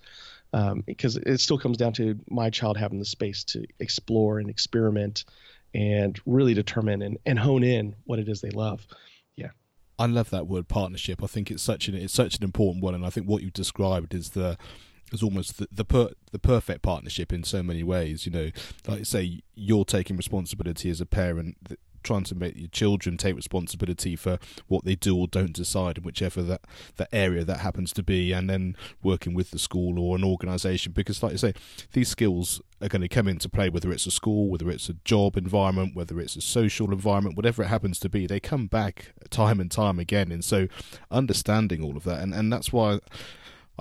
um, 0.54 0.82
because 0.86 1.16
it 1.16 1.38
still 1.38 1.58
comes 1.58 1.76
down 1.76 1.92
to 1.92 2.18
my 2.30 2.48
child 2.48 2.78
having 2.78 2.98
the 2.98 3.04
space 3.04 3.44
to 3.44 3.66
explore 3.80 4.38
and 4.38 4.48
experiment 4.48 5.26
and 5.74 6.18
really 6.24 6.54
determine 6.54 7.02
and, 7.02 7.18
and 7.26 7.38
hone 7.38 7.62
in 7.62 7.94
what 8.04 8.18
it 8.18 8.30
is 8.30 8.40
they 8.40 8.50
love. 8.50 8.86
Yeah. 9.36 9.50
I 9.98 10.06
love 10.06 10.30
that 10.30 10.46
word 10.46 10.68
partnership. 10.68 11.22
I 11.22 11.26
think 11.26 11.50
it's 11.50 11.62
such 11.62 11.86
an 11.88 11.94
it's 11.94 12.14
such 12.14 12.38
an 12.38 12.44
important 12.44 12.82
one, 12.82 12.94
and 12.94 13.04
I 13.04 13.10
think 13.10 13.26
what 13.26 13.42
you've 13.42 13.52
described 13.52 14.14
is 14.14 14.30
the 14.30 14.56
is 15.12 15.22
almost 15.22 15.58
the 15.58 15.68
the, 15.70 15.84
per, 15.84 16.10
the 16.30 16.38
perfect 16.38 16.82
partnership 16.82 17.32
in 17.32 17.44
so 17.44 17.62
many 17.62 17.82
ways. 17.82 18.26
You 18.26 18.32
know, 18.32 18.50
like 18.86 19.00
you 19.00 19.04
say, 19.04 19.40
you're 19.54 19.84
taking 19.84 20.16
responsibility 20.16 20.90
as 20.90 21.00
a 21.00 21.06
parent 21.06 21.56
trying 22.02 22.24
to 22.24 22.34
make 22.34 22.56
your 22.56 22.68
children 22.68 23.16
take 23.16 23.36
responsibility 23.36 24.16
for 24.16 24.38
what 24.68 24.84
they 24.84 24.94
do 24.94 25.16
or 25.16 25.26
don't 25.26 25.52
decide 25.52 25.98
in 25.98 26.04
whichever 26.04 26.42
that, 26.42 26.62
that 26.96 27.08
area 27.12 27.44
that 27.44 27.60
happens 27.60 27.92
to 27.94 28.02
be, 28.02 28.32
and 28.32 28.48
then 28.48 28.76
working 29.02 29.34
with 29.34 29.50
the 29.50 29.58
school 29.58 29.98
or 29.98 30.16
an 30.16 30.24
organisation. 30.24 30.92
Because, 30.92 31.22
like 31.22 31.32
I 31.32 31.36
say, 31.36 31.54
these 31.92 32.08
skills 32.08 32.60
are 32.80 32.88
going 32.88 33.02
to 33.02 33.08
come 33.08 33.28
into 33.28 33.48
play, 33.48 33.68
whether 33.68 33.90
it's 33.92 34.06
a 34.06 34.10
school, 34.10 34.48
whether 34.48 34.70
it's 34.70 34.88
a 34.88 34.94
job 35.04 35.36
environment, 35.36 35.94
whether 35.94 36.20
it's 36.20 36.36
a 36.36 36.40
social 36.40 36.92
environment, 36.92 37.36
whatever 37.36 37.62
it 37.62 37.68
happens 37.68 37.98
to 38.00 38.08
be, 38.08 38.26
they 38.26 38.40
come 38.40 38.66
back 38.66 39.12
time 39.30 39.60
and 39.60 39.70
time 39.70 39.98
again. 39.98 40.32
And 40.32 40.44
so, 40.44 40.68
understanding 41.10 41.82
all 41.82 41.96
of 41.96 42.04
that, 42.04 42.20
and, 42.20 42.34
and 42.34 42.52
that's 42.52 42.72
why 42.72 42.98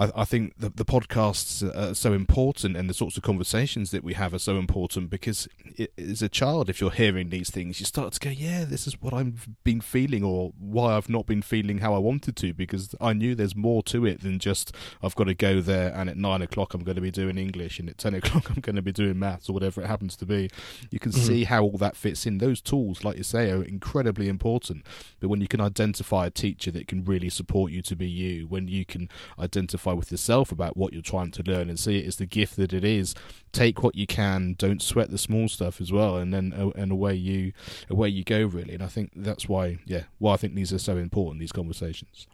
I, 0.02 0.22
I 0.22 0.26
think 0.26 0.58
the, 0.58 0.70
the 0.70 0.84
podcasts 0.84 1.64
are 1.76 1.94
so 1.94 2.14
important 2.14 2.76
and 2.76 2.90
the 2.90 2.94
sorts 2.94 3.18
of 3.18 3.24
conversations 3.24 3.92
that 3.92 4.04
we 4.04 4.16
have 4.16 4.34
are 4.34 4.40
so 4.40 4.58
important 4.58 5.12
because 5.12 5.48
it, 5.78 5.94
as 5.98 6.24
a 6.24 6.30
child, 6.30 6.70
if 6.70 6.82
you're 6.82 6.90
hearing 6.90 7.30
these 7.30 7.52
things, 7.52 7.80
you 7.80 7.86
start 7.86 8.14
to 8.14 8.20
go, 8.20 8.32
yeah, 8.32 8.66
this 8.66 8.88
is 8.88 9.00
what 9.00 9.14
I've 9.14 9.48
been 9.64 9.80
feeling 9.80 10.24
or 10.24 10.54
why 10.58 10.98
I've 10.98 11.10
not 11.10 11.28
been 11.28 11.44
feeling 11.44 11.80
how 11.80 11.94
I 11.94 12.00
wanted 12.00 12.36
to 12.38 12.52
because 12.52 12.96
I 13.00 13.14
knew 13.14 13.36
there's 13.36 13.56
more 13.56 13.84
to 13.84 14.06
it 14.08 14.22
than 14.22 14.40
just 14.40 14.76
I've 15.04 15.16
got 15.16 15.26
to 15.26 15.36
go 15.36 15.62
there 15.62 15.94
and 15.94 16.10
at 16.10 16.18
nine 16.18 16.42
o'clock 16.42 16.74
I'm 16.74 16.84
going 16.84 16.96
to 16.96 17.02
be 17.02 17.12
doing 17.12 17.38
English 17.38 17.80
and 17.80 17.88
at 17.88 18.00
10 18.00 18.14
o'clock 18.16 18.50
I'm 18.50 18.62
going 18.62 18.78
to 18.78 18.82
be 18.82 18.92
doing 18.92 19.20
maths 19.20 19.50
or 19.50 19.54
whatever 19.54 19.82
it 19.82 19.88
happens 19.88 20.16
to 20.18 20.26
be. 20.26 20.50
You 20.90 20.98
can 20.98 21.12
mm-hmm. 21.12 21.28
see 21.28 21.44
how 21.44 21.62
all 21.62 21.78
that 21.78 21.96
fits 21.96 22.26
in. 22.26 22.40
Those 22.40 22.60
tools, 22.60 23.04
like 23.04 23.18
you 23.18 23.24
say, 23.24 23.52
are 23.52 23.64
incredibly 23.64 24.30
important. 24.30 24.84
But 25.20 25.30
when 25.30 25.42
you 25.42 25.48
can 25.48 25.62
identify 25.62 26.26
a 26.26 26.32
teacher 26.32 26.72
that 26.72 26.88
can 26.88 27.06
really 27.06 27.30
support 27.30 27.72
you 27.72 27.84
to 27.84 27.96
be 27.96 28.10
you, 28.10 28.48
when 28.48 28.68
you 28.68 28.84
can 28.84 29.08
identify 29.38 29.91
with 29.96 30.12
yourself 30.12 30.52
about 30.52 30.78
what 30.78 30.94
you're 30.94 31.02
trying 31.02 31.32
to 31.32 31.44
learn 31.44 31.70
and 31.70 31.80
see 31.80 32.00
it 32.00 32.08
as 32.08 32.18
the 32.18 32.26
gift 32.26 32.56
that 32.58 32.74
it 32.74 32.84
is. 32.84 33.16
Take 33.52 33.84
what 33.84 33.96
you 33.96 34.08
can, 34.08 34.56
don't 34.58 34.82
sweat 34.82 35.12
the 35.12 35.18
small 35.18 35.48
stuff 35.48 35.82
as 35.82 35.92
well, 35.92 36.18
and 36.18 36.34
then 36.34 36.54
uh, 36.54 36.70
and 36.76 36.92
away 36.92 37.16
you 37.16 37.54
away 37.90 38.10
you 38.10 38.24
go 38.24 38.46
really. 38.46 38.74
And 38.74 38.84
I 38.84 38.88
think 38.88 39.12
that's 39.16 39.50
why, 39.50 39.80
yeah, 39.86 40.04
why 40.20 40.34
I 40.34 40.38
think 40.38 40.56
these 40.56 40.74
are 40.74 40.80
so 40.80 40.98
important. 40.98 41.40
These 41.40 41.52
conversations. 41.52 42.28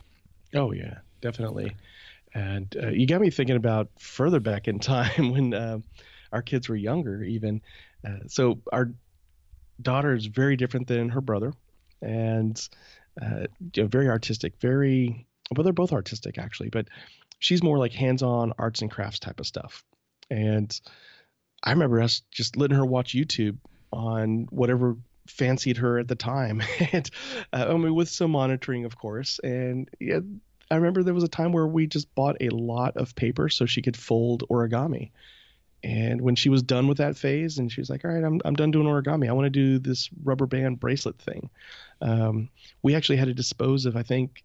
Oh 0.53 0.71
yeah, 0.71 0.99
definitely. 1.21 1.75
And 2.33 2.75
uh, 2.81 2.89
you 2.89 3.07
got 3.07 3.21
me 3.21 3.29
thinking 3.29 3.55
about 3.55 3.89
further 3.99 4.39
back 4.39 4.67
in 4.67 4.79
time 4.79 5.31
when 5.31 5.53
uh, 5.53 5.79
our 6.31 6.41
kids 6.41 6.69
were 6.69 6.75
younger, 6.75 7.23
even. 7.23 7.61
Uh, 8.07 8.19
so 8.27 8.59
our 8.71 8.91
daughter 9.81 10.15
is 10.15 10.25
very 10.25 10.55
different 10.55 10.87
than 10.87 11.09
her 11.09 11.21
brother, 11.21 11.53
and 12.01 12.67
uh, 13.21 13.47
very 13.75 14.07
artistic, 14.07 14.53
very 14.59 15.25
well, 15.55 15.63
they're 15.63 15.73
both 15.73 15.93
artistic 15.93 16.37
actually, 16.37 16.69
but 16.69 16.87
she's 17.39 17.63
more 17.63 17.77
like 17.77 17.93
hands-on 17.93 18.53
arts 18.57 18.81
and 18.81 18.91
crafts 18.91 19.19
type 19.19 19.39
of 19.39 19.47
stuff. 19.47 19.83
And 20.29 20.79
I 21.63 21.71
remember 21.71 22.01
us 22.01 22.21
just 22.31 22.57
letting 22.57 22.77
her 22.77 22.85
watch 22.85 23.13
YouTube 23.13 23.57
on 23.91 24.47
whatever 24.49 24.97
fancied 25.27 25.77
her 25.77 25.99
at 25.99 26.07
the 26.07 26.15
time, 26.15 26.61
and 26.91 27.09
uh, 27.53 27.67
I 27.69 27.77
mean 27.77 27.95
with 27.95 28.09
some 28.09 28.31
monitoring, 28.31 28.85
of 28.85 28.97
course. 28.97 29.39
And 29.43 29.89
yeah, 29.99 30.19
I 30.69 30.75
remember 30.75 31.03
there 31.03 31.13
was 31.13 31.23
a 31.23 31.29
time 31.29 31.51
where 31.51 31.67
we 31.67 31.88
just 31.88 32.13
bought 32.15 32.38
a 32.41 32.49
lot 32.49 32.97
of 32.97 33.15
paper 33.15 33.49
so 33.49 33.65
she 33.65 33.81
could 33.81 33.97
fold 33.97 34.43
origami. 34.49 35.11
And 35.83 36.21
when 36.21 36.35
she 36.35 36.49
was 36.49 36.63
done 36.63 36.88
with 36.88 36.97
that 36.97 37.17
phase, 37.17 37.59
and 37.59 37.71
she 37.71 37.79
was 37.79 37.89
like, 37.89 38.03
"All 38.03 38.11
right, 38.11 38.23
I'm 38.23 38.41
I'm 38.43 38.55
done 38.55 38.71
doing 38.71 38.88
origami. 38.88 39.29
I 39.29 39.33
want 39.33 39.45
to 39.45 39.49
do 39.51 39.79
this 39.79 40.09
rubber 40.23 40.47
band 40.47 40.79
bracelet 40.79 41.19
thing." 41.19 41.49
Um, 42.01 42.49
we 42.81 42.95
actually 42.95 43.17
had 43.17 43.27
to 43.27 43.33
dispose 43.33 43.85
of, 43.85 43.95
I 43.95 44.03
think, 44.03 44.43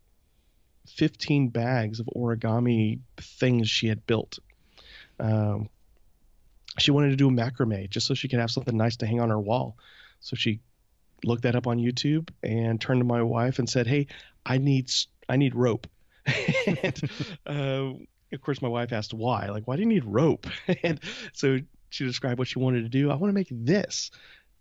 15 0.89 1.49
bags 1.49 2.01
of 2.01 2.09
origami 2.14 3.01
things 3.18 3.68
she 3.68 3.89
had 3.89 4.07
built. 4.07 4.39
Um, 5.20 5.68
she 6.78 6.91
wanted 6.91 7.11
to 7.11 7.16
do 7.16 7.30
macrame 7.30 7.89
just 7.89 8.07
so 8.07 8.14
she 8.14 8.28
could 8.28 8.41
have 8.41 8.51
something 8.51 8.76
nice 8.76 8.97
to 8.97 9.07
hang 9.07 9.20
on 9.20 9.30
her 9.30 9.41
wall. 9.41 9.76
So 10.20 10.37
she 10.37 10.61
looked 11.24 11.43
that 11.43 11.55
up 11.55 11.66
on 11.66 11.78
YouTube 11.78 12.30
and 12.43 12.80
turned 12.80 13.01
to 13.01 13.05
my 13.05 13.22
wife 13.22 13.59
and 13.59 13.68
said, 13.68 13.87
"Hey, 13.87 14.07
I 14.45 14.59
need 14.59 14.91
I 15.28 15.37
need 15.37 15.55
rope." 15.55 15.87
and 16.66 17.11
uh, 17.47 17.93
of 18.33 18.41
course, 18.41 18.62
my 18.62 18.68
wife 18.68 18.93
asked 18.93 19.12
why. 19.12 19.49
Like, 19.49 19.66
why 19.66 19.76
do 19.76 19.83
you 19.83 19.89
need 19.89 20.05
rope? 20.05 20.47
and 20.83 21.01
so 21.33 21.59
she 21.91 22.05
described 22.05 22.39
what 22.39 22.49
she 22.49 22.59
wanted 22.59 22.83
to 22.83 22.89
do. 22.89 23.11
I 23.11 23.16
want 23.16 23.30
to 23.30 23.35
make 23.35 23.49
this. 23.51 24.11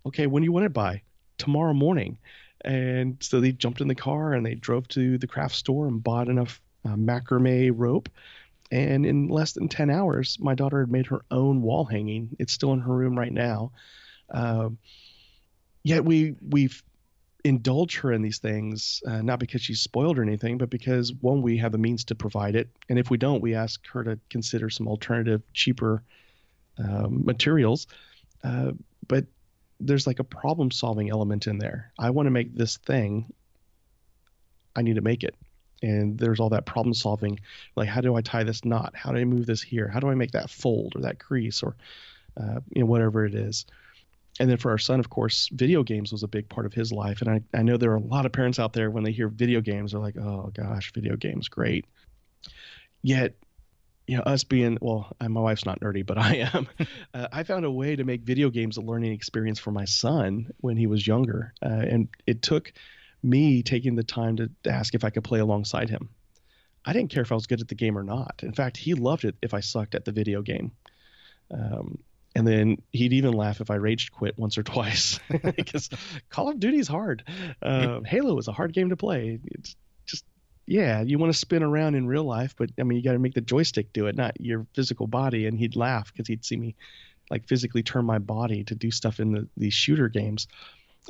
Okay, 0.05 0.27
when 0.27 0.41
do 0.41 0.45
you 0.45 0.51
want 0.51 0.65
it 0.65 0.73
by? 0.73 1.03
Tomorrow 1.37 1.73
morning. 1.73 2.17
And 2.63 3.17
so 3.21 3.39
they 3.39 3.51
jumped 3.51 3.81
in 3.81 3.87
the 3.87 3.95
car 3.95 4.33
and 4.33 4.45
they 4.45 4.55
drove 4.55 4.87
to 4.89 5.17
the 5.17 5.27
craft 5.27 5.55
store 5.55 5.87
and 5.87 6.03
bought 6.03 6.27
enough 6.27 6.61
uh, 6.85 6.95
macrame 6.95 7.73
rope. 7.75 8.09
And 8.71 9.05
in 9.05 9.27
less 9.27 9.53
than 9.53 9.67
10 9.67 9.89
hours, 9.89 10.37
my 10.39 10.55
daughter 10.55 10.79
had 10.79 10.91
made 10.91 11.07
her 11.07 11.21
own 11.29 11.61
wall 11.61 11.85
hanging. 11.85 12.35
It's 12.39 12.53
still 12.53 12.73
in 12.73 12.79
her 12.79 12.93
room 12.93 13.17
right 13.17 13.33
now. 13.33 13.71
Uh, 14.29 14.69
yet 15.83 16.05
we 16.05 16.35
we've 16.47 16.81
indulged 17.43 17.97
her 17.97 18.11
in 18.11 18.21
these 18.21 18.39
things, 18.39 19.01
uh, 19.07 19.21
not 19.21 19.39
because 19.39 19.61
she's 19.61 19.81
spoiled 19.81 20.17
or 20.17 20.23
anything, 20.23 20.57
but 20.57 20.69
because 20.69 21.13
one, 21.13 21.41
we 21.41 21.57
have 21.57 21.71
the 21.71 21.77
means 21.77 22.05
to 22.05 22.15
provide 22.15 22.55
it, 22.55 22.69
and 22.89 22.99
if 22.99 23.09
we 23.09 23.17
don't, 23.17 23.41
we 23.41 23.55
ask 23.55 23.85
her 23.87 24.03
to 24.03 24.19
consider 24.29 24.69
some 24.69 24.87
alternative, 24.87 25.41
cheaper 25.53 26.03
um, 26.77 27.25
materials. 27.25 27.87
Uh, 28.43 28.71
but 29.07 29.25
there's 29.85 30.07
like 30.07 30.19
a 30.19 30.23
problem 30.23 30.71
solving 30.71 31.09
element 31.09 31.47
in 31.47 31.57
there. 31.57 31.91
I 31.97 32.09
want 32.11 32.27
to 32.27 32.31
make 32.31 32.55
this 32.55 32.77
thing. 32.77 33.31
I 34.75 34.81
need 34.81 34.95
to 34.95 35.01
make 35.01 35.23
it. 35.23 35.35
And 35.81 36.17
there's 36.17 36.39
all 36.39 36.49
that 36.49 36.65
problem 36.65 36.93
solving. 36.93 37.39
Like, 37.75 37.89
how 37.89 38.01
do 38.01 38.15
I 38.15 38.21
tie 38.21 38.43
this 38.43 38.63
knot? 38.63 38.93
How 38.95 39.11
do 39.11 39.17
I 39.17 39.25
move 39.25 39.45
this 39.45 39.61
here? 39.61 39.87
How 39.87 39.99
do 39.99 40.09
I 40.09 40.15
make 40.15 40.31
that 40.31 40.49
fold 40.49 40.93
or 40.95 41.01
that 41.01 41.19
crease 41.19 41.63
or, 41.63 41.75
uh, 42.39 42.59
you 42.69 42.81
know, 42.81 42.85
whatever 42.85 43.25
it 43.25 43.35
is. 43.35 43.65
And 44.39 44.49
then 44.49 44.57
for 44.57 44.71
our 44.71 44.77
son, 44.77 44.99
of 44.99 45.09
course, 45.09 45.49
video 45.51 45.83
games 45.83 46.11
was 46.11 46.23
a 46.23 46.27
big 46.27 46.47
part 46.47 46.65
of 46.65 46.73
his 46.73 46.91
life. 46.91 47.21
And 47.21 47.29
I, 47.29 47.41
I 47.57 47.63
know 47.63 47.77
there 47.77 47.91
are 47.91 47.97
a 47.97 47.99
lot 47.99 48.25
of 48.25 48.31
parents 48.31 48.59
out 48.59 48.73
there 48.73 48.89
when 48.89 49.03
they 49.03 49.11
hear 49.11 49.27
video 49.27 49.59
games, 49.59 49.91
they're 49.91 49.99
like, 49.99 50.17
oh 50.17 50.51
gosh, 50.53 50.93
video 50.93 51.15
games, 51.15 51.49
great. 51.49 51.85
Yet 53.01 53.35
you 54.11 54.17
know, 54.17 54.23
us 54.23 54.43
being 54.43 54.77
well, 54.81 55.15
my 55.21 55.39
wife's 55.39 55.65
not 55.65 55.79
nerdy, 55.79 56.05
but 56.05 56.17
I 56.17 56.49
am. 56.53 56.67
uh, 57.13 57.29
I 57.31 57.43
found 57.43 57.63
a 57.63 57.71
way 57.71 57.95
to 57.95 58.03
make 58.03 58.23
video 58.23 58.49
games 58.49 58.75
a 58.75 58.81
learning 58.81 59.13
experience 59.13 59.57
for 59.57 59.71
my 59.71 59.85
son 59.85 60.51
when 60.57 60.75
he 60.75 60.85
was 60.85 61.07
younger, 61.07 61.53
uh, 61.63 61.69
and 61.69 62.09
it 62.27 62.41
took 62.41 62.73
me 63.23 63.63
taking 63.63 63.95
the 63.95 64.03
time 64.03 64.35
to 64.35 64.51
ask 64.65 64.95
if 64.95 65.05
I 65.05 65.11
could 65.11 65.23
play 65.23 65.39
alongside 65.39 65.89
him. 65.89 66.09
I 66.83 66.91
didn't 66.91 67.09
care 67.09 67.21
if 67.21 67.31
I 67.31 67.35
was 67.35 67.47
good 67.47 67.61
at 67.61 67.69
the 67.69 67.75
game 67.75 67.97
or 67.97 68.03
not. 68.03 68.41
In 68.43 68.51
fact, 68.51 68.75
he 68.75 68.95
loved 68.95 69.23
it 69.23 69.35
if 69.41 69.53
I 69.53 69.61
sucked 69.61 69.95
at 69.95 70.03
the 70.03 70.11
video 70.11 70.41
game. 70.41 70.73
Um, 71.49 71.99
and 72.35 72.45
then 72.45 72.81
he'd 72.91 73.13
even 73.13 73.31
laugh 73.31 73.61
if 73.61 73.71
I 73.71 73.75
raged 73.75 74.11
quit 74.11 74.37
once 74.37 74.57
or 74.57 74.63
twice 74.75 75.21
because 75.55 75.89
Call 76.29 76.49
of 76.49 76.59
Duty 76.59 76.79
is 76.79 76.87
hard. 76.89 77.23
Uh, 77.61 78.01
Halo 78.05 78.37
is 78.39 78.49
a 78.49 78.51
hard 78.51 78.73
game 78.73 78.89
to 78.89 78.97
play. 78.97 79.39
It's 79.45 79.77
yeah, 80.71 81.01
you 81.01 81.17
want 81.17 81.33
to 81.33 81.37
spin 81.37 81.63
around 81.63 81.95
in 81.95 82.07
real 82.07 82.23
life, 82.23 82.55
but 82.57 82.69
I 82.79 82.83
mean, 82.83 82.97
you 82.97 83.03
got 83.03 83.11
to 83.11 83.19
make 83.19 83.33
the 83.33 83.41
joystick 83.41 83.91
do 83.91 84.07
it, 84.07 84.15
not 84.15 84.39
your 84.39 84.65
physical 84.73 85.05
body. 85.05 85.45
And 85.45 85.59
he'd 85.59 85.75
laugh 85.75 86.13
because 86.13 86.29
he'd 86.29 86.45
see 86.45 86.55
me 86.55 86.75
like 87.29 87.45
physically 87.45 87.83
turn 87.83 88.05
my 88.05 88.19
body 88.19 88.63
to 88.63 88.73
do 88.73 88.89
stuff 88.89 89.19
in 89.19 89.33
the, 89.33 89.47
these 89.57 89.73
shooter 89.73 90.07
games. 90.07 90.47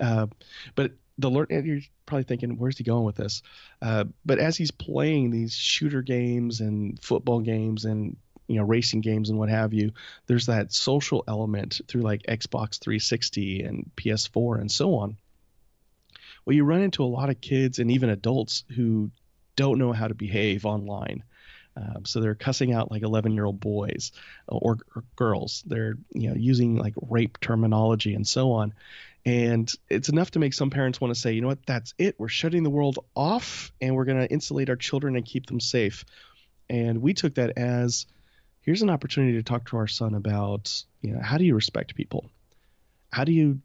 Uh, 0.01 0.25
but 0.73 0.93
the 1.19 1.29
learn, 1.29 1.45
you're 1.49 1.81
probably 2.07 2.23
thinking, 2.23 2.57
where's 2.57 2.79
he 2.79 2.83
going 2.83 3.03
with 3.03 3.17
this? 3.17 3.43
Uh, 3.83 4.05
but 4.25 4.39
as 4.39 4.57
he's 4.57 4.71
playing 4.71 5.29
these 5.29 5.53
shooter 5.53 6.01
games 6.01 6.59
and 6.59 6.99
football 6.99 7.39
games 7.39 7.85
and 7.85 8.17
you 8.47 8.55
know 8.55 8.63
racing 8.63 9.01
games 9.01 9.29
and 9.29 9.37
what 9.37 9.49
have 9.49 9.75
you, 9.75 9.91
there's 10.25 10.47
that 10.47 10.73
social 10.73 11.23
element 11.27 11.81
through 11.87 12.01
like 12.01 12.23
Xbox 12.23 12.79
360 12.79 13.61
and 13.61 13.91
PS4 13.95 14.59
and 14.59 14.71
so 14.71 14.95
on. 14.95 15.17
Well, 16.45 16.55
you 16.55 16.63
run 16.63 16.81
into 16.81 17.03
a 17.03 17.05
lot 17.05 17.29
of 17.29 17.39
kids 17.39 17.77
and 17.77 17.91
even 17.91 18.09
adults 18.09 18.63
who 18.75 19.11
don't 19.55 19.77
know 19.77 19.93
how 19.93 20.07
to 20.07 20.13
behave 20.13 20.65
online. 20.65 21.23
Um, 21.77 22.03
so 22.05 22.19
they're 22.19 22.35
cussing 22.35 22.73
out 22.73 22.91
like 22.91 23.01
11 23.01 23.33
year 23.33 23.45
old 23.45 23.59
boys 23.59 24.11
or, 24.47 24.77
or, 24.95 25.03
girls. 25.15 25.63
They're 25.65 25.95
you 26.11 26.29
know 26.29 26.35
using 26.35 26.75
like 26.75 26.93
rape 27.01 27.39
terminology 27.39 28.13
and 28.13 28.27
so 28.27 28.51
on. 28.51 28.73
And 29.25 29.71
it's 29.89 30.09
enough 30.09 30.31
to 30.31 30.39
make 30.39 30.53
some 30.53 30.69
parents 30.69 30.99
want 30.99 31.13
to 31.13 31.19
say, 31.19 31.33
you 31.33 31.41
know 31.41 31.47
what, 31.47 31.65
that's 31.65 31.93
it. 31.97 32.15
We're 32.17 32.27
shutting 32.27 32.63
the 32.63 32.69
world 32.69 32.99
off 33.15 33.71
and 33.79 33.95
we're 33.95 34.05
going 34.05 34.19
to 34.19 34.31
insulate 34.31 34.69
our 34.69 34.75
children 34.75 35.15
and 35.15 35.23
keep 35.23 35.45
them 35.45 35.59
safe. 35.59 36.05
And 36.69 37.01
we 37.01 37.13
took 37.13 37.35
that 37.35 37.57
as 37.57 38.07
here's 38.61 38.81
an 38.81 38.89
opportunity 38.89 39.33
to 39.33 39.43
talk 39.43 39.69
to 39.69 39.77
our 39.77 39.87
son 39.87 40.15
about, 40.15 40.83
you 41.01 41.13
know, 41.13 41.21
how 41.21 41.37
do 41.37 41.45
you 41.45 41.53
respect 41.53 41.95
people? 41.95 42.29
How 43.11 43.23
do 43.23 43.31
you, 43.31 43.59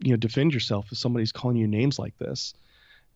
you 0.00 0.10
know, 0.10 0.16
defend 0.16 0.52
yourself 0.52 0.88
if 0.92 0.98
somebody's 0.98 1.32
calling 1.32 1.56
you 1.56 1.66
names 1.66 1.98
like 1.98 2.18
this? 2.18 2.54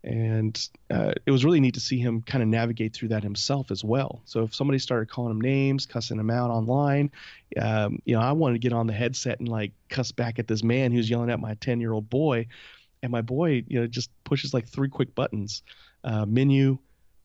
And 0.04 0.68
uh, 0.90 1.12
it 1.26 1.30
was 1.30 1.44
really 1.44 1.60
neat 1.60 1.74
to 1.74 1.80
see 1.80 1.98
him 1.98 2.22
kind 2.22 2.42
of 2.42 2.48
navigate 2.48 2.92
through 2.92 3.08
that 3.08 3.22
himself 3.22 3.70
as 3.70 3.84
well. 3.84 4.20
So 4.24 4.42
if 4.42 4.54
somebody 4.54 4.78
started 4.78 5.08
calling 5.08 5.30
him 5.30 5.40
names, 5.40 5.86
cussing 5.86 6.18
him 6.18 6.30
out 6.30 6.50
online, 6.50 7.10
um, 7.60 8.00
you 8.04 8.16
know, 8.16 8.20
I 8.20 8.32
wanted 8.32 8.54
to 8.54 8.58
get 8.58 8.72
on 8.72 8.86
the 8.86 8.92
headset 8.92 9.38
and 9.38 9.48
like 9.48 9.72
cuss 9.88 10.10
back 10.10 10.38
at 10.38 10.48
this 10.48 10.64
man 10.64 10.90
who's 10.92 11.08
yelling 11.08 11.30
at 11.30 11.40
my 11.40 11.54
10 11.54 11.80
year 11.80 11.92
old 11.92 12.10
boy, 12.10 12.46
and 13.02 13.12
my 13.12 13.22
boy, 13.22 13.64
you 13.66 13.80
know, 13.80 13.86
just 13.86 14.10
pushes 14.24 14.52
like 14.52 14.68
three 14.68 14.88
quick 14.88 15.14
buttons, 15.14 15.62
uh, 16.04 16.26
menu, 16.26 16.78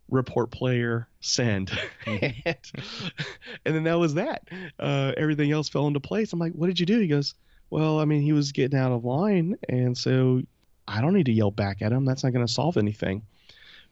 report 0.10 0.52
player, 0.52 1.08
send, 1.20 1.72
and, 2.06 2.34
and 2.46 3.76
then 3.76 3.84
that 3.84 4.00
was 4.00 4.16
that. 4.16 4.48
Uh, 4.80 5.14
everything 5.18 5.52
else 5.52 5.70
fell 5.70 5.88
into 5.88 6.00
place. 6.00 6.32
I'm 6.34 6.40
like, 6.40 6.54
what 6.54 6.68
did 6.68 6.80
you 6.80 6.86
do? 6.86 7.00
He 7.00 7.08
goes, 7.08 7.34
well, 7.70 8.00
I 8.00 8.06
mean, 8.06 8.22
he 8.22 8.34
was 8.34 8.52
getting 8.52 8.80
out 8.80 8.92
of 8.92 9.04
line, 9.04 9.58
and 9.68 9.98
so 9.98 10.42
I 10.88 11.02
don't 11.02 11.14
need 11.14 11.26
to 11.26 11.34
yell 11.34 11.52
back 11.52 11.82
at 11.82 11.92
him. 11.92 12.06
That's 12.06 12.24
not 12.24 12.34
going 12.34 12.46
to 12.46 12.52
solve 12.52 12.78
anything. 12.78 13.24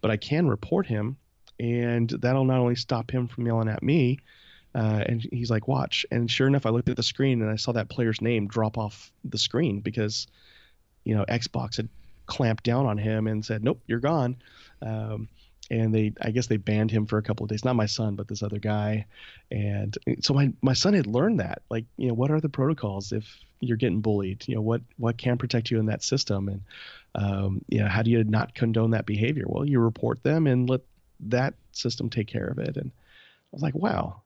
But 0.02 0.12
I 0.12 0.18
can 0.18 0.48
report 0.48 0.86
him, 0.86 1.18
and 1.60 2.10
that'll 2.10 2.46
not 2.46 2.60
only 2.60 2.76
stop 2.76 3.12
him 3.12 3.28
from 3.28 3.46
yelling 3.46 3.70
at 3.70 3.84
me. 3.84 4.20
Uh, 4.74 5.04
and 5.08 5.26
he's 5.32 5.50
like, 5.50 5.70
watch. 5.70 6.06
And 6.12 6.30
sure 6.30 6.48
enough, 6.48 6.66
I 6.66 6.70
looked 6.70 6.90
at 6.90 6.98
the 6.98 7.04
screen 7.04 7.42
and 7.42 7.50
I 7.50 7.56
saw 7.56 7.72
that 7.72 7.88
player's 7.88 8.20
name 8.20 8.48
drop 8.48 8.78
off 8.78 9.10
the 9.24 9.38
screen 9.38 9.80
because, 9.80 10.28
you 11.06 11.16
know, 11.16 11.24
Xbox 11.30 11.78
had 11.78 11.88
clamped 12.26 12.66
down 12.66 12.86
on 12.86 12.98
him 12.98 13.28
and 13.28 13.46
said, 13.46 13.64
nope, 13.64 13.82
you're 13.88 14.02
gone. 14.02 14.36
Um, 14.82 15.30
and 15.72 15.96
they, 15.96 16.12
I 16.22 16.32
guess 16.32 16.48
they 16.48 16.58
banned 16.58 16.92
him 16.92 17.06
for 17.06 17.18
a 17.18 17.24
couple 17.24 17.46
of 17.46 17.50
days. 17.50 17.64
Not 17.64 17.78
my 17.78 17.86
son, 17.86 18.16
but 18.16 18.28
this 18.28 18.44
other 18.44 18.60
guy. 18.60 19.06
And 19.50 19.98
so 20.20 20.34
my, 20.34 20.52
my 20.62 20.74
son 20.74 20.94
had 20.94 21.08
learned 21.08 21.40
that, 21.40 21.62
like, 21.70 21.86
you 21.96 22.10
know, 22.10 22.14
what 22.14 22.30
are 22.30 22.42
the 22.42 22.50
protocols 22.50 23.14
if 23.14 23.26
you're 23.60 23.78
getting 23.78 24.02
bullied? 24.02 24.48
You 24.48 24.56
know, 24.56 24.62
what, 24.62 24.82
what 24.98 25.18
can 25.18 25.38
protect 25.38 25.72
you 25.72 25.80
in 25.80 25.88
that 25.88 26.04
system? 26.04 26.48
And, 26.50 26.62
um, 27.16 27.62
you 27.68 27.80
know, 27.80 27.88
how 27.88 28.02
do 28.02 28.12
you 28.12 28.24
not 28.24 28.56
condone 28.56 28.92
that 28.92 29.06
behavior? 29.06 29.46
Well, 29.48 29.66
you 29.66 29.80
report 29.80 30.24
them 30.24 30.48
and 30.48 30.70
let 30.70 30.82
that 31.22 31.54
system 31.72 32.10
take 32.10 32.28
care 32.28 32.48
of 32.48 32.60
it. 32.60 32.78
And 32.78 32.92
I 32.92 33.50
was 33.52 33.62
like, 33.62 33.76
wow, 33.76 34.22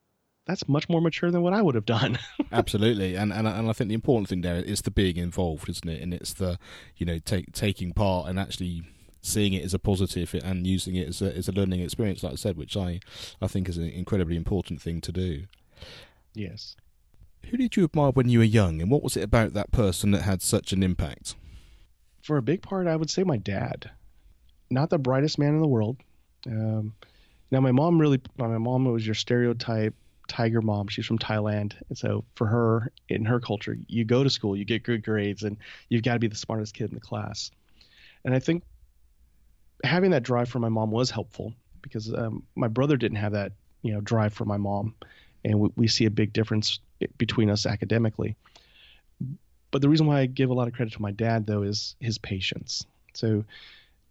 that's 0.49 0.67
much 0.67 0.89
more 0.89 0.99
mature 0.99 1.29
than 1.29 1.43
what 1.43 1.53
I 1.53 1.61
would 1.61 1.75
have 1.75 1.85
done. 1.85 2.17
Absolutely, 2.51 3.15
and, 3.15 3.31
and 3.31 3.47
and 3.47 3.69
I 3.69 3.73
think 3.73 3.89
the 3.89 3.93
important 3.93 4.29
thing 4.29 4.41
there 4.41 4.55
is 4.55 4.81
the 4.81 4.89
being 4.89 5.17
involved, 5.17 5.69
isn't 5.69 5.87
it? 5.87 6.01
And 6.01 6.11
it's 6.11 6.33
the 6.33 6.57
you 6.97 7.05
know 7.05 7.19
take, 7.19 7.53
taking 7.53 7.93
part 7.93 8.27
and 8.27 8.39
actually 8.39 8.81
seeing 9.21 9.53
it 9.53 9.63
as 9.63 9.75
a 9.75 9.79
positive 9.79 10.33
and 10.43 10.65
using 10.65 10.95
it 10.95 11.07
as 11.07 11.21
a, 11.21 11.35
as 11.35 11.47
a 11.47 11.51
learning 11.51 11.81
experience, 11.81 12.23
like 12.23 12.33
I 12.33 12.35
said, 12.35 12.57
which 12.57 12.75
I 12.75 12.99
I 13.39 13.45
think 13.45 13.69
is 13.69 13.77
an 13.77 13.89
incredibly 13.89 14.35
important 14.35 14.81
thing 14.81 15.01
to 15.01 15.11
do. 15.11 15.43
Yes. 16.33 16.75
Who 17.45 17.57
did 17.57 17.75
you 17.75 17.83
admire 17.85 18.11
when 18.11 18.29
you 18.29 18.39
were 18.39 18.45
young, 18.45 18.81
and 18.81 18.91
what 18.91 19.03
was 19.03 19.17
it 19.17 19.23
about 19.23 19.53
that 19.53 19.71
person 19.71 20.11
that 20.11 20.21
had 20.21 20.41
such 20.41 20.71
an 20.71 20.83
impact? 20.83 21.35
For 22.21 22.37
a 22.37 22.41
big 22.41 22.61
part, 22.61 22.87
I 22.87 22.95
would 22.95 23.09
say 23.09 23.23
my 23.23 23.37
dad. 23.37 23.89
Not 24.69 24.89
the 24.89 24.99
brightest 24.99 25.39
man 25.39 25.55
in 25.55 25.61
the 25.61 25.67
world. 25.67 25.97
Um, 26.45 26.93
now, 27.51 27.59
my 27.59 27.71
mom 27.71 27.99
really, 27.99 28.21
my 28.37 28.57
mom 28.57 28.85
was 28.85 29.05
your 29.05 29.15
stereotype 29.15 29.95
tiger 30.27 30.61
mom. 30.61 30.87
She's 30.87 31.07
from 31.07 31.17
Thailand, 31.17 31.73
and 31.89 31.97
so 31.97 32.23
for 32.35 32.45
her, 32.45 32.91
in 33.09 33.25
her 33.25 33.39
culture, 33.39 33.75
you 33.87 34.05
go 34.05 34.23
to 34.23 34.29
school, 34.29 34.55
you 34.55 34.63
get 34.63 34.83
good 34.83 35.03
grades, 35.03 35.43
and 35.43 35.57
you've 35.89 36.03
got 36.03 36.13
to 36.13 36.19
be 36.19 36.27
the 36.27 36.35
smartest 36.35 36.75
kid 36.75 36.89
in 36.89 36.95
the 36.95 37.01
class. 37.01 37.51
And 38.23 38.35
I 38.35 38.39
think 38.39 38.63
having 39.83 40.11
that 40.11 40.23
drive 40.23 40.49
for 40.49 40.59
my 40.59 40.69
mom 40.69 40.91
was 40.91 41.09
helpful 41.09 41.53
because 41.81 42.13
um, 42.13 42.43
my 42.55 42.67
brother 42.67 42.97
didn't 42.97 43.17
have 43.17 43.31
that, 43.31 43.53
you 43.81 43.93
know, 43.93 44.01
drive 44.01 44.33
for 44.33 44.45
my 44.45 44.57
mom, 44.57 44.93
and 45.43 45.59
we, 45.59 45.69
we 45.75 45.87
see 45.87 46.05
a 46.05 46.11
big 46.11 46.31
difference 46.31 46.79
between 47.17 47.49
us 47.49 47.65
academically. 47.65 48.35
But 49.71 49.81
the 49.81 49.89
reason 49.89 50.07
why 50.07 50.19
I 50.19 50.25
give 50.25 50.49
a 50.49 50.53
lot 50.53 50.67
of 50.67 50.73
credit 50.73 50.93
to 50.93 51.01
my 51.01 51.11
dad 51.11 51.45
though 51.45 51.63
is 51.63 51.95
his 51.99 52.17
patience. 52.17 52.85
So 53.13 53.43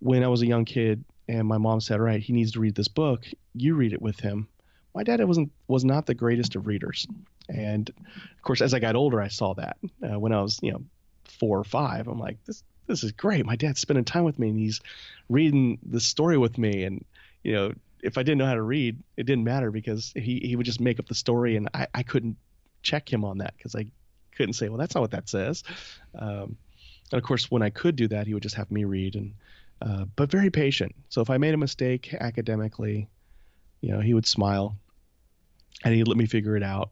when 0.00 0.22
I 0.22 0.28
was 0.28 0.42
a 0.42 0.46
young 0.46 0.64
kid 0.64 1.04
and 1.28 1.46
my 1.46 1.58
mom 1.58 1.80
said, 1.80 2.00
"All 2.00 2.06
right, 2.06 2.22
he 2.22 2.32
needs 2.32 2.52
to 2.52 2.60
read 2.60 2.74
this 2.74 2.88
book. 2.88 3.26
You 3.54 3.74
read 3.74 3.92
it 3.92 4.02
with 4.02 4.20
him." 4.20 4.48
My 4.94 5.02
dad 5.02 5.22
wasn't 5.24 5.52
was 5.66 5.84
not 5.84 6.06
the 6.06 6.14
greatest 6.14 6.56
of 6.56 6.66
readers, 6.66 7.06
and 7.48 7.88
of 7.90 8.42
course, 8.42 8.60
as 8.60 8.74
I 8.74 8.78
got 8.78 8.96
older, 8.96 9.20
I 9.20 9.28
saw 9.28 9.54
that. 9.54 9.76
Uh, 10.02 10.18
when 10.18 10.32
I 10.32 10.40
was, 10.40 10.58
you 10.62 10.72
know, 10.72 10.82
four 11.24 11.58
or 11.58 11.64
five, 11.64 12.08
I'm 12.08 12.18
like, 12.18 12.42
"This 12.44 12.62
this 12.86 13.04
is 13.04 13.12
great. 13.12 13.44
My 13.44 13.56
dad's 13.56 13.80
spending 13.80 14.04
time 14.04 14.24
with 14.24 14.38
me, 14.38 14.48
and 14.48 14.58
he's 14.58 14.80
reading 15.28 15.78
the 15.82 16.00
story 16.00 16.38
with 16.38 16.56
me." 16.56 16.84
And 16.84 17.04
you 17.42 17.52
know, 17.52 17.74
if 18.02 18.16
I 18.16 18.22
didn't 18.22 18.38
know 18.38 18.46
how 18.46 18.54
to 18.54 18.62
read, 18.62 18.96
it 19.16 19.24
didn't 19.24 19.44
matter 19.44 19.70
because 19.70 20.12
he 20.16 20.40
he 20.40 20.56
would 20.56 20.66
just 20.66 20.80
make 20.80 20.98
up 20.98 21.06
the 21.06 21.14
story, 21.14 21.56
and 21.56 21.68
I 21.74 21.86
I 21.94 22.02
couldn't 22.02 22.36
check 22.82 23.12
him 23.12 23.24
on 23.24 23.38
that 23.38 23.54
because 23.56 23.74
I 23.74 23.86
couldn't 24.36 24.54
say, 24.54 24.68
well, 24.68 24.78
that's 24.78 24.94
not 24.94 25.00
what 25.00 25.10
that 25.12 25.28
says. 25.28 25.64
Um, 26.18 26.56
and 27.10 27.18
of 27.18 27.22
course, 27.22 27.50
when 27.50 27.62
I 27.62 27.70
could 27.70 27.96
do 27.96 28.08
that, 28.08 28.26
he 28.26 28.34
would 28.34 28.42
just 28.42 28.54
have 28.54 28.70
me 28.70 28.84
read 28.84 29.14
and, 29.16 29.34
uh, 29.82 30.04
but 30.16 30.30
very 30.30 30.50
patient. 30.50 30.94
So 31.08 31.20
if 31.20 31.30
I 31.30 31.38
made 31.38 31.54
a 31.54 31.58
mistake 31.58 32.14
academically, 32.14 33.08
you 33.80 33.92
know, 33.92 34.00
he 34.00 34.14
would 34.14 34.26
smile 34.26 34.76
and 35.84 35.94
he'd 35.94 36.08
let 36.08 36.16
me 36.16 36.26
figure 36.26 36.56
it 36.56 36.62
out. 36.62 36.90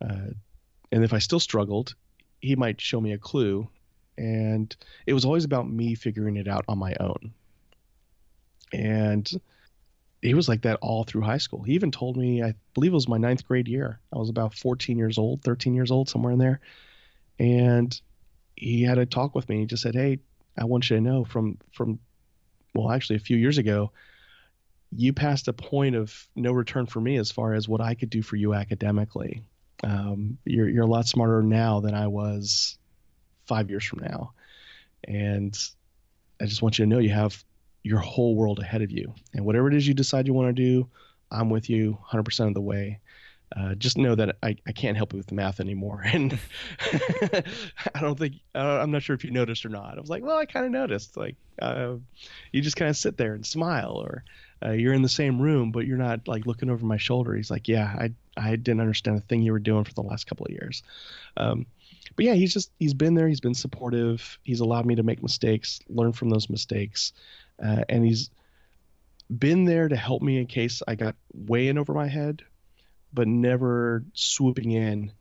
Uh, 0.00 0.32
and 0.90 1.04
if 1.04 1.12
I 1.12 1.18
still 1.18 1.40
struggled, 1.40 1.94
he 2.40 2.56
might 2.56 2.80
show 2.80 3.00
me 3.00 3.12
a 3.12 3.18
clue. 3.18 3.68
And 4.18 4.74
it 5.06 5.14
was 5.14 5.24
always 5.24 5.44
about 5.44 5.70
me 5.70 5.94
figuring 5.94 6.36
it 6.36 6.46
out 6.46 6.64
on 6.68 6.78
my 6.78 6.94
own. 7.00 7.32
And 8.72 9.30
he 10.22 10.34
was 10.34 10.48
like 10.48 10.62
that 10.62 10.78
all 10.80 11.02
through 11.02 11.22
high 11.22 11.38
school. 11.38 11.62
He 11.62 11.74
even 11.74 11.90
told 11.90 12.16
me, 12.16 12.42
I 12.42 12.54
believe 12.74 12.92
it 12.92 12.94
was 12.94 13.08
my 13.08 13.18
ninth 13.18 13.44
grade 13.44 13.66
year. 13.66 13.98
I 14.12 14.18
was 14.18 14.30
about 14.30 14.54
14 14.54 14.96
years 14.96 15.18
old, 15.18 15.42
13 15.42 15.74
years 15.74 15.90
old, 15.90 16.08
somewhere 16.08 16.32
in 16.32 16.38
there. 16.38 16.60
And 17.40 18.00
he 18.54 18.82
had 18.82 18.98
a 18.98 19.06
talk 19.06 19.34
with 19.34 19.48
me. 19.48 19.60
He 19.60 19.66
just 19.66 19.82
said, 19.82 19.96
Hey, 19.96 20.20
I 20.56 20.64
want 20.64 20.88
you 20.88 20.96
to 20.96 21.02
know 21.02 21.24
from, 21.24 21.58
from, 21.72 21.98
well, 22.72 22.92
actually 22.92 23.16
a 23.16 23.20
few 23.20 23.36
years 23.36 23.58
ago, 23.58 23.90
you 24.94 25.12
passed 25.12 25.48
a 25.48 25.52
point 25.52 25.96
of 25.96 26.28
no 26.36 26.52
return 26.52 26.86
for 26.86 27.00
me 27.00 27.16
as 27.16 27.32
far 27.32 27.54
as 27.54 27.68
what 27.68 27.80
I 27.80 27.94
could 27.94 28.10
do 28.10 28.22
for 28.22 28.36
you 28.36 28.54
academically. 28.54 29.42
Um, 29.82 30.38
you're, 30.44 30.68
you're 30.68 30.84
a 30.84 30.90
lot 30.90 31.08
smarter 31.08 31.42
now 31.42 31.80
than 31.80 31.94
I 31.94 32.06
was 32.06 32.78
five 33.46 33.70
years 33.70 33.84
from 33.84 34.00
now. 34.00 34.34
And 35.02 35.58
I 36.40 36.44
just 36.44 36.62
want 36.62 36.78
you 36.78 36.84
to 36.84 36.88
know 36.88 37.00
you 37.00 37.10
have 37.10 37.42
your 37.82 37.98
whole 37.98 38.36
world 38.36 38.60
ahead 38.60 38.82
of 38.82 38.90
you. 38.90 39.14
And 39.34 39.44
whatever 39.44 39.68
it 39.68 39.74
is 39.74 39.86
you 39.86 39.94
decide 39.94 40.26
you 40.26 40.34
want 40.34 40.54
to 40.54 40.62
do, 40.62 40.88
I'm 41.30 41.50
with 41.50 41.68
you 41.70 41.98
100% 42.10 42.48
of 42.48 42.54
the 42.54 42.60
way. 42.60 43.00
Uh, 43.54 43.74
just 43.74 43.98
know 43.98 44.14
that 44.14 44.36
I, 44.42 44.56
I 44.66 44.72
can't 44.72 44.96
help 44.96 45.12
you 45.12 45.18
with 45.18 45.26
the 45.26 45.34
math 45.34 45.60
anymore. 45.60 46.02
And 46.12 46.38
I 47.94 48.00
don't 48.00 48.18
think, 48.18 48.36
uh, 48.54 48.78
I'm 48.80 48.90
not 48.90 49.02
sure 49.02 49.14
if 49.14 49.24
you 49.24 49.30
noticed 49.30 49.66
or 49.66 49.68
not. 49.68 49.96
I 49.96 50.00
was 50.00 50.08
like, 50.08 50.22
well, 50.22 50.38
I 50.38 50.46
kind 50.46 50.64
of 50.64 50.72
noticed. 50.72 51.16
Like, 51.16 51.36
uh, 51.60 51.96
you 52.50 52.62
just 52.62 52.76
kind 52.76 52.88
of 52.88 52.96
sit 52.96 53.16
there 53.16 53.34
and 53.34 53.44
smile, 53.44 53.92
or 53.92 54.24
uh, 54.64 54.72
you're 54.72 54.94
in 54.94 55.02
the 55.02 55.08
same 55.08 55.40
room, 55.40 55.70
but 55.70 55.86
you're 55.86 55.98
not 55.98 56.26
like 56.28 56.46
looking 56.46 56.70
over 56.70 56.84
my 56.86 56.96
shoulder. 56.96 57.34
He's 57.34 57.50
like, 57.50 57.68
yeah, 57.68 57.94
I, 57.98 58.12
I 58.36 58.56
didn't 58.56 58.80
understand 58.80 59.18
a 59.18 59.20
thing 59.20 59.42
you 59.42 59.52
were 59.52 59.58
doing 59.58 59.84
for 59.84 59.94
the 59.94 60.02
last 60.02 60.26
couple 60.26 60.46
of 60.46 60.52
years. 60.52 60.82
Um, 61.36 61.66
but 62.16 62.24
yeah, 62.24 62.34
he's 62.34 62.52
just, 62.52 62.70
he's 62.78 62.94
been 62.94 63.14
there. 63.14 63.28
He's 63.28 63.40
been 63.40 63.54
supportive. 63.54 64.38
He's 64.42 64.60
allowed 64.60 64.86
me 64.86 64.94
to 64.94 65.02
make 65.02 65.22
mistakes, 65.22 65.80
learn 65.88 66.12
from 66.12 66.30
those 66.30 66.48
mistakes 66.48 67.12
uh, 67.62 67.84
and 67.88 68.04
he's 68.04 68.30
been 69.38 69.64
there 69.64 69.88
to 69.88 69.96
help 69.96 70.22
me 70.22 70.38
in 70.38 70.46
case 70.46 70.82
I 70.86 70.94
got 70.94 71.14
way 71.32 71.68
in 71.68 71.78
over 71.78 71.94
my 71.94 72.08
head, 72.08 72.42
but 73.12 73.28
never 73.28 74.04
swooping 74.14 74.70
in 74.70 75.12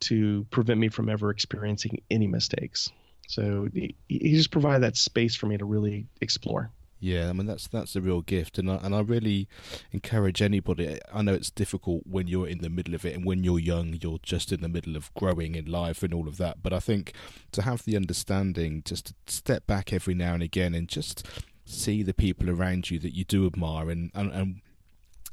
to 0.00 0.46
prevent 0.50 0.80
me 0.80 0.88
from 0.88 1.08
ever 1.08 1.30
experiencing 1.30 2.02
any 2.10 2.26
mistakes. 2.26 2.90
So 3.28 3.68
he, 3.72 3.94
he 4.08 4.32
just 4.32 4.50
provided 4.50 4.82
that 4.82 4.96
space 4.96 5.36
for 5.36 5.46
me 5.46 5.56
to 5.56 5.64
really 5.64 6.06
explore. 6.20 6.70
Yeah, 7.02 7.28
I 7.28 7.32
mean 7.32 7.46
that's 7.46 7.66
that's 7.66 7.96
a 7.96 8.00
real 8.00 8.20
gift, 8.20 8.58
and 8.58 8.70
I, 8.70 8.76
and 8.76 8.94
I 8.94 9.00
really 9.00 9.48
encourage 9.90 10.40
anybody. 10.40 11.00
I 11.12 11.22
know 11.22 11.34
it's 11.34 11.50
difficult 11.50 12.04
when 12.06 12.28
you're 12.28 12.46
in 12.46 12.58
the 12.58 12.70
middle 12.70 12.94
of 12.94 13.04
it, 13.04 13.16
and 13.16 13.24
when 13.24 13.42
you're 13.42 13.58
young, 13.58 13.98
you're 14.00 14.20
just 14.22 14.52
in 14.52 14.60
the 14.60 14.68
middle 14.68 14.94
of 14.94 15.12
growing 15.14 15.56
in 15.56 15.64
life 15.64 16.04
and 16.04 16.14
all 16.14 16.28
of 16.28 16.36
that. 16.36 16.62
But 16.62 16.72
I 16.72 16.78
think 16.78 17.12
to 17.50 17.62
have 17.62 17.84
the 17.84 17.96
understanding, 17.96 18.82
just 18.84 19.06
to 19.06 19.14
step 19.26 19.66
back 19.66 19.92
every 19.92 20.14
now 20.14 20.34
and 20.34 20.44
again, 20.44 20.74
and 20.74 20.88
just 20.88 21.26
see 21.72 22.02
the 22.02 22.14
people 22.14 22.50
around 22.50 22.90
you 22.90 22.98
that 23.00 23.14
you 23.14 23.24
do 23.24 23.46
admire 23.46 23.90
and, 23.90 24.10
and, 24.14 24.32
and 24.32 24.60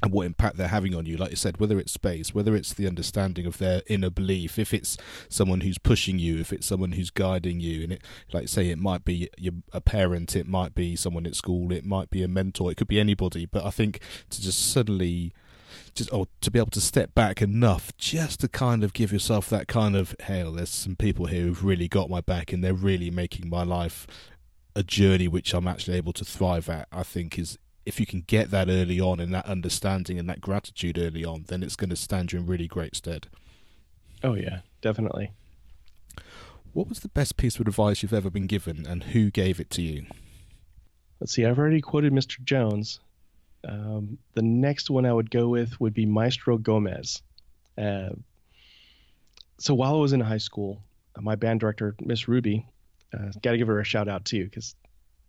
and 0.02 0.12
what 0.12 0.26
impact 0.26 0.56
they're 0.56 0.68
having 0.68 0.94
on 0.94 1.06
you. 1.06 1.16
Like 1.16 1.30
you 1.30 1.36
said, 1.36 1.60
whether 1.60 1.78
it's 1.78 1.92
space, 1.92 2.34
whether 2.34 2.56
it's 2.56 2.72
the 2.72 2.86
understanding 2.86 3.46
of 3.46 3.58
their 3.58 3.82
inner 3.86 4.10
belief, 4.10 4.58
if 4.58 4.72
it's 4.72 4.96
someone 5.28 5.60
who's 5.60 5.78
pushing 5.78 6.18
you, 6.18 6.38
if 6.38 6.52
it's 6.52 6.66
someone 6.66 6.92
who's 6.92 7.10
guiding 7.10 7.60
you, 7.60 7.84
and 7.84 7.92
it, 7.92 8.02
like 8.32 8.48
say, 8.48 8.70
it 8.70 8.78
might 8.78 9.04
be 9.04 9.28
a 9.72 9.80
parent, 9.80 10.34
it 10.34 10.48
might 10.48 10.74
be 10.74 10.96
someone 10.96 11.26
at 11.26 11.36
school, 11.36 11.72
it 11.72 11.84
might 11.84 12.10
be 12.10 12.22
a 12.22 12.28
mentor, 12.28 12.70
it 12.70 12.76
could 12.76 12.88
be 12.88 13.00
anybody. 13.00 13.44
But 13.46 13.64
I 13.64 13.70
think 13.70 14.00
to 14.30 14.40
just 14.40 14.72
suddenly, 14.72 15.34
just 15.94 16.12
or 16.12 16.26
to 16.40 16.50
be 16.50 16.58
able 16.58 16.70
to 16.70 16.80
step 16.80 17.14
back 17.14 17.42
enough, 17.42 17.94
just 17.98 18.40
to 18.40 18.48
kind 18.48 18.82
of 18.82 18.94
give 18.94 19.12
yourself 19.12 19.50
that 19.50 19.68
kind 19.68 19.96
of, 19.96 20.16
hey, 20.20 20.50
there's 20.50 20.70
some 20.70 20.96
people 20.96 21.26
here 21.26 21.42
who've 21.42 21.64
really 21.64 21.88
got 21.88 22.08
my 22.08 22.22
back, 22.22 22.52
and 22.52 22.64
they're 22.64 22.72
really 22.72 23.10
making 23.10 23.50
my 23.50 23.64
life 23.64 24.06
a 24.74 24.82
journey 24.82 25.28
which 25.28 25.52
I'm 25.54 25.66
actually 25.66 25.96
able 25.96 26.12
to 26.14 26.24
thrive 26.24 26.68
at, 26.68 26.88
I 26.92 27.02
think 27.02 27.38
is 27.38 27.58
if 27.86 27.98
you 27.98 28.06
can 28.06 28.22
get 28.22 28.50
that 28.50 28.68
early 28.68 29.00
on 29.00 29.20
and 29.20 29.34
that 29.34 29.46
understanding 29.46 30.18
and 30.18 30.28
that 30.28 30.40
gratitude 30.40 30.98
early 30.98 31.24
on, 31.24 31.44
then 31.48 31.62
it's 31.62 31.76
going 31.76 31.90
to 31.90 31.96
stand 31.96 32.32
you 32.32 32.38
in 32.38 32.46
really 32.46 32.68
great 32.68 32.94
stead. 32.94 33.28
Oh 34.22 34.34
yeah, 34.34 34.60
definitely. 34.80 35.32
What 36.72 36.88
was 36.88 37.00
the 37.00 37.08
best 37.08 37.36
piece 37.36 37.58
of 37.58 37.66
advice 37.66 38.02
you've 38.02 38.12
ever 38.12 38.30
been 38.30 38.46
given, 38.46 38.86
and 38.86 39.02
who 39.02 39.30
gave 39.30 39.58
it 39.58 39.70
to 39.70 39.82
you? 39.82 40.06
let's 41.20 41.32
see, 41.32 41.44
I've 41.44 41.58
already 41.58 41.80
quoted 41.80 42.12
Mr. 42.12 42.42
Jones. 42.42 42.98
Um, 43.68 44.18
the 44.34 44.42
next 44.42 44.90
one 44.90 45.04
I 45.04 45.12
would 45.12 45.30
go 45.30 45.48
with 45.48 45.78
would 45.80 45.94
be 45.94 46.06
Maestro 46.06 46.56
Gomez. 46.56 47.22
Uh, 47.76 48.10
so 49.58 49.74
while 49.74 49.94
I 49.94 49.98
was 49.98 50.14
in 50.14 50.20
high 50.20 50.38
school, 50.38 50.82
uh, 51.14 51.20
my 51.20 51.36
band 51.36 51.60
director, 51.60 51.94
Miss 52.00 52.26
Ruby, 52.26 52.66
uh, 53.12 53.30
got 53.42 53.52
to 53.52 53.58
give 53.58 53.68
her 53.68 53.80
a 53.80 53.84
shout 53.84 54.08
out 54.08 54.24
too, 54.24 54.44
because 54.44 54.74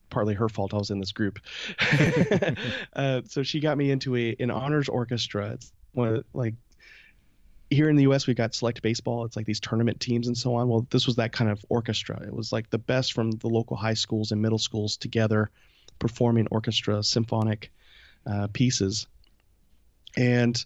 partly 0.10 0.34
her 0.34 0.50
fault 0.50 0.74
I 0.74 0.78
was 0.78 0.92
in 0.92 1.00
this 1.00 1.12
group. 1.12 1.40
uh, 2.94 3.22
so 3.28 3.44
she 3.44 3.60
got 3.60 3.78
me 3.78 3.92
into 3.92 4.16
a 4.16 4.36
an 4.40 4.52
honors 4.52 4.90
orchestra. 4.90 5.52
It's 5.52 5.72
one 5.94 6.16
of, 6.16 6.26
like 6.34 6.56
here 7.72 7.90
in 7.90 7.96
the 7.96 8.04
U.S. 8.04 8.28
we've 8.28 8.36
got 8.36 8.54
select 8.54 8.82
baseball. 8.82 9.26
It's 9.26 9.36
like 9.36 9.46
these 9.46 9.62
tournament 9.62 10.00
teams 10.00 10.28
and 10.28 10.38
so 10.38 10.56
on. 10.56 10.68
Well, 10.68 10.86
this 10.92 11.08
was 11.08 11.16
that 11.16 11.32
kind 11.32 11.50
of 11.50 11.64
orchestra. 11.70 12.22
It 12.22 12.34
was 12.34 12.52
like 12.52 12.70
the 12.70 12.78
best 12.78 13.14
from 13.14 13.32
the 13.32 13.48
local 13.48 13.78
high 13.78 13.94
schools 13.94 14.32
and 14.32 14.42
middle 14.42 14.60
schools 14.60 14.98
together, 14.98 15.50
performing 15.98 16.48
orchestra 16.52 17.02
symphonic 17.02 17.72
uh, 18.28 18.48
pieces. 18.52 19.08
And 20.18 20.64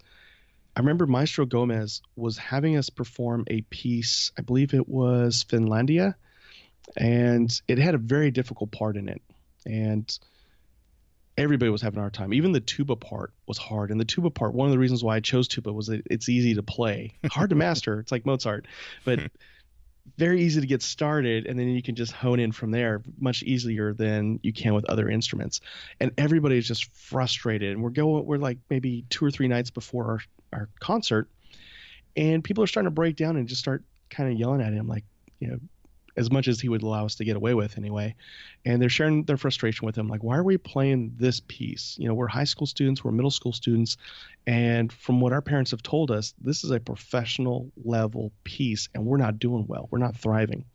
I 0.76 0.80
remember 0.80 1.06
Maestro 1.06 1.46
Gomez 1.46 2.02
was 2.16 2.38
having 2.38 2.76
us 2.76 2.90
perform 2.90 3.46
a 3.48 3.62
piece. 3.62 4.32
I 4.38 4.42
believe 4.42 4.74
it 4.74 4.90
was 4.90 5.46
Finlandia, 5.48 6.16
and 6.98 7.62
it 7.68 7.78
had 7.78 7.96
a 7.96 8.00
very 8.00 8.32
difficult 8.32 8.72
part 8.72 8.98
in 8.98 9.10
it. 9.10 9.22
And 9.66 10.18
everybody 11.38 11.70
was 11.70 11.82
having 11.82 11.98
a 11.98 12.02
hard 12.02 12.14
time. 12.14 12.34
Even 12.34 12.52
the 12.52 12.60
tuba 12.60 12.96
part 12.96 13.34
was 13.48 13.58
hard. 13.58 13.92
And 13.92 14.00
the 14.00 14.06
tuba 14.06 14.30
part, 14.30 14.54
one 14.54 14.68
of 14.68 14.72
the 14.72 14.80
reasons 14.80 15.04
why 15.04 15.18
I 15.18 15.20
chose 15.20 15.48
tuba 15.48 15.72
was 15.74 15.88
that 15.88 16.04
it's 16.10 16.30
easy 16.30 16.56
to 16.56 16.64
play, 16.64 17.14
hard 17.30 17.50
to 17.50 17.56
master. 17.56 18.00
It's 18.00 18.12
like 18.12 18.26
Mozart, 18.26 18.68
but 19.04 19.20
very 20.18 20.42
easy 20.42 20.62
to 20.62 20.68
get 20.68 20.82
started. 20.82 21.48
And 21.48 21.60
then 21.60 21.68
you 21.70 21.82
can 21.82 21.96
just 21.96 22.14
hone 22.14 22.40
in 22.40 22.52
from 22.52 22.72
there 22.72 23.02
much 23.20 23.44
easier 23.44 23.94
than 23.94 24.40
you 24.44 24.54
can 24.54 24.74
with 24.74 24.86
other 24.86 25.10
instruments. 25.10 25.62
And 26.00 26.12
everybody 26.18 26.58
is 26.58 26.68
just 26.68 26.86
frustrated. 26.94 27.72
And 27.72 27.84
we're 27.84 27.90
going, 27.90 28.26
we're 28.26 28.38
like 28.38 28.60
maybe 28.70 29.06
two 29.10 29.26
or 29.26 29.32
three 29.32 29.48
nights 29.48 29.72
before 29.72 30.06
our, 30.06 30.20
our 30.54 30.70
concert. 30.80 31.28
And 32.16 32.44
people 32.44 32.64
are 32.64 32.68
starting 32.68 32.88
to 32.88 32.96
break 32.96 33.18
down 33.18 33.36
and 33.36 33.48
just 33.48 33.60
start 33.60 33.84
kind 34.10 34.32
of 34.32 34.40
yelling 34.40 34.62
at 34.62 34.72
him, 34.72 34.88
like, 34.88 35.04
you 35.40 35.50
know, 35.50 35.60
as 36.18 36.32
much 36.32 36.48
as 36.48 36.60
he 36.60 36.70
would 36.70 36.82
allow 36.82 37.06
us 37.06 37.16
to 37.16 37.26
get 37.26 37.36
away 37.36 37.54
with 37.54 37.78
anyway. 37.78 38.16
And 38.64 38.82
they're 38.82 38.90
sharing 38.90 39.24
their 39.24 39.38
frustration 39.38 39.86
with 39.86 39.98
him, 39.98 40.08
like, 40.08 40.24
why 40.24 40.38
are 40.38 40.44
we 40.44 40.58
playing 40.58 41.16
this 41.18 41.42
piece? 41.48 41.96
You 42.00 42.08
know, 42.08 42.14
we're 42.14 42.28
high 42.28 42.46
school 42.46 42.68
students, 42.68 43.04
we're 43.04 43.12
middle 43.12 43.32
school 43.32 43.52
students, 43.52 43.98
and 44.48 44.92
from 44.92 45.20
what 45.20 45.34
our 45.34 45.42
parents 45.42 45.72
have 45.72 45.84
told 45.84 46.12
us, 46.12 46.34
this 46.40 46.64
is 46.64 46.72
a 46.72 46.80
professional 46.80 47.72
level 47.84 48.32
piece, 48.44 48.90
and 48.94 49.06
we're 49.06 49.18
not 49.18 49.40
doing 49.40 49.66
well. 49.68 49.88
We're 49.92 50.00
not 50.00 50.16
thriving. 50.16 50.66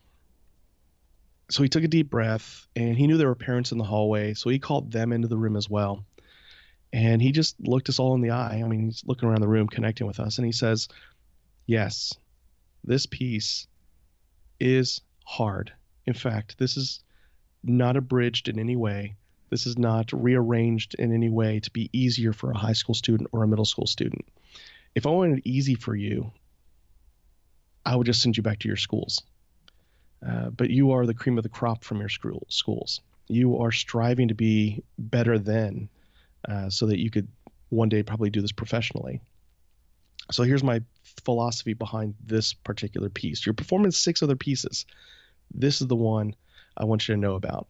So 1.50 1.62
he 1.62 1.68
took 1.68 1.84
a 1.84 1.88
deep 1.88 2.10
breath, 2.10 2.66
and 2.76 2.96
he 2.96 3.06
knew 3.06 3.16
there 3.16 3.28
were 3.28 3.34
parents 3.34 3.72
in 3.72 3.78
the 3.78 3.84
hallway, 3.84 4.34
so 4.34 4.50
he 4.50 4.58
called 4.58 4.92
them 4.92 5.12
into 5.12 5.28
the 5.28 5.38
room 5.38 5.56
as 5.56 5.68
well. 5.68 6.04
And 6.92 7.22
he 7.22 7.32
just 7.32 7.56
looked 7.60 7.88
us 7.88 7.98
all 7.98 8.14
in 8.14 8.20
the 8.20 8.30
eye. 8.30 8.62
I 8.64 8.68
mean, 8.68 8.86
he's 8.86 9.02
looking 9.06 9.28
around 9.28 9.40
the 9.40 9.48
room, 9.48 9.68
connecting 9.68 10.06
with 10.06 10.20
us, 10.20 10.38
and 10.38 10.46
he 10.46 10.52
says, 10.52 10.88
Yes, 11.66 12.14
this 12.84 13.06
piece 13.06 13.68
is 14.58 15.00
hard. 15.30 15.72
In 16.06 16.14
fact, 16.14 16.58
this 16.58 16.76
is 16.76 17.00
not 17.62 17.96
abridged 17.96 18.48
in 18.48 18.58
any 18.58 18.74
way. 18.74 19.14
This 19.48 19.64
is 19.64 19.78
not 19.78 20.12
rearranged 20.12 20.94
in 20.94 21.14
any 21.14 21.28
way 21.28 21.60
to 21.60 21.70
be 21.70 21.88
easier 21.92 22.32
for 22.32 22.50
a 22.50 22.58
high 22.58 22.72
school 22.72 22.96
student 22.96 23.28
or 23.32 23.44
a 23.44 23.48
middle 23.48 23.64
school 23.64 23.86
student. 23.86 24.24
If 24.94 25.06
I 25.06 25.10
wanted 25.10 25.38
it 25.38 25.48
easy 25.48 25.76
for 25.76 25.94
you, 25.94 26.32
I 27.86 27.94
would 27.94 28.06
just 28.06 28.22
send 28.22 28.36
you 28.36 28.42
back 28.42 28.58
to 28.60 28.68
your 28.68 28.76
schools. 28.76 29.22
Uh, 30.26 30.50
but 30.50 30.68
you 30.68 30.90
are 30.92 31.06
the 31.06 31.14
cream 31.14 31.38
of 31.38 31.44
the 31.44 31.48
crop 31.48 31.84
from 31.84 32.00
your 32.00 32.08
school, 32.08 32.44
schools. 32.48 33.00
You 33.28 33.58
are 33.58 33.70
striving 33.70 34.28
to 34.28 34.34
be 34.34 34.82
better 34.98 35.38
than 35.38 35.88
uh, 36.48 36.70
so 36.70 36.86
that 36.86 36.98
you 36.98 37.10
could 37.10 37.28
one 37.68 37.88
day 37.88 38.02
probably 38.02 38.30
do 38.30 38.40
this 38.40 38.52
professionally. 38.52 39.20
So 40.32 40.42
here's 40.42 40.64
my 40.64 40.82
philosophy 41.24 41.74
behind 41.74 42.14
this 42.24 42.52
particular 42.52 43.08
piece. 43.08 43.44
You're 43.44 43.54
performing 43.54 43.92
six 43.92 44.22
other 44.22 44.36
pieces. 44.36 44.86
This 45.52 45.80
is 45.80 45.86
the 45.86 45.96
one 45.96 46.34
I 46.76 46.84
want 46.84 47.06
you 47.08 47.14
to 47.14 47.20
know 47.20 47.34
about. 47.34 47.66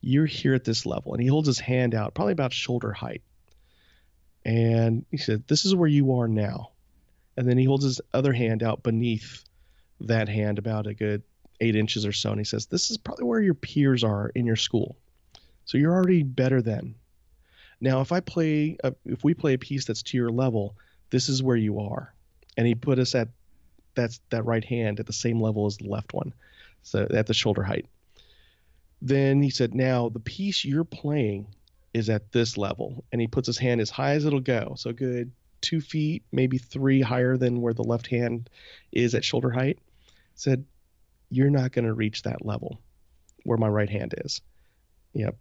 You're 0.00 0.26
here 0.26 0.54
at 0.54 0.64
this 0.64 0.86
level. 0.86 1.12
And 1.12 1.22
he 1.22 1.28
holds 1.28 1.46
his 1.46 1.58
hand 1.58 1.94
out, 1.94 2.14
probably 2.14 2.32
about 2.32 2.52
shoulder 2.52 2.92
height. 2.92 3.22
And 4.44 5.04
he 5.10 5.16
said, 5.16 5.46
This 5.46 5.64
is 5.64 5.74
where 5.74 5.88
you 5.88 6.18
are 6.18 6.28
now. 6.28 6.70
And 7.36 7.48
then 7.48 7.58
he 7.58 7.64
holds 7.64 7.84
his 7.84 8.00
other 8.12 8.32
hand 8.32 8.62
out 8.62 8.82
beneath 8.82 9.44
that 10.00 10.28
hand, 10.28 10.58
about 10.58 10.86
a 10.86 10.94
good 10.94 11.22
eight 11.60 11.76
inches 11.76 12.06
or 12.06 12.12
so. 12.12 12.30
And 12.30 12.38
he 12.38 12.44
says, 12.44 12.66
This 12.66 12.90
is 12.90 12.98
probably 12.98 13.24
where 13.24 13.40
your 13.40 13.54
peers 13.54 14.04
are 14.04 14.28
in 14.28 14.46
your 14.46 14.56
school. 14.56 14.96
So 15.64 15.76
you're 15.76 15.94
already 15.94 16.22
better 16.22 16.62
than. 16.62 16.94
Now, 17.80 18.00
if 18.00 18.10
I 18.10 18.20
play, 18.20 18.76
a, 18.82 18.94
if 19.04 19.22
we 19.22 19.34
play 19.34 19.54
a 19.54 19.58
piece 19.58 19.84
that's 19.84 20.02
to 20.04 20.16
your 20.16 20.30
level, 20.30 20.76
this 21.10 21.28
is 21.28 21.42
where 21.42 21.56
you 21.56 21.80
are. 21.80 22.12
And 22.56 22.66
he 22.66 22.74
put 22.74 22.98
us 22.98 23.14
at 23.14 23.28
that's 23.94 24.20
that 24.30 24.44
right 24.44 24.64
hand 24.64 25.00
at 25.00 25.06
the 25.06 25.12
same 25.12 25.40
level 25.40 25.66
as 25.66 25.76
the 25.76 25.88
left 25.88 26.14
one 26.14 26.32
so 26.88 27.06
at 27.10 27.26
the 27.26 27.34
shoulder 27.34 27.62
height. 27.62 27.86
Then 29.00 29.42
he 29.42 29.50
said, 29.50 29.74
Now 29.74 30.08
the 30.08 30.20
piece 30.20 30.64
you're 30.64 30.84
playing 30.84 31.46
is 31.94 32.10
at 32.10 32.32
this 32.32 32.56
level. 32.56 33.04
And 33.12 33.20
he 33.20 33.26
puts 33.26 33.46
his 33.46 33.58
hand 33.58 33.80
as 33.80 33.90
high 33.90 34.12
as 34.12 34.24
it'll 34.24 34.40
go. 34.40 34.74
So 34.76 34.92
good 34.92 35.32
two 35.60 35.80
feet, 35.80 36.22
maybe 36.32 36.58
three 36.58 37.00
higher 37.00 37.36
than 37.36 37.60
where 37.60 37.74
the 37.74 37.82
left 37.82 38.06
hand 38.06 38.48
is 38.92 39.14
at 39.14 39.24
shoulder 39.24 39.50
height. 39.50 39.78
Said, 40.34 40.64
You're 41.30 41.50
not 41.50 41.72
going 41.72 41.84
to 41.84 41.94
reach 41.94 42.22
that 42.22 42.44
level 42.44 42.80
where 43.44 43.58
my 43.58 43.68
right 43.68 43.90
hand 43.90 44.14
is. 44.24 44.40
Yep. 45.14 45.36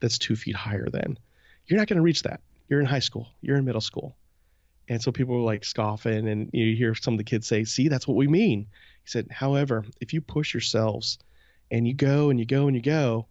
That's 0.00 0.18
two 0.18 0.36
feet 0.36 0.56
higher 0.56 0.88
then. 0.90 1.18
You're 1.66 1.78
not 1.78 1.88
going 1.88 1.96
to 1.96 2.02
reach 2.02 2.22
that. 2.22 2.40
You're 2.68 2.80
in 2.80 2.86
high 2.86 2.98
school. 2.98 3.28
You're 3.40 3.56
in 3.56 3.64
middle 3.64 3.80
school. 3.80 4.16
And 4.88 5.00
so 5.00 5.12
people 5.12 5.36
were 5.36 5.46
like 5.46 5.64
scoffing, 5.64 6.28
and 6.28 6.50
you 6.52 6.74
hear 6.74 6.94
some 6.94 7.14
of 7.14 7.18
the 7.18 7.24
kids 7.24 7.46
say, 7.46 7.64
See, 7.64 7.88
that's 7.88 8.06
what 8.06 8.16
we 8.16 8.26
mean. 8.26 8.66
He 9.04 9.10
said, 9.10 9.28
however, 9.30 9.84
if 10.00 10.12
you 10.12 10.20
push 10.20 10.54
yourselves 10.54 11.18
and 11.70 11.86
you 11.86 11.94
go 11.94 12.30
and 12.30 12.38
you 12.38 12.46
go 12.46 12.66
and 12.66 12.76
you 12.76 12.82
go, 12.82 13.26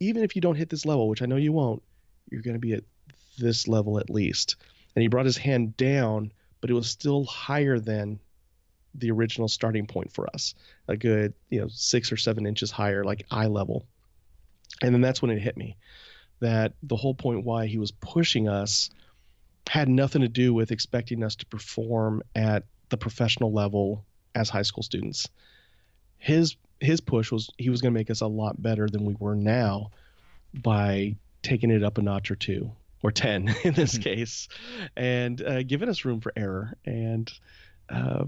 even 0.00 0.22
if 0.22 0.36
you 0.36 0.42
don't 0.42 0.56
hit 0.56 0.68
this 0.68 0.84
level, 0.84 1.08
which 1.08 1.22
I 1.22 1.26
know 1.26 1.36
you 1.36 1.52
won't, 1.52 1.82
you're 2.30 2.42
going 2.42 2.54
to 2.56 2.60
be 2.60 2.74
at 2.74 2.84
this 3.38 3.68
level 3.68 3.98
at 3.98 4.10
least. 4.10 4.56
And 4.94 5.02
he 5.02 5.08
brought 5.08 5.26
his 5.26 5.36
hand 5.36 5.76
down, 5.76 6.32
but 6.60 6.70
it 6.70 6.74
was 6.74 6.88
still 6.88 7.24
higher 7.24 7.78
than 7.78 8.18
the 8.94 9.10
original 9.10 9.48
starting 9.48 9.86
point 9.86 10.12
for 10.12 10.28
us, 10.34 10.54
a 10.88 10.96
good, 10.96 11.34
you 11.50 11.60
know, 11.60 11.68
six 11.68 12.10
or 12.10 12.16
seven 12.16 12.46
inches 12.46 12.70
higher, 12.70 13.04
like 13.04 13.26
eye 13.30 13.46
level. 13.46 13.86
And 14.82 14.94
then 14.94 15.00
that's 15.00 15.22
when 15.22 15.30
it 15.30 15.40
hit 15.40 15.56
me 15.56 15.76
that 16.40 16.74
the 16.82 16.96
whole 16.96 17.14
point 17.14 17.44
why 17.44 17.66
he 17.66 17.78
was 17.78 17.92
pushing 17.92 18.48
us 18.48 18.90
had 19.68 19.88
nothing 19.88 20.22
to 20.22 20.28
do 20.28 20.52
with 20.52 20.70
expecting 20.70 21.22
us 21.22 21.36
to 21.36 21.46
perform 21.46 22.22
at 22.34 22.64
the 22.88 22.96
professional 22.96 23.52
level 23.52 24.04
as 24.36 24.50
high 24.50 24.62
school 24.62 24.82
students. 24.82 25.28
His 26.18 26.56
his 26.78 27.00
push 27.00 27.32
was 27.32 27.50
he 27.56 27.70
was 27.70 27.80
going 27.80 27.92
to 27.92 27.98
make 27.98 28.10
us 28.10 28.20
a 28.20 28.26
lot 28.26 28.60
better 28.60 28.88
than 28.88 29.04
we 29.04 29.16
were 29.18 29.34
now 29.34 29.90
by 30.54 31.16
taking 31.42 31.70
it 31.70 31.82
up 31.82 31.98
a 31.98 32.02
notch 32.02 32.30
or 32.30 32.36
two 32.36 32.70
or 33.02 33.10
10 33.10 33.54
in 33.64 33.74
this 33.74 33.94
mm-hmm. 33.94 34.02
case 34.02 34.48
and 34.96 35.40
uh, 35.42 35.62
giving 35.62 35.88
us 35.88 36.04
room 36.04 36.20
for 36.20 36.32
error 36.36 36.74
and 36.84 37.32
uh, 37.88 38.24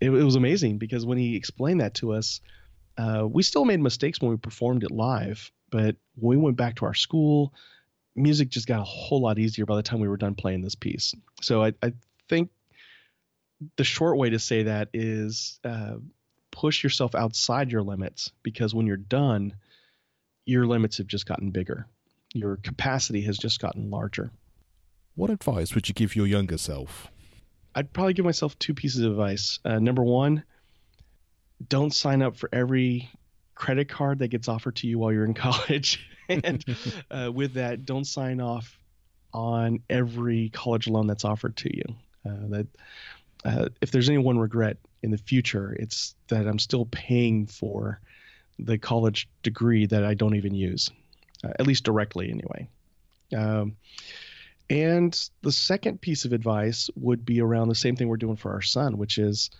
it, 0.00 0.10
it, 0.10 0.24
was 0.24 0.36
amazing 0.36 0.78
because 0.78 1.04
when 1.04 1.18
he 1.18 1.36
explained 1.36 1.80
that 1.80 1.94
to 1.94 2.12
us 2.12 2.40
uh, 2.96 3.26
we 3.28 3.42
still 3.42 3.64
made 3.64 3.80
mistakes 3.80 4.20
when 4.20 4.30
we 4.30 4.36
performed 4.36 4.84
it 4.84 4.90
live 4.90 5.50
but 5.70 5.96
when 6.16 6.38
we 6.38 6.44
went 6.44 6.56
back 6.56 6.76
to 6.76 6.84
our 6.84 6.94
school 6.94 7.52
music 8.14 8.48
just 8.50 8.66
got 8.66 8.80
a 8.80 8.84
whole 8.84 9.20
lot 9.20 9.38
easier 9.38 9.66
by 9.66 9.76
the 9.76 9.82
time 9.82 10.00
we 10.00 10.08
were 10.08 10.16
done 10.16 10.34
playing 10.34 10.62
this 10.62 10.74
piece 10.74 11.14
so 11.40 11.64
i, 11.64 11.72
I 11.82 11.92
think 12.28 12.50
the 13.76 13.84
short 13.84 14.16
way 14.16 14.30
to 14.30 14.38
say 14.38 14.64
that 14.64 14.88
is 14.92 15.58
uh, 15.64 15.96
push 16.50 16.82
yourself 16.82 17.14
outside 17.14 17.70
your 17.70 17.82
limits 17.82 18.32
because 18.42 18.74
when 18.74 18.86
you're 18.86 18.96
done, 18.96 19.54
your 20.44 20.66
limits 20.66 20.98
have 20.98 21.06
just 21.06 21.26
gotten 21.26 21.50
bigger. 21.50 21.86
Your 22.32 22.56
capacity 22.56 23.22
has 23.22 23.38
just 23.38 23.60
gotten 23.60 23.90
larger. 23.90 24.30
What 25.14 25.30
advice 25.30 25.74
would 25.74 25.88
you 25.88 25.94
give 25.94 26.16
your 26.16 26.26
younger 26.26 26.58
self? 26.58 27.10
I'd 27.74 27.92
probably 27.92 28.14
give 28.14 28.24
myself 28.24 28.58
two 28.58 28.74
pieces 28.74 29.02
of 29.02 29.12
advice. 29.12 29.58
Uh, 29.64 29.78
number 29.78 30.02
one, 30.02 30.44
don't 31.68 31.94
sign 31.94 32.22
up 32.22 32.36
for 32.36 32.48
every 32.52 33.10
credit 33.54 33.88
card 33.88 34.20
that 34.20 34.28
gets 34.28 34.48
offered 34.48 34.76
to 34.76 34.86
you 34.86 34.98
while 34.98 35.12
you're 35.12 35.24
in 35.24 35.34
college. 35.48 36.08
and 36.28 36.64
uh, 37.10 37.30
with 37.32 37.54
that, 37.54 37.84
don't 37.84 38.06
sign 38.06 38.40
off 38.40 38.78
on 39.32 39.80
every 39.88 40.50
college 40.50 40.88
loan 40.88 41.06
that's 41.06 41.24
offered 41.24 41.56
to 41.56 41.76
you. 41.76 41.84
Uh, 42.26 42.48
that 42.48 42.66
uh, 43.44 43.68
if 43.80 43.90
there's 43.90 44.08
any 44.08 44.18
one 44.18 44.38
regret 44.38 44.76
in 45.02 45.10
the 45.10 45.18
future, 45.18 45.74
it's 45.78 46.14
that 46.28 46.46
I'm 46.46 46.58
still 46.58 46.86
paying 46.86 47.46
for 47.46 48.00
the 48.58 48.78
college 48.78 49.28
degree 49.42 49.86
that 49.86 50.04
I 50.04 50.14
don't 50.14 50.36
even 50.36 50.54
use, 50.54 50.90
uh, 51.42 51.52
at 51.58 51.66
least 51.66 51.84
directly 51.84 52.30
anyway. 52.30 52.68
Um, 53.36 53.76
and 54.68 55.28
the 55.42 55.52
second 55.52 56.00
piece 56.00 56.24
of 56.24 56.32
advice 56.32 56.90
would 56.94 57.24
be 57.24 57.40
around 57.40 57.68
the 57.68 57.74
same 57.74 57.96
thing 57.96 58.08
we're 58.08 58.16
doing 58.16 58.36
for 58.36 58.52
our 58.52 58.62
son, 58.62 58.98
which 58.98 59.18
is 59.18 59.50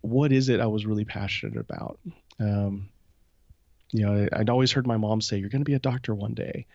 what 0.00 0.32
is 0.32 0.48
it 0.48 0.60
I 0.60 0.66
was 0.66 0.86
really 0.86 1.04
passionate 1.04 1.56
about? 1.56 1.98
Um, 2.40 2.88
you 3.92 4.04
know, 4.04 4.28
I'd 4.32 4.50
always 4.50 4.72
heard 4.72 4.86
my 4.86 4.96
mom 4.96 5.20
say, 5.20 5.38
"You're 5.38 5.50
going 5.50 5.62
to 5.62 5.70
be 5.70 5.74
a 5.74 5.78
doctor 5.78 6.14
one 6.14 6.34
day," 6.34 6.66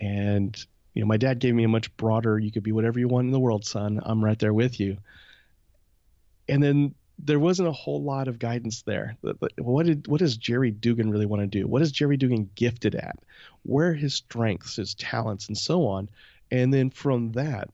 and 0.00 0.56
you 0.94 1.02
know, 1.02 1.06
my 1.06 1.18
dad 1.18 1.38
gave 1.38 1.54
me 1.54 1.64
a 1.64 1.68
much 1.68 1.94
broader, 1.98 2.38
"You 2.38 2.50
could 2.50 2.62
be 2.62 2.72
whatever 2.72 2.98
you 2.98 3.08
want 3.08 3.26
in 3.26 3.32
the 3.32 3.40
world, 3.40 3.66
son. 3.66 4.00
I'm 4.02 4.24
right 4.24 4.38
there 4.38 4.54
with 4.54 4.80
you." 4.80 4.96
And 6.48 6.62
then 6.62 6.94
there 7.18 7.38
wasn't 7.38 7.68
a 7.68 7.72
whole 7.72 8.02
lot 8.02 8.28
of 8.28 8.38
guidance 8.38 8.82
there. 8.82 9.16
What 9.58 9.86
did 9.86 10.06
what 10.06 10.20
does 10.20 10.36
Jerry 10.36 10.70
Dugan 10.70 11.10
really 11.10 11.26
want 11.26 11.42
to 11.42 11.46
do? 11.46 11.66
What 11.66 11.82
is 11.82 11.92
Jerry 11.92 12.16
Dugan 12.16 12.50
gifted 12.54 12.94
at? 12.94 13.18
Where 13.62 13.90
are 13.90 13.94
his 13.94 14.14
strengths, 14.14 14.76
his 14.76 14.94
talents, 14.94 15.48
and 15.48 15.56
so 15.56 15.86
on? 15.86 16.08
And 16.50 16.72
then 16.72 16.90
from 16.90 17.32
that, 17.32 17.70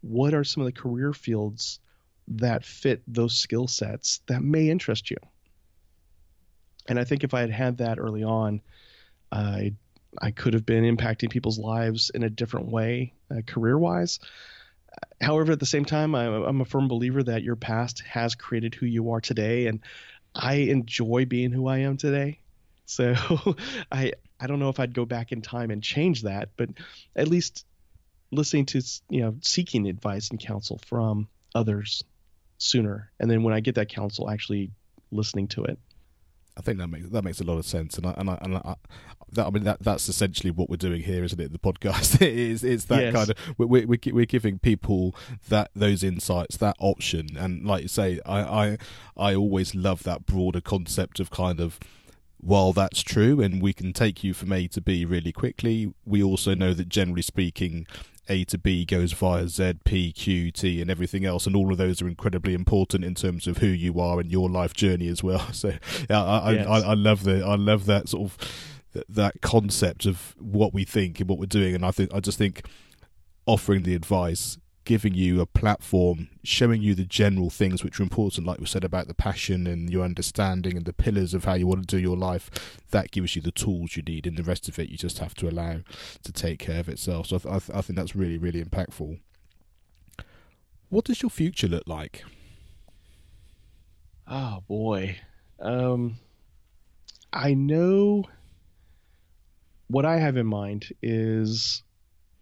what 0.00 0.34
are 0.34 0.44
some 0.44 0.62
of 0.62 0.66
the 0.66 0.80
career 0.80 1.12
fields 1.12 1.80
that 2.28 2.64
fit 2.64 3.02
those 3.06 3.34
skill 3.34 3.68
sets 3.68 4.20
that 4.26 4.42
may 4.42 4.68
interest 4.68 5.10
you? 5.10 5.18
And 6.88 6.98
I 6.98 7.04
think 7.04 7.22
if 7.24 7.34
I 7.34 7.40
had 7.40 7.50
had 7.50 7.78
that 7.78 7.98
early 7.98 8.24
on, 8.24 8.62
I 9.30 9.74
I 10.20 10.30
could 10.30 10.54
have 10.54 10.64
been 10.64 10.84
impacting 10.84 11.30
people's 11.30 11.58
lives 11.58 12.10
in 12.10 12.22
a 12.22 12.30
different 12.30 12.68
way, 12.68 13.12
uh, 13.30 13.42
career 13.46 13.78
wise. 13.78 14.18
However, 15.20 15.52
at 15.52 15.60
the 15.60 15.66
same 15.66 15.84
time, 15.84 16.14
I'm, 16.14 16.42
I'm 16.42 16.60
a 16.60 16.64
firm 16.64 16.88
believer 16.88 17.22
that 17.22 17.42
your 17.42 17.56
past 17.56 18.00
has 18.00 18.34
created 18.34 18.74
who 18.74 18.86
you 18.86 19.10
are 19.10 19.20
today, 19.20 19.66
and 19.66 19.80
I 20.34 20.54
enjoy 20.54 21.24
being 21.26 21.50
who 21.50 21.66
I 21.66 21.78
am 21.78 21.96
today. 21.96 22.40
So 22.90 23.14
I 23.92 24.12
I 24.40 24.46
don't 24.46 24.60
know 24.60 24.70
if 24.70 24.80
I'd 24.80 24.94
go 24.94 25.04
back 25.04 25.30
in 25.30 25.42
time 25.42 25.70
and 25.70 25.82
change 25.82 26.22
that, 26.22 26.48
but 26.56 26.70
at 27.14 27.28
least 27.28 27.66
listening 28.32 28.64
to 28.64 28.82
you 29.10 29.20
know 29.20 29.36
seeking 29.42 29.86
advice 29.86 30.30
and 30.30 30.40
counsel 30.40 30.80
from 30.86 31.28
others 31.54 32.02
sooner, 32.56 33.12
and 33.20 33.30
then 33.30 33.42
when 33.42 33.52
I 33.52 33.60
get 33.60 33.74
that 33.74 33.90
counsel, 33.90 34.30
actually 34.30 34.70
listening 35.10 35.48
to 35.48 35.64
it. 35.64 35.78
I 36.58 36.60
think 36.60 36.78
that 36.78 36.88
makes 36.88 37.08
that 37.08 37.22
makes 37.22 37.40
a 37.40 37.44
lot 37.44 37.58
of 37.58 37.64
sense, 37.64 37.96
and 37.96 38.06
I 38.06 38.14
and 38.18 38.30
I, 38.30 38.38
and 38.42 38.56
I, 38.56 38.74
that 39.32 39.46
I 39.46 39.50
mean 39.50 39.64
that 39.64 39.80
that's 39.80 40.08
essentially 40.08 40.50
what 40.50 40.68
we're 40.68 40.76
doing 40.76 41.02
here, 41.02 41.22
isn't 41.22 41.40
it? 41.40 41.52
The 41.52 41.58
podcast 41.58 42.20
is 42.26 42.64
it's 42.64 42.86
that 42.86 43.02
yes. 43.02 43.14
kind 43.14 43.30
of 43.30 43.36
we're, 43.56 43.86
we're 43.86 43.98
we're 44.12 44.26
giving 44.26 44.58
people 44.58 45.14
that 45.48 45.70
those 45.74 46.02
insights, 46.02 46.56
that 46.56 46.76
option, 46.80 47.36
and 47.36 47.64
like 47.64 47.82
you 47.82 47.88
say, 47.88 48.20
I 48.26 48.40
I 48.40 48.78
I 49.16 49.34
always 49.34 49.74
love 49.74 50.02
that 50.02 50.26
broader 50.26 50.60
concept 50.60 51.20
of 51.20 51.30
kind 51.30 51.60
of 51.60 51.78
while 52.40 52.72
that's 52.72 53.02
true 53.02 53.40
and 53.40 53.60
we 53.60 53.72
can 53.72 53.92
take 53.92 54.22
you 54.22 54.32
from 54.32 54.52
A 54.52 54.68
to 54.68 54.80
B 54.80 55.04
really 55.04 55.32
quickly, 55.32 55.92
we 56.04 56.22
also 56.22 56.54
know 56.54 56.72
that 56.72 56.88
generally 56.88 57.22
speaking, 57.22 57.84
a 58.28 58.44
to 58.44 58.58
B 58.58 58.84
goes 58.84 59.12
via 59.12 59.48
Z, 59.48 59.74
P, 59.84 60.12
Q, 60.12 60.50
T, 60.50 60.80
and 60.80 60.90
everything 60.90 61.24
else, 61.24 61.46
and 61.46 61.56
all 61.56 61.72
of 61.72 61.78
those 61.78 62.02
are 62.02 62.08
incredibly 62.08 62.54
important 62.54 63.04
in 63.04 63.14
terms 63.14 63.46
of 63.46 63.58
who 63.58 63.66
you 63.66 64.00
are 64.00 64.20
and 64.20 64.30
your 64.30 64.48
life 64.48 64.74
journey 64.74 65.08
as 65.08 65.22
well. 65.22 65.46
So, 65.58 65.72
yeah, 66.08 66.22
I, 66.22 66.52
yes. 66.52 66.66
I, 66.66 66.70
I, 66.70 66.80
I 66.80 66.94
love 66.94 67.24
the 67.24 67.44
I 67.44 67.56
love 67.56 67.86
that 67.86 68.08
sort 68.08 68.30
of 68.30 69.04
that 69.08 69.40
concept 69.40 70.06
of 70.06 70.36
what 70.38 70.72
we 70.72 70.84
think 70.84 71.18
and 71.20 71.28
what 71.28 71.38
we're 71.38 71.46
doing, 71.46 71.74
and 71.74 71.84
I 71.84 71.90
think 71.90 72.14
I 72.14 72.20
just 72.20 72.38
think 72.38 72.62
offering 73.46 73.82
the 73.82 73.94
advice 73.94 74.58
giving 74.88 75.12
you 75.12 75.38
a 75.42 75.44
platform, 75.44 76.30
showing 76.42 76.80
you 76.80 76.94
the 76.94 77.04
general 77.04 77.50
things 77.50 77.84
which 77.84 78.00
are 78.00 78.02
important, 78.02 78.46
like 78.46 78.58
we 78.58 78.64
said 78.64 78.84
about 78.84 79.06
the 79.06 79.12
passion 79.12 79.66
and 79.66 79.90
your 79.90 80.02
understanding 80.02 80.78
and 80.78 80.86
the 80.86 80.94
pillars 80.94 81.34
of 81.34 81.44
how 81.44 81.52
you 81.52 81.66
want 81.66 81.86
to 81.86 81.96
do 81.96 82.00
your 82.00 82.16
life. 82.16 82.50
That 82.90 83.10
gives 83.10 83.36
you 83.36 83.42
the 83.42 83.52
tools 83.52 83.96
you 83.96 84.02
need, 84.02 84.26
and 84.26 84.38
the 84.38 84.42
rest 84.42 84.66
of 84.66 84.78
it 84.78 84.88
you 84.88 84.96
just 84.96 85.18
have 85.18 85.34
to 85.34 85.48
allow 85.48 85.80
to 86.22 86.32
take 86.32 86.58
care 86.60 86.80
of 86.80 86.88
itself. 86.88 87.26
So 87.26 87.36
I, 87.36 87.38
th- 87.38 87.54
I, 87.54 87.58
th- 87.58 87.78
I 87.78 87.80
think 87.82 87.98
that's 87.98 88.16
really, 88.16 88.38
really 88.38 88.64
impactful. 88.64 89.20
What 90.88 91.04
does 91.04 91.20
your 91.20 91.28
future 91.28 91.68
look 91.68 91.86
like? 91.86 92.24
Oh 94.26 94.62
boy, 94.66 95.18
um, 95.60 96.16
I 97.30 97.52
know 97.52 98.24
what 99.88 100.06
I 100.06 100.16
have 100.16 100.38
in 100.38 100.46
mind 100.46 100.94
is, 101.02 101.82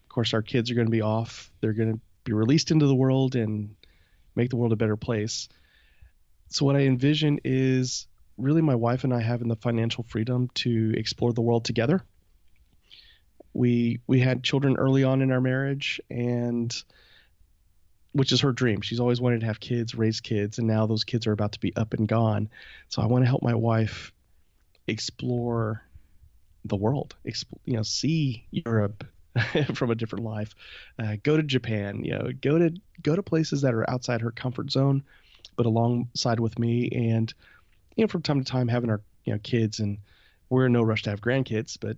of 0.05 0.11
course, 0.11 0.33
our 0.33 0.43
kids 0.43 0.71
are 0.71 0.75
going 0.75 0.87
to 0.87 0.93
be 0.93 1.03
off. 1.03 1.51
They're 1.61 1.73
going 1.73 1.95
to 1.95 2.01
be 2.27 2.35
released 2.35 2.71
into 2.71 2.87
the 2.87 2.95
world 2.95 3.35
and 3.35 3.75
make 4.35 4.51
the 4.51 4.57
world 4.57 4.73
a 4.73 4.77
better 4.77 4.97
place. 4.97 5.49
So 6.49 6.67
what 6.67 6.77
I 6.77 6.81
envision 6.81 7.41
is 7.45 8.07
really 8.37 8.61
my 8.61 8.75
wife 8.75 9.05
and 9.05 9.15
I 9.15 9.23
having 9.23 9.49
the 9.49 9.57
financial 9.57 10.05
freedom 10.05 10.51
to 10.57 10.93
explore 10.97 11.33
the 11.33 11.41
world 11.41 11.65
together. 11.65 12.03
We 13.55 14.01
we 14.07 14.21
had 14.21 14.45
children 14.45 14.77
early 14.77 15.03
on 15.03 15.23
in 15.23 15.33
our 15.33 15.41
marriage 15.41 15.99
and 16.11 16.75
which 18.13 18.33
is 18.33 18.41
her 18.41 18.53
dream. 18.53 18.81
She's 18.81 19.01
always 19.01 19.21
wanted 19.21 19.41
to 19.41 19.47
have 19.47 19.61
kids, 19.61 19.95
raise 19.95 20.21
kids, 20.21 20.59
and 20.59 20.67
now 20.67 20.87
those 20.87 21.05
kids 21.05 21.27
are 21.27 21.33
about 21.33 21.53
to 21.53 21.61
be 21.61 21.75
up 21.77 21.95
and 21.95 22.09
gone. 22.09 22.49
So 22.89 23.03
I 23.03 23.07
want 23.07 23.25
to 23.25 23.29
help 23.29 23.43
my 23.43 23.55
wife 23.55 24.13
explore 24.87 25.83
the 26.65 26.77
world, 26.77 27.15
you 27.65 27.75
know, 27.75 27.83
see 27.83 28.47
Europe, 28.51 29.05
from 29.75 29.91
a 29.91 29.95
different 29.95 30.25
life. 30.25 30.55
Uh, 30.99 31.17
go 31.23 31.37
to 31.37 31.43
Japan, 31.43 32.05
you 32.05 32.13
know, 32.13 32.31
go 32.41 32.59
to 32.59 32.75
go 33.03 33.17
to 33.17 33.23
places 33.23 33.63
that 33.63 33.75
are 33.75 33.89
outside 33.89 34.21
her 34.21 34.31
comfort 34.31 34.71
zone, 34.71 35.03
but 35.57 35.67
alongside 35.67 36.41
with 36.41 36.59
me, 36.59 36.89
and 36.91 37.33
you 37.97 38.05
know, 38.05 38.09
from 38.09 38.23
time 38.23 38.43
to 38.43 38.51
time 38.51 38.69
having 38.69 38.91
our 38.91 39.01
you 39.25 39.33
know 39.33 39.39
kids, 39.43 39.81
and 39.81 39.99
we're 40.49 40.67
in 40.67 40.73
no 40.73 40.83
rush 40.83 41.03
to 41.03 41.11
have 41.11 41.21
grandkids, 41.21 41.77
but 41.81 41.97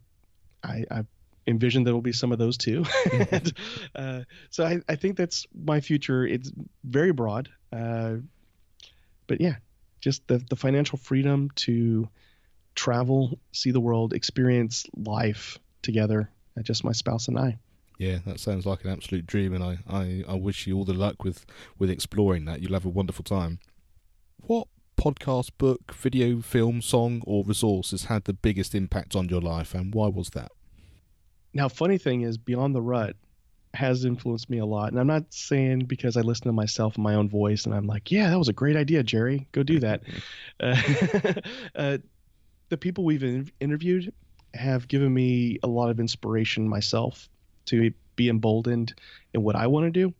I, 0.62 0.84
I 0.90 1.04
envision 1.46 1.84
there 1.84 1.94
will 1.94 2.02
be 2.02 2.12
some 2.12 2.32
of 2.32 2.38
those 2.38 2.56
too. 2.56 2.84
and, 3.30 3.52
uh, 3.94 4.20
so 4.50 4.64
I, 4.64 4.80
I 4.88 4.96
think 4.96 5.16
that's 5.16 5.46
my 5.54 5.80
future. 5.80 6.26
It's 6.26 6.50
very 6.84 7.12
broad, 7.12 7.48
uh, 7.72 8.16
but 9.26 9.40
yeah, 9.40 9.56
just 10.00 10.26
the 10.28 10.38
the 10.38 10.56
financial 10.56 10.98
freedom 10.98 11.50
to 11.56 12.08
travel, 12.74 13.38
see 13.52 13.70
the 13.70 13.80
world, 13.80 14.12
experience 14.12 14.86
life 14.96 15.58
together 15.82 16.30
just 16.62 16.84
my 16.84 16.92
spouse 16.92 17.28
and 17.28 17.38
I. 17.38 17.58
Yeah, 17.98 18.18
that 18.26 18.38
sounds 18.38 18.64
like 18.64 18.84
an 18.84 18.90
absolute 18.90 19.26
dream, 19.26 19.52
and 19.52 19.64
I, 19.64 19.78
I, 19.88 20.24
I 20.28 20.34
wish 20.34 20.66
you 20.66 20.76
all 20.76 20.84
the 20.84 20.94
luck 20.94 21.24
with, 21.24 21.44
with 21.78 21.90
exploring 21.90 22.44
that. 22.44 22.62
You'll 22.62 22.74
have 22.74 22.84
a 22.84 22.90
wonderful 22.90 23.24
time. 23.24 23.58
What 24.40 24.68
podcast, 24.96 25.50
book, 25.58 25.92
video, 25.94 26.40
film, 26.40 26.80
song, 26.80 27.22
or 27.26 27.44
resource 27.44 27.90
has 27.90 28.04
had 28.04 28.24
the 28.24 28.32
biggest 28.32 28.74
impact 28.74 29.16
on 29.16 29.28
your 29.28 29.40
life, 29.40 29.74
and 29.74 29.92
why 29.92 30.06
was 30.06 30.30
that? 30.30 30.52
Now, 31.52 31.68
funny 31.68 31.98
thing 31.98 32.22
is, 32.22 32.38
Beyond 32.38 32.74
the 32.74 32.82
Rut 32.82 33.16
has 33.74 34.04
influenced 34.04 34.48
me 34.48 34.58
a 34.58 34.66
lot, 34.66 34.90
and 34.90 35.00
I'm 35.00 35.06
not 35.08 35.32
saying 35.32 35.80
because 35.80 36.16
I 36.16 36.20
listen 36.20 36.46
to 36.46 36.52
myself 36.52 36.94
and 36.94 37.02
my 37.04 37.14
own 37.14 37.28
voice, 37.28 37.66
and 37.66 37.74
I'm 37.74 37.86
like, 37.86 38.12
yeah, 38.12 38.30
that 38.30 38.38
was 38.38 38.48
a 38.48 38.52
great 38.52 38.76
idea, 38.76 39.02
Jerry, 39.02 39.48
go 39.50 39.64
do 39.64 39.80
that. 39.80 40.02
uh, 40.60 40.76
uh, 41.74 41.98
the 42.68 42.76
people 42.76 43.04
we've 43.04 43.24
in- 43.24 43.50
interviewed 43.60 44.12
have 44.58 44.88
given 44.88 45.12
me 45.14 45.58
a 45.62 45.66
lot 45.66 45.90
of 45.90 46.00
inspiration 46.00 46.68
myself 46.68 47.28
to 47.66 47.92
be 48.16 48.28
emboldened 48.28 48.94
in 49.32 49.42
what 49.42 49.56
I 49.56 49.68
want 49.68 49.86
to 49.86 49.90
do. 49.90 50.14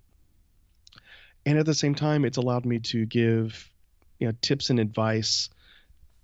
And 1.45 1.59
at 1.59 1.67
the 1.67 1.75
same 1.75 1.95
time, 1.95 2.25
it's 2.25 2.39
allowed 2.39 2.65
me 2.65 2.79
to 2.81 3.07
give 3.07 3.71
you 4.19 4.29
know 4.29 4.35
tips 4.41 4.71
and 4.71 4.81
advice 4.81 5.51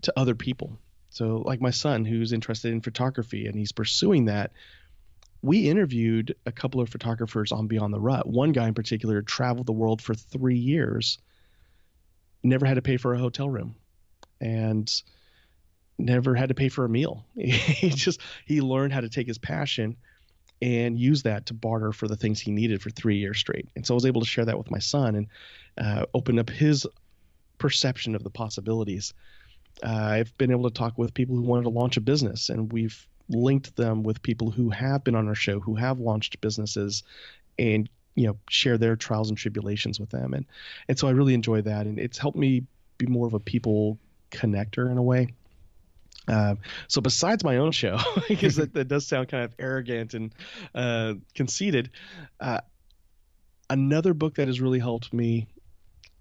to 0.02 0.12
other 0.16 0.34
people. 0.34 0.78
So 1.10 1.42
like 1.46 1.60
my 1.60 1.70
son 1.70 2.04
who's 2.04 2.32
interested 2.32 2.72
in 2.72 2.80
photography 2.80 3.46
and 3.46 3.56
he's 3.56 3.72
pursuing 3.72 4.26
that. 4.26 4.52
We 5.42 5.68
interviewed 5.68 6.36
a 6.46 6.52
couple 6.52 6.80
of 6.80 6.88
photographers 6.88 7.52
on 7.52 7.66
Beyond 7.66 7.92
the 7.92 8.00
Rut. 8.00 8.26
One 8.26 8.52
guy 8.52 8.66
in 8.66 8.74
particular 8.74 9.20
traveled 9.22 9.66
the 9.66 9.72
world 9.72 10.00
for 10.00 10.14
3 10.14 10.56
years, 10.56 11.18
never 12.42 12.64
had 12.66 12.74
to 12.74 12.82
pay 12.82 12.96
for 12.96 13.12
a 13.12 13.18
hotel 13.18 13.48
room. 13.48 13.76
And 14.40 14.90
never 15.98 16.34
had 16.34 16.48
to 16.48 16.54
pay 16.54 16.68
for 16.68 16.84
a 16.84 16.88
meal. 16.88 17.24
he 17.36 17.90
just 17.90 18.20
he 18.46 18.60
learned 18.60 18.92
how 18.92 19.00
to 19.00 19.08
take 19.08 19.26
his 19.26 19.38
passion 19.38 19.96
and 20.62 20.98
use 20.98 21.22
that 21.22 21.46
to 21.46 21.54
barter 21.54 21.92
for 21.92 22.08
the 22.08 22.16
things 22.16 22.40
he 22.40 22.50
needed 22.50 22.80
for 22.80 22.90
three 22.90 23.16
years 23.16 23.38
straight. 23.38 23.68
And 23.76 23.86
so 23.86 23.94
I 23.94 23.96
was 23.96 24.06
able 24.06 24.20
to 24.20 24.26
share 24.26 24.44
that 24.44 24.56
with 24.56 24.70
my 24.70 24.78
son 24.78 25.14
and 25.16 25.26
uh, 25.78 26.06
open 26.14 26.38
up 26.38 26.48
his 26.48 26.86
perception 27.58 28.14
of 28.14 28.22
the 28.22 28.30
possibilities. 28.30 29.12
Uh, 29.82 29.88
I've 29.88 30.36
been 30.38 30.50
able 30.50 30.70
to 30.70 30.74
talk 30.74 30.96
with 30.96 31.14
people 31.14 31.36
who 31.36 31.42
wanted 31.42 31.64
to 31.64 31.70
launch 31.70 31.96
a 31.96 32.00
business, 32.00 32.48
and 32.48 32.72
we've 32.72 33.06
linked 33.28 33.76
them 33.76 34.02
with 34.02 34.22
people 34.22 34.50
who 34.50 34.70
have 34.70 35.02
been 35.04 35.14
on 35.14 35.28
our 35.28 35.34
show, 35.34 35.60
who 35.60 35.74
have 35.74 35.98
launched 35.98 36.40
businesses, 36.40 37.02
and 37.58 37.88
you 38.14 38.26
know 38.26 38.36
share 38.48 38.78
their 38.78 38.96
trials 38.96 39.28
and 39.28 39.36
tribulations 39.36 39.98
with 39.98 40.10
them. 40.10 40.34
And 40.34 40.46
and 40.88 40.98
so 40.98 41.08
I 41.08 41.10
really 41.10 41.34
enjoy 41.34 41.62
that, 41.62 41.86
and 41.86 41.98
it's 41.98 42.18
helped 42.18 42.38
me 42.38 42.64
be 42.98 43.06
more 43.06 43.26
of 43.26 43.34
a 43.34 43.40
people 43.40 43.98
connector 44.30 44.90
in 44.90 44.98
a 44.98 45.02
way. 45.02 45.28
Uh, 46.26 46.54
so 46.88 47.00
besides 47.00 47.44
my 47.44 47.58
own 47.58 47.72
show, 47.72 47.98
because 48.28 48.56
that, 48.56 48.72
that, 48.74 48.88
does 48.88 49.06
sound 49.06 49.28
kind 49.28 49.44
of 49.44 49.54
arrogant 49.58 50.14
and 50.14 50.34
uh, 50.74 51.14
conceited, 51.34 51.90
uh, 52.40 52.60
another 53.68 54.14
book 54.14 54.36
that 54.36 54.48
has 54.48 54.60
really 54.60 54.78
helped 54.78 55.12
me 55.12 55.46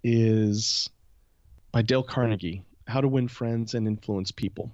is 0.02 0.90
by 1.72 1.82
Dale 1.82 2.02
Carnegie, 2.02 2.62
How 2.86 3.00
to 3.00 3.08
Win 3.08 3.28
Friends 3.28 3.74
and 3.74 3.86
Influence 3.86 4.30
People. 4.30 4.70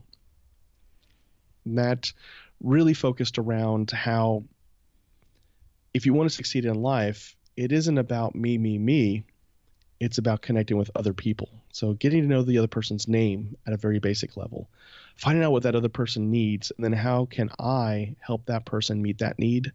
And 1.64 1.78
that 1.78 2.12
really 2.62 2.94
focused 2.94 3.38
around 3.38 3.90
how 3.90 4.44
if 5.94 6.06
you 6.06 6.14
want 6.14 6.28
to 6.28 6.34
succeed 6.34 6.64
in 6.64 6.74
life, 6.74 7.36
it 7.56 7.72
isn't 7.72 7.98
about 7.98 8.34
me, 8.34 8.58
me, 8.58 8.78
me. 8.78 9.24
It's 10.00 10.18
about 10.18 10.42
connecting 10.42 10.78
with 10.78 10.90
other 10.96 11.12
people. 11.12 11.50
So 11.72 11.92
getting 11.92 12.22
to 12.22 12.28
know 12.28 12.42
the 12.42 12.58
other 12.58 12.66
person's 12.66 13.06
name 13.06 13.56
at 13.66 13.74
a 13.74 13.76
very 13.76 13.98
basic 13.98 14.36
level 14.36 14.68
finding 15.20 15.44
out 15.44 15.52
what 15.52 15.64
that 15.64 15.74
other 15.74 15.90
person 15.90 16.30
needs, 16.30 16.72
and 16.74 16.82
then 16.82 16.94
how 16.94 17.26
can 17.26 17.50
I 17.58 18.16
help 18.20 18.46
that 18.46 18.64
person 18.64 19.02
meet 19.02 19.18
that 19.18 19.38
need. 19.38 19.70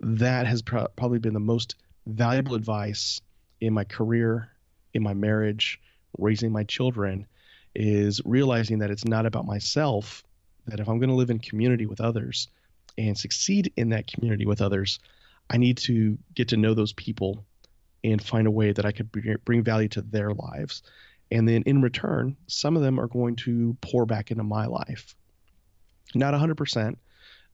That 0.00 0.46
has 0.46 0.62
pro- 0.62 0.88
probably 0.96 1.20
been 1.20 1.34
the 1.34 1.40
most 1.40 1.76
valuable 2.06 2.56
advice 2.56 3.20
in 3.60 3.72
my 3.72 3.84
career, 3.84 4.50
in 4.94 5.02
my 5.04 5.14
marriage, 5.14 5.80
raising 6.18 6.50
my 6.50 6.64
children, 6.64 7.28
is 7.76 8.20
realizing 8.24 8.78
that 8.78 8.90
it's 8.90 9.04
not 9.04 9.26
about 9.26 9.46
myself. 9.46 10.24
That 10.66 10.80
if 10.80 10.88
I'm 10.88 10.98
going 10.98 11.10
to 11.10 11.14
live 11.14 11.30
in 11.30 11.38
community 11.38 11.86
with 11.86 12.00
others 12.00 12.48
and 12.96 13.16
succeed 13.16 13.72
in 13.76 13.90
that 13.90 14.08
community 14.08 14.44
with 14.44 14.60
others, 14.60 14.98
I 15.48 15.56
need 15.56 15.78
to 15.78 16.18
get 16.34 16.48
to 16.48 16.56
know 16.56 16.74
those 16.74 16.92
people 16.92 17.44
and 18.04 18.22
find 18.22 18.46
a 18.46 18.50
way 18.50 18.72
that 18.72 18.84
I 18.84 18.92
could 18.92 19.10
bring 19.44 19.62
value 19.62 19.88
to 19.88 20.02
their 20.02 20.32
lives. 20.32 20.82
And 21.30 21.48
then 21.48 21.62
in 21.66 21.82
return, 21.82 22.36
some 22.46 22.76
of 22.76 22.82
them 22.82 22.98
are 22.98 23.08
going 23.08 23.36
to 23.36 23.76
pour 23.80 24.06
back 24.06 24.30
into 24.30 24.44
my 24.44 24.66
life. 24.66 25.14
Not 26.14 26.34
100%. 26.34 26.96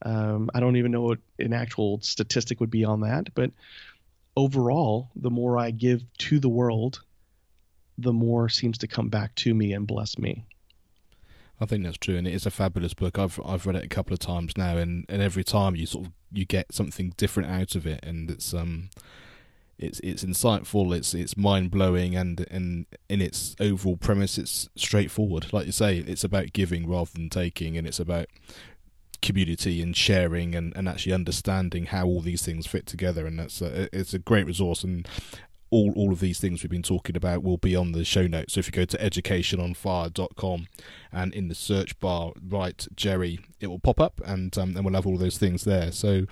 Um, 0.03 0.49
I 0.53 0.59
don't 0.59 0.77
even 0.77 0.91
know 0.91 1.01
what 1.01 1.19
an 1.39 1.53
actual 1.53 1.99
statistic 2.01 2.59
would 2.59 2.69
be 2.69 2.85
on 2.85 3.01
that, 3.01 3.33
but 3.33 3.51
overall, 4.35 5.09
the 5.15 5.29
more 5.29 5.57
I 5.57 5.71
give 5.71 6.03
to 6.19 6.39
the 6.39 6.49
world, 6.49 7.01
the 7.97 8.13
more 8.13 8.49
seems 8.49 8.77
to 8.79 8.87
come 8.87 9.09
back 9.09 9.33
to 9.35 9.53
me 9.53 9.73
and 9.73 9.87
bless 9.87 10.17
me. 10.17 10.45
I 11.59 11.65
think 11.65 11.85
that's 11.85 11.97
true, 11.97 12.17
and 12.17 12.27
it 12.27 12.33
is 12.33 12.45
a 12.45 12.51
fabulous 12.51 12.93
book. 12.93 13.17
I've 13.17 13.39
I've 13.45 13.65
read 13.65 13.77
it 13.77 13.85
a 13.85 13.89
couple 13.89 14.13
of 14.13 14.19
times 14.19 14.57
now, 14.57 14.75
and, 14.75 15.05
and 15.07 15.21
every 15.21 15.45
time 15.45 15.75
you 15.75 15.85
sort 15.85 16.07
of 16.07 16.11
you 16.31 16.43
get 16.43 16.73
something 16.73 17.13
different 17.15 17.49
out 17.49 17.75
of 17.75 17.87
it, 17.87 18.01
and 18.03 18.29
it's 18.29 18.53
um 18.53 18.89
it's 19.77 19.99
it's 19.99 20.23
insightful, 20.23 20.95
it's 20.95 21.13
it's 21.13 21.35
mind 21.35 21.71
blowing, 21.71 22.15
and 22.15 22.45
and 22.49 22.85
in 23.09 23.21
its 23.21 23.55
overall 23.59 23.97
premise, 23.97 24.37
it's 24.37 24.69
straightforward. 24.75 25.51
Like 25.51 25.65
you 25.65 25.71
say, 25.71 25.97
it's 25.97 26.23
about 26.23 26.53
giving 26.53 26.87
rather 26.87 27.11
than 27.13 27.29
taking, 27.29 27.77
and 27.77 27.85
it's 27.85 27.99
about 27.99 28.27
community 29.21 29.81
and 29.81 29.97
sharing 29.97 30.53
and, 30.53 30.75
and 30.75 30.87
actually 30.87 31.11
understanding 31.11 31.87
how 31.87 32.05
all 32.05 32.21
these 32.21 32.43
things 32.43 32.67
fit 32.67 32.85
together. 32.85 33.25
And 33.25 33.39
that's 33.39 33.59
a, 33.59 33.89
it's 33.97 34.13
a 34.13 34.19
great 34.19 34.45
resource. 34.45 34.83
And 34.83 35.07
all 35.71 35.91
all 35.95 36.13
of 36.13 36.19
these 36.19 36.39
things 36.39 36.63
we've 36.63 36.69
been 36.69 36.83
talking 36.83 37.17
about 37.17 37.43
will 37.43 37.57
be 37.57 37.75
on 37.75 37.91
the 37.91 38.05
show 38.05 38.27
notes. 38.27 38.53
So 38.53 38.59
if 38.59 38.67
you 38.67 38.71
go 38.71 38.85
to 38.85 38.97
educationonfire.com 38.97 40.67
and 41.11 41.33
in 41.33 41.47
the 41.49 41.55
search 41.55 41.99
bar 41.99 42.31
write 42.47 42.87
Jerry, 42.95 43.39
it 43.59 43.67
will 43.67 43.79
pop 43.79 43.99
up, 43.99 44.21
and 44.23 44.57
um, 44.57 44.75
and 44.75 44.85
we'll 44.85 44.93
have 44.93 45.07
all 45.07 45.17
those 45.17 45.37
things 45.37 45.65
there. 45.65 45.91
So 45.91 46.25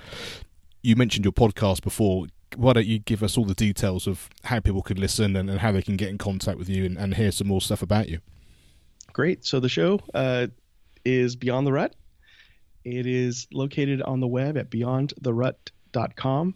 you 0.81 0.95
mentioned 0.95 1.25
your 1.25 1.33
podcast 1.33 1.81
before 1.81 2.27
why 2.57 2.73
don't 2.73 2.85
you 2.85 2.99
give 2.99 3.23
us 3.23 3.37
all 3.37 3.45
the 3.45 3.53
details 3.53 4.07
of 4.07 4.29
how 4.43 4.59
people 4.59 4.81
can 4.81 4.99
listen 4.99 5.35
and, 5.35 5.49
and 5.49 5.59
how 5.59 5.71
they 5.71 5.81
can 5.81 5.97
get 5.97 6.09
in 6.09 6.17
contact 6.17 6.57
with 6.57 6.69
you 6.69 6.85
and, 6.85 6.97
and, 6.97 7.15
hear 7.15 7.31
some 7.31 7.47
more 7.47 7.61
stuff 7.61 7.81
about 7.81 8.09
you? 8.09 8.19
Great. 9.11 9.45
So 9.45 9.59
the 9.59 9.69
show 9.69 9.99
uh, 10.13 10.47
is 11.05 11.35
Beyond 11.35 11.67
the 11.67 11.71
Rut. 11.71 11.95
It 12.83 13.07
is 13.07 13.47
located 13.51 14.01
on 14.01 14.19
the 14.19 14.27
web 14.27 14.57
at 14.57 14.69
beyondtherut.com. 14.69 16.55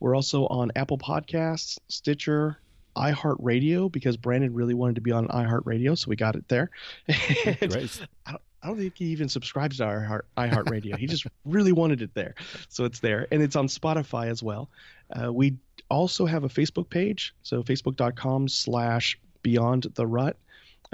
We're 0.00 0.14
also 0.14 0.46
on 0.46 0.70
Apple 0.76 0.98
Podcasts, 0.98 1.78
Stitcher, 1.88 2.58
iHeartRadio 2.96 3.90
because 3.90 4.16
Brandon 4.16 4.54
really 4.54 4.74
wanted 4.74 4.96
to 4.96 5.00
be 5.00 5.12
on 5.12 5.26
iHeartRadio, 5.28 5.98
so 5.98 6.08
we 6.08 6.16
got 6.16 6.36
it 6.36 6.48
there. 6.48 6.70
Great. 7.08 8.06
I 8.26 8.32
don't, 8.32 8.42
I 8.64 8.68
don't 8.68 8.78
think 8.78 8.96
he 8.96 9.06
even 9.06 9.28
subscribes 9.28 9.76
to 9.76 9.84
iHeart, 9.84 10.22
iHeartRadio. 10.38 10.96
he 10.96 11.06
just 11.06 11.26
really 11.44 11.72
wanted 11.72 12.00
it 12.00 12.14
there, 12.14 12.34
so 12.70 12.84
it's 12.84 12.98
there, 13.00 13.26
and 13.30 13.42
it's 13.42 13.56
on 13.56 13.68
Spotify 13.68 14.28
as 14.28 14.42
well. 14.42 14.70
Uh, 15.14 15.30
we 15.30 15.56
also 15.90 16.24
have 16.24 16.44
a 16.44 16.48
Facebook 16.48 16.88
page, 16.88 17.34
so 17.42 17.62
facebook.com/slash 17.62 19.18
Beyond 19.42 19.86
the 19.94 20.06
Rut. 20.06 20.36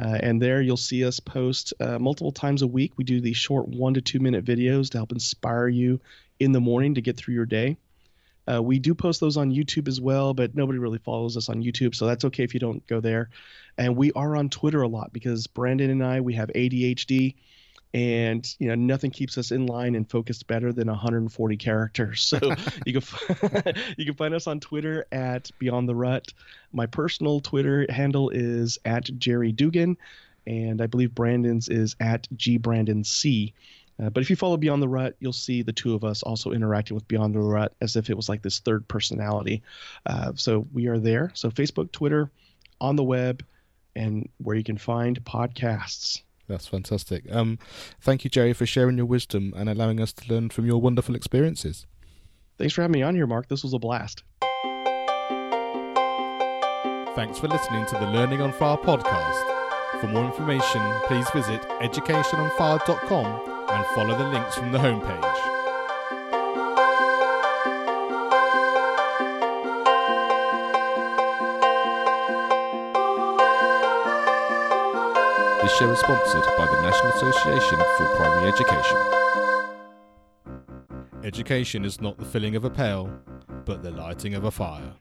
Uh, 0.02 0.18
and 0.20 0.40
there 0.40 0.60
you'll 0.62 0.76
see 0.76 1.04
us 1.04 1.20
post 1.20 1.74
uh, 1.78 1.98
multiple 1.98 2.32
times 2.32 2.62
a 2.62 2.66
week. 2.66 2.92
We 2.96 3.04
do 3.04 3.20
these 3.20 3.36
short 3.36 3.68
one 3.68 3.94
to 3.94 4.00
two 4.00 4.18
minute 4.18 4.44
videos 4.44 4.90
to 4.90 4.98
help 4.98 5.12
inspire 5.12 5.68
you 5.68 6.00
in 6.38 6.52
the 6.52 6.60
morning 6.60 6.94
to 6.94 7.00
get 7.00 7.16
through 7.16 7.34
your 7.34 7.46
day. 7.46 7.76
Uh, 8.50 8.62
we 8.62 8.78
do 8.78 8.94
post 8.94 9.20
those 9.20 9.36
on 9.36 9.52
YouTube 9.52 9.86
as 9.86 10.00
well, 10.00 10.34
but 10.34 10.54
nobody 10.54 10.78
really 10.78 10.98
follows 10.98 11.36
us 11.36 11.48
on 11.48 11.62
YouTube, 11.62 11.94
so 11.94 12.06
that's 12.06 12.24
okay 12.24 12.42
if 12.42 12.54
you 12.54 12.60
don't 12.60 12.84
go 12.86 13.00
there. 13.00 13.28
And 13.78 13.96
we 13.96 14.10
are 14.12 14.36
on 14.36 14.48
Twitter 14.48 14.82
a 14.82 14.88
lot 14.88 15.12
because 15.12 15.46
Brandon 15.46 15.90
and 15.90 16.04
I 16.04 16.20
we 16.20 16.34
have 16.34 16.48
ADHD, 16.54 17.34
and 17.92 18.54
you 18.58 18.68
know 18.68 18.74
nothing 18.74 19.10
keeps 19.10 19.36
us 19.36 19.50
in 19.50 19.66
line 19.66 19.94
and 19.94 20.08
focused 20.08 20.46
better 20.46 20.72
than 20.72 20.88
140 20.88 21.56
characters. 21.56 22.22
So 22.22 22.38
you 22.86 23.00
can 23.00 23.74
you 23.96 24.04
can 24.04 24.14
find 24.14 24.34
us 24.34 24.46
on 24.46 24.60
Twitter 24.60 25.06
at 25.10 25.50
Beyond 25.58 25.88
the 25.88 25.94
Rut. 25.94 26.32
My 26.72 26.86
personal 26.86 27.40
Twitter 27.40 27.86
handle 27.88 28.30
is 28.30 28.78
at 28.84 29.04
Jerry 29.18 29.52
Dugan, 29.52 29.96
and 30.46 30.80
I 30.80 30.86
believe 30.86 31.14
Brandon's 31.14 31.68
is 31.68 31.96
at 32.00 32.28
G 32.36 32.58
Brandon 32.58 33.04
C. 33.04 33.54
Uh, 34.00 34.08
but 34.08 34.22
if 34.22 34.30
you 34.30 34.36
follow 34.36 34.56
Beyond 34.56 34.82
the 34.82 34.88
Rut, 34.88 35.16
you'll 35.20 35.32
see 35.32 35.62
the 35.62 35.72
two 35.72 35.94
of 35.94 36.04
us 36.04 36.22
also 36.22 36.52
interacting 36.52 36.94
with 36.94 37.06
Beyond 37.06 37.34
the 37.34 37.40
Rut 37.40 37.74
as 37.82 37.96
if 37.96 38.08
it 38.08 38.16
was 38.16 38.30
like 38.30 38.40
this 38.40 38.60
third 38.60 38.88
personality. 38.88 39.62
Uh, 40.06 40.32
so 40.36 40.66
we 40.72 40.86
are 40.86 40.98
there. 40.98 41.32
So 41.34 41.50
Facebook, 41.50 41.92
Twitter, 41.92 42.30
on 42.80 42.96
the 42.96 43.04
web, 43.04 43.44
and 43.94 44.28
where 44.38 44.56
you 44.56 44.64
can 44.64 44.78
find 44.78 45.22
podcasts. 45.24 46.22
That's 46.50 46.66
fantastic. 46.66 47.24
Um, 47.30 47.58
thank 48.00 48.24
you, 48.24 48.30
Jerry, 48.30 48.52
for 48.52 48.66
sharing 48.66 48.96
your 48.96 49.06
wisdom 49.06 49.54
and 49.56 49.68
allowing 49.68 50.00
us 50.00 50.12
to 50.14 50.32
learn 50.32 50.50
from 50.50 50.66
your 50.66 50.80
wonderful 50.80 51.14
experiences. 51.14 51.86
Thanks 52.58 52.74
for 52.74 52.82
having 52.82 52.92
me 52.92 53.02
on 53.02 53.14
here, 53.14 53.28
Mark. 53.28 53.48
This 53.48 53.62
was 53.62 53.72
a 53.72 53.78
blast. 53.78 54.24
Thanks 57.14 57.38
for 57.38 57.48
listening 57.48 57.86
to 57.86 57.94
the 57.94 58.06
Learning 58.06 58.40
on 58.40 58.52
Fire 58.52 58.76
podcast. 58.76 60.00
For 60.00 60.08
more 60.08 60.24
information, 60.24 60.82
please 61.06 61.28
visit 61.30 61.62
educationonfire.com 61.80 63.68
and 63.70 63.86
follow 63.94 64.18
the 64.18 64.24
links 64.24 64.56
from 64.56 64.72
the 64.72 64.78
homepage. 64.78 65.49
This 75.62 75.76
show 75.76 75.90
is 75.90 75.98
sponsored 75.98 76.44
by 76.56 76.64
the 76.64 76.80
National 76.80 77.12
Association 77.12 77.78
for 77.98 78.16
Primary 78.16 78.50
Education. 78.50 78.96
Education 81.22 81.84
is 81.84 82.00
not 82.00 82.16
the 82.16 82.24
filling 82.24 82.56
of 82.56 82.64
a 82.64 82.70
pail, 82.70 83.10
but 83.66 83.82
the 83.82 83.90
lighting 83.90 84.34
of 84.34 84.44
a 84.44 84.50
fire. 84.50 84.94